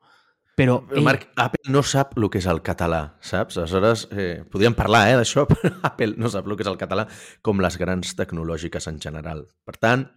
Però, 0.55 0.77
Però, 0.87 1.01
Marc, 1.03 1.25
Apple 1.35 1.71
no 1.71 1.81
sap 1.83 2.13
el 2.15 2.29
que 2.31 2.39
és 2.39 2.45
el 2.47 2.61
català, 2.63 3.17
saps? 3.19 3.57
Aleshores, 3.59 4.05
eh, 4.15 4.43
podríem 4.51 4.75
parlar 4.75 5.09
eh, 5.09 5.17
d'això, 5.19 5.43
però 5.51 5.73
Apple 5.83 6.15
no 6.15 6.31
sap 6.31 6.47
el 6.47 6.55
que 6.55 6.63
és 6.63 6.71
el 6.71 6.79
català, 6.79 7.09
com 7.43 7.59
les 7.63 7.75
grans 7.81 8.15
tecnològiques 8.15 8.87
en 8.87 9.01
general. 9.03 9.43
Per 9.67 9.75
tant, 9.75 10.07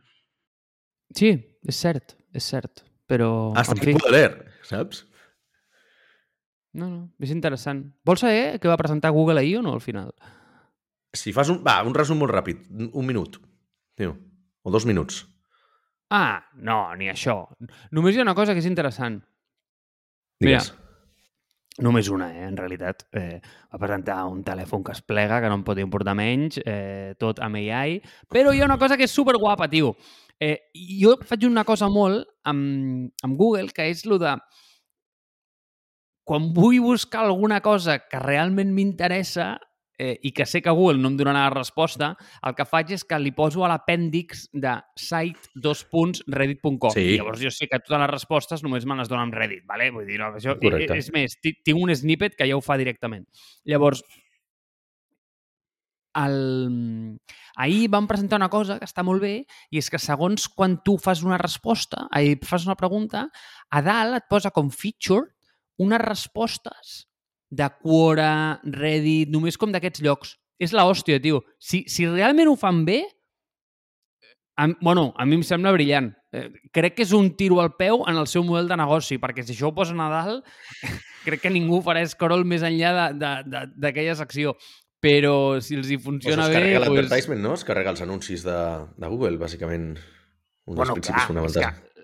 Sí, 1.16 1.33
és 1.64 1.79
cert, 1.81 2.16
és 2.37 2.44
cert. 2.44 2.85
Però, 3.09 3.55
hasta 3.57 3.77
en 3.77 3.81
fi, 3.81 3.94
leer, 4.12 4.33
saps? 4.68 5.07
No, 6.74 6.88
no, 6.88 7.00
és 7.22 7.33
interessant. 7.33 7.85
Vols 8.07 8.24
saber 8.24 8.59
què 8.61 8.70
va 8.70 8.78
presentar 8.81 9.14
Google 9.14 9.40
ahir 9.40 9.59
o 9.61 9.64
no, 9.64 9.74
al 9.76 9.85
final? 9.85 10.12
Si 11.16 11.33
fas 11.33 11.48
un... 11.52 11.62
Va, 11.64 11.78
un 11.88 11.96
resum 11.96 12.20
molt 12.20 12.35
ràpid, 12.35 12.66
un 12.92 13.07
minut, 13.09 13.38
tio, 13.96 14.14
o 14.62 14.74
dos 14.74 14.87
minuts. 14.88 15.22
Ah, 16.12 16.40
no, 16.64 16.83
ni 16.96 17.09
això. 17.12 17.40
Només 17.92 18.16
hi 18.16 18.20
ha 18.20 18.26
una 18.26 18.37
cosa 18.37 18.54
que 18.57 18.62
és 18.62 18.68
interessant. 18.68 19.18
Digues. 20.40 20.70
Només 21.85 22.09
una, 22.11 22.31
eh, 22.35 22.46
en 22.48 22.57
realitat. 22.59 23.04
Eh, 23.12 23.40
va 23.72 23.78
presentar 23.78 24.24
un 24.26 24.42
telèfon 24.44 24.83
que 24.85 24.92
es 24.96 25.02
plega, 25.02 25.40
que 25.40 25.48
no 25.48 25.61
em 25.61 25.64
pot 25.64 25.78
importar 25.78 26.16
menys, 26.18 26.59
eh, 26.64 27.14
tot 27.18 27.38
amb 27.44 27.61
AI, 27.61 28.00
però 28.28 28.52
hi 28.52 28.61
ha 28.61 28.66
una 28.66 28.78
cosa 28.78 28.96
que 28.96 29.04
és 29.04 29.14
superguapa, 29.14 29.68
tio. 29.68 29.94
Eh, 30.40 30.70
jo 30.74 31.16
faig 31.22 31.46
una 31.46 31.64
cosa 31.64 31.88
molt 31.88 32.26
amb, 32.44 33.12
amb 33.22 33.38
Google, 33.38 33.70
que 33.74 33.88
és 33.90 34.04
lo 34.07 34.18
de 34.18 34.35
quan 36.28 36.50
vull 36.52 36.78
buscar 36.84 37.24
alguna 37.24 37.62
cosa 37.64 37.98
que 38.04 38.20
realment 38.20 38.70
m'interessa 38.76 39.54
eh, 39.98 40.14
i 40.22 40.30
que 40.30 40.44
sé 40.46 40.60
que 40.62 40.70
Google 40.70 41.00
no 41.02 41.08
em 41.10 41.16
donarà 41.18 41.46
la 41.48 41.54
resposta, 41.56 42.12
el 42.46 42.54
que 42.54 42.66
faig 42.68 42.92
és 42.94 43.02
que 43.08 43.18
li 43.18 43.32
poso 43.34 43.64
a 43.66 43.70
l'apèndix 43.72 44.44
de 44.52 44.76
site.reddit.com. 44.94 46.92
Sí. 46.94 47.06
I 47.14 47.18
llavors 47.18 47.40
jo 47.42 47.50
sé 47.50 47.66
que 47.66 47.80
totes 47.82 47.98
les 48.04 48.10
respostes 48.12 48.62
només 48.62 48.86
me 48.86 48.94
les 49.00 49.08
dona 49.10 49.24
amb 49.26 49.34
Reddit, 49.34 49.64
¿vale? 49.66 49.90
Vull 49.90 50.06
dir, 50.06 50.20
no, 50.20 50.30
això, 50.38 50.54
Correcte. 50.60 51.00
és 51.00 51.10
més, 51.16 51.34
ti- 51.42 51.56
tinc 51.66 51.80
un 51.82 51.90
snippet 51.96 52.36
que 52.38 52.46
ja 52.46 52.56
ho 52.56 52.62
fa 52.62 52.76
directament. 52.78 53.26
Llavors, 53.66 54.04
el... 56.18 57.18
ahir 57.56 57.88
van 57.90 58.06
presentar 58.10 58.38
una 58.40 58.48
cosa 58.50 58.79
que 58.79 58.87
està 58.88 59.04
molt 59.06 59.22
bé 59.22 59.35
i 59.70 59.79
és 59.79 59.88
que 59.90 59.98
segons 60.02 60.48
quan 60.50 60.79
tu 60.85 60.96
fas 60.98 61.22
una 61.26 61.38
resposta, 61.38 62.06
ahir 62.10 62.38
fas 62.46 62.66
una 62.66 62.76
pregunta, 62.79 63.29
a 63.70 63.83
dalt 63.83 64.16
et 64.18 64.26
posa 64.31 64.50
com 64.54 64.70
feature 64.70 65.26
unes 65.79 66.00
respostes 66.02 67.06
de 67.50 67.68
Quora, 67.83 68.60
Reddit, 68.64 69.31
només 69.33 69.56
com 69.56 69.72
d'aquests 69.72 70.02
llocs. 70.04 70.35
És 70.58 70.72
la 70.74 70.85
hòstia, 70.90 71.20
tio. 71.22 71.44
Si, 71.62 71.85
si 71.88 72.04
realment 72.10 72.50
ho 72.50 72.56
fan 72.58 72.83
bé, 72.85 73.04
a, 74.58 74.66
bueno, 74.81 75.12
a 75.16 75.24
mi 75.24 75.37
em 75.38 75.44
sembla 75.46 75.70
brillant. 75.72 76.10
Eh, 76.35 76.48
crec 76.74 76.96
que 76.98 77.04
és 77.06 77.12
un 77.16 77.31
tiro 77.38 77.60
al 77.62 77.70
peu 77.79 78.02
en 78.10 78.18
el 78.18 78.26
seu 78.29 78.42
model 78.44 78.66
de 78.68 78.76
negoci, 78.76 79.16
perquè 79.22 79.44
si 79.46 79.54
això 79.54 79.70
ho 79.70 79.74
posen 79.76 80.00
a 80.02 80.08
dalt, 80.12 80.44
crec 81.26 81.44
que 81.46 81.52
ningú 81.54 81.79
farà 81.87 82.02
scroll 82.10 82.44
més 82.44 82.64
enllà 82.66 82.90
de- 82.96 83.14
de- 83.22 83.42
de- 83.54 83.66
d'aquella 83.87 84.16
secció. 84.18 84.56
Però 85.00 85.60
si 85.62 85.76
els 85.79 85.87
hi 85.92 85.96
Pues 85.96 86.04
funciona 86.08 86.42
es 86.42 86.48
bé... 86.50 86.54
carrega 86.58 86.79
Doncs... 86.83 86.90
l'advertisement, 86.98 87.40
no? 87.44 87.54
Es 87.54 87.62
carrega 87.64 87.92
els 87.94 88.02
anuncis 88.02 88.42
de, 88.42 88.58
de 88.98 89.06
Google, 89.12 89.38
bàsicament. 89.38 89.92
Un 90.68 90.74
bueno, 90.74 90.96
dels 90.96 91.06
principis 91.06 91.31
clar, 91.31 91.46
és 91.46 91.54
que 91.62 91.98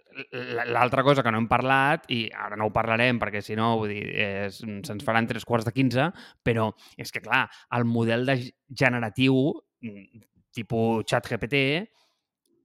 l'altra 0.71 1.03
cosa 1.03 1.23
que 1.23 1.33
no 1.33 1.39
hem 1.43 1.49
parlat, 1.51 2.05
i 2.15 2.29
ara 2.31 2.57
no 2.57 2.69
ho 2.69 2.73
parlarem 2.75 3.19
perquè 3.19 3.43
si 3.43 3.57
no 3.59 3.73
vull 3.81 3.91
dir, 3.91 4.05
és- 4.15 4.61
se'ns 4.63 5.05
faran 5.05 5.27
tres 5.27 5.45
quarts 5.45 5.67
de 5.67 5.73
15, 5.75 6.11
però 6.43 6.69
és 6.97 7.11
que, 7.13 7.21
clar, 7.25 7.49
el 7.75 7.85
model 7.85 8.27
de 8.27 8.39
generatiu 8.71 9.35
mm, 9.83 10.23
tipus 10.55 11.05
xat 11.11 11.27
GPT 11.33 11.65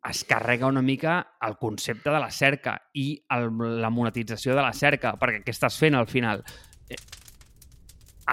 es 0.10 0.24
carrega 0.24 0.70
una 0.70 0.82
mica 0.82 1.36
el 1.44 1.58
concepte 1.58 2.10
de 2.10 2.20
la 2.22 2.30
cerca 2.32 2.78
i 2.94 3.18
el, 3.36 3.50
la 3.82 3.90
monetització 3.90 4.56
de 4.56 4.62
la 4.64 4.72
cerca, 4.74 5.16
perquè 5.20 5.42
què 5.44 5.52
estàs 5.52 5.76
fent 5.82 5.98
al 5.98 6.08
final? 6.08 6.44
Eh, 6.90 6.96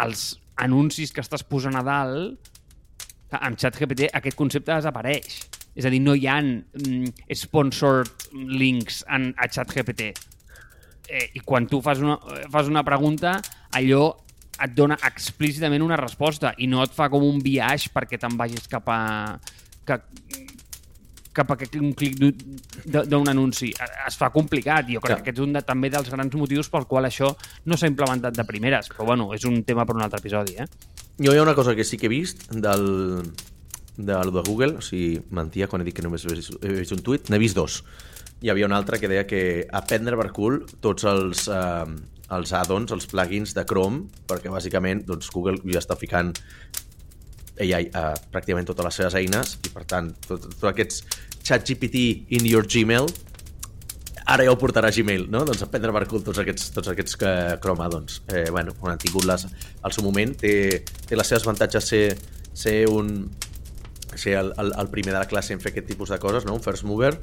els 0.05 0.37
anuncis 0.63 1.11
que 1.13 1.25
estàs 1.25 1.43
posant 1.45 1.75
a 1.77 1.83
dalt, 1.85 2.53
amb 3.37 3.59
ChatGPT 3.59 4.07
aquest 4.15 4.37
concepte 4.39 4.73
desapareix. 4.77 5.41
És 5.77 5.85
a 5.85 5.91
dir, 5.93 6.01
no 6.01 6.15
hi 6.17 6.27
ha 6.27 6.39
mm, 6.41 7.11
sponsored 7.37 8.31
links 8.33 9.03
en, 9.13 9.31
a 9.37 9.49
ChatGPT. 9.53 10.11
Eh, 11.07 11.27
I 11.39 11.43
quan 11.45 11.69
tu 11.71 11.83
fas 11.85 12.01
una, 12.03 12.17
fas 12.51 12.67
una 12.73 12.83
pregunta, 12.85 13.37
allò 13.77 14.09
et 14.65 14.73
dona 14.73 14.97
explícitament 15.05 15.85
una 15.85 15.99
resposta 16.01 16.55
i 16.65 16.67
no 16.67 16.81
et 16.83 16.95
fa 16.97 17.11
com 17.13 17.23
un 17.27 17.43
viatge 17.45 17.93
perquè 17.93 18.19
te'n 18.19 18.39
vagis 18.41 18.69
cap 18.73 18.89
a... 18.89 19.01
Que, 19.87 20.01
cap 21.37 21.51
a 21.53 21.57
un 21.83 21.91
clic 21.93 22.17
d'un- 22.17 23.29
anunci. 23.29 23.69
Es 24.09 24.17
fa 24.17 24.31
complicat. 24.33 24.87
Jo 24.89 25.03
crec 25.05 25.11
Clar. 25.11 25.19
que 25.21 25.31
aquest 25.31 25.39
és 25.43 25.45
un 25.45 25.53
de, 25.53 25.61
també 25.61 25.91
dels 25.93 26.09
grans 26.09 26.33
motius 26.41 26.71
pel 26.73 26.87
qual 26.89 27.05
això 27.05 27.29
no 27.69 27.77
s'ha 27.77 27.91
implementat 27.93 28.33
de 28.39 28.47
primeres. 28.49 28.89
Però 28.89 29.05
bueno, 29.05 29.29
és 29.37 29.45
un 29.45 29.61
tema 29.69 29.85
per 29.85 29.99
un 29.99 30.07
altre 30.07 30.23
episodi, 30.25 30.57
eh? 30.57 30.65
Jo 31.21 31.35
hi 31.35 31.39
ha 31.39 31.45
una 31.45 31.55
cosa 31.55 31.75
que 31.77 31.85
sí 31.85 31.99
que 32.01 32.09
he 32.09 32.13
vist 32.13 32.49
del, 32.53 33.21
de 33.97 34.17
de 34.17 34.43
Google, 34.47 34.77
o 34.79 34.85
sigui, 34.85 35.21
mentia 35.31 35.69
quan 35.69 35.83
he 35.83 35.89
dit 35.89 35.97
que 35.97 36.05
només 36.05 36.25
he 36.25 36.35
vist, 36.35 36.93
un 36.93 37.03
tuit, 37.03 37.31
n'he 37.31 37.41
vist 37.41 37.57
dos. 37.57 37.83
Hi 38.43 38.51
havia 38.53 38.69
un 38.69 38.75
altre 38.77 39.01
que 39.01 39.09
deia 39.09 39.27
que 39.27 39.67
a 39.73 39.81
prendre 39.89 40.17
per 40.21 40.31
cul 40.37 40.61
tots 40.85 41.05
els, 41.09 41.47
eh, 41.49 41.87
els 42.37 42.53
add-ons, 42.53 42.93
els 42.93 43.07
plugins 43.09 43.55
de 43.57 43.65
Chrome, 43.65 44.07
perquè 44.29 44.53
bàsicament 44.53 45.05
doncs, 45.07 45.31
Google 45.33 45.63
ja 45.65 45.81
està 45.81 45.97
ficant 45.97 46.35
AI 47.57 47.89
a 47.97 48.11
pràcticament 48.33 48.67
totes 48.69 48.85
les 48.85 48.99
seves 49.01 49.15
eines 49.17 49.55
i 49.65 49.73
per 49.73 49.87
tant, 49.89 50.11
tots 50.27 50.51
tot 50.59 50.69
aquests 50.69 51.01
chat 51.47 51.65
GPT 51.65 52.27
in 52.37 52.45
your 52.45 52.67
Gmail 52.69 53.09
ara 54.27 54.45
ja 54.45 54.53
ho 54.53 54.59
portarà 54.59 54.91
Gmail, 54.91 55.29
no? 55.31 55.45
Doncs 55.47 55.63
a 55.63 55.71
prendre 55.71 55.93
per 55.95 56.05
cul 56.11 56.25
tots 56.27 56.43
aquests, 56.43 56.73
tots 56.75 56.91
aquests 56.93 57.17
que 57.21 57.33
Chrome, 57.63 57.87
doncs, 57.93 58.21
eh, 58.29 58.49
bueno, 58.51 58.75
quan 58.79 58.93
han 58.93 59.01
tingut 59.03 59.25
les, 59.25 59.47
al 59.81 59.95
seu 59.95 60.05
moment, 60.05 60.35
té, 60.37 60.83
té 61.07 61.17
les 61.17 61.31
seves 61.31 61.47
avantatges 61.47 61.93
ser, 61.95 62.03
ser 62.53 62.81
un 62.91 63.31
ser 64.21 64.37
el, 64.41 64.53
el, 64.59 64.73
el 64.79 64.89
primer 64.93 65.15
de 65.15 65.21
la 65.21 65.29
classe 65.31 65.55
en 65.55 65.61
fer 65.63 65.73
aquest 65.73 65.89
tipus 65.93 66.13
de 66.13 66.19
coses, 66.23 66.47
no? 66.47 66.55
un 66.57 66.63
first 66.65 66.85
mover, 66.89 67.15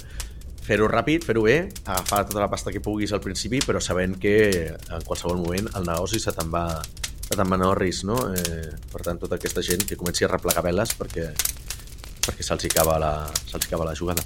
fer-ho 0.64 0.88
ràpid, 0.88 1.24
fer-ho 1.26 1.44
bé, 1.44 1.58
agafar 1.84 2.24
tota 2.28 2.40
la 2.40 2.50
pasta 2.52 2.72
que 2.72 2.80
puguis 2.84 3.12
al 3.12 3.22
principi, 3.24 3.60
però 3.64 3.82
sabent 3.84 4.16
que 4.20 4.36
en 4.72 5.04
qualsevol 5.04 5.42
moment 5.42 5.68
el 5.76 5.88
negoci 5.88 6.20
se 6.22 6.32
te'n 6.36 6.52
va, 6.52 6.66
se 7.24 7.36
te'n 7.36 7.52
va 7.52 7.58
no? 7.60 8.16
Eh, 8.32 8.70
per 8.92 9.02
tant, 9.02 9.20
tota 9.20 9.36
aquesta 9.36 9.62
gent 9.62 9.84
que 9.88 9.98
comenci 10.00 10.24
a 10.24 10.32
replegar 10.32 10.64
veles 10.64 10.96
perquè, 10.96 11.28
perquè 12.24 12.42
se'ls 12.42 12.70
acaba, 12.70 12.98
la, 12.98 13.12
se'ls 13.44 13.68
acaba 13.68 13.90
la 13.90 13.96
jugada. 13.96 14.24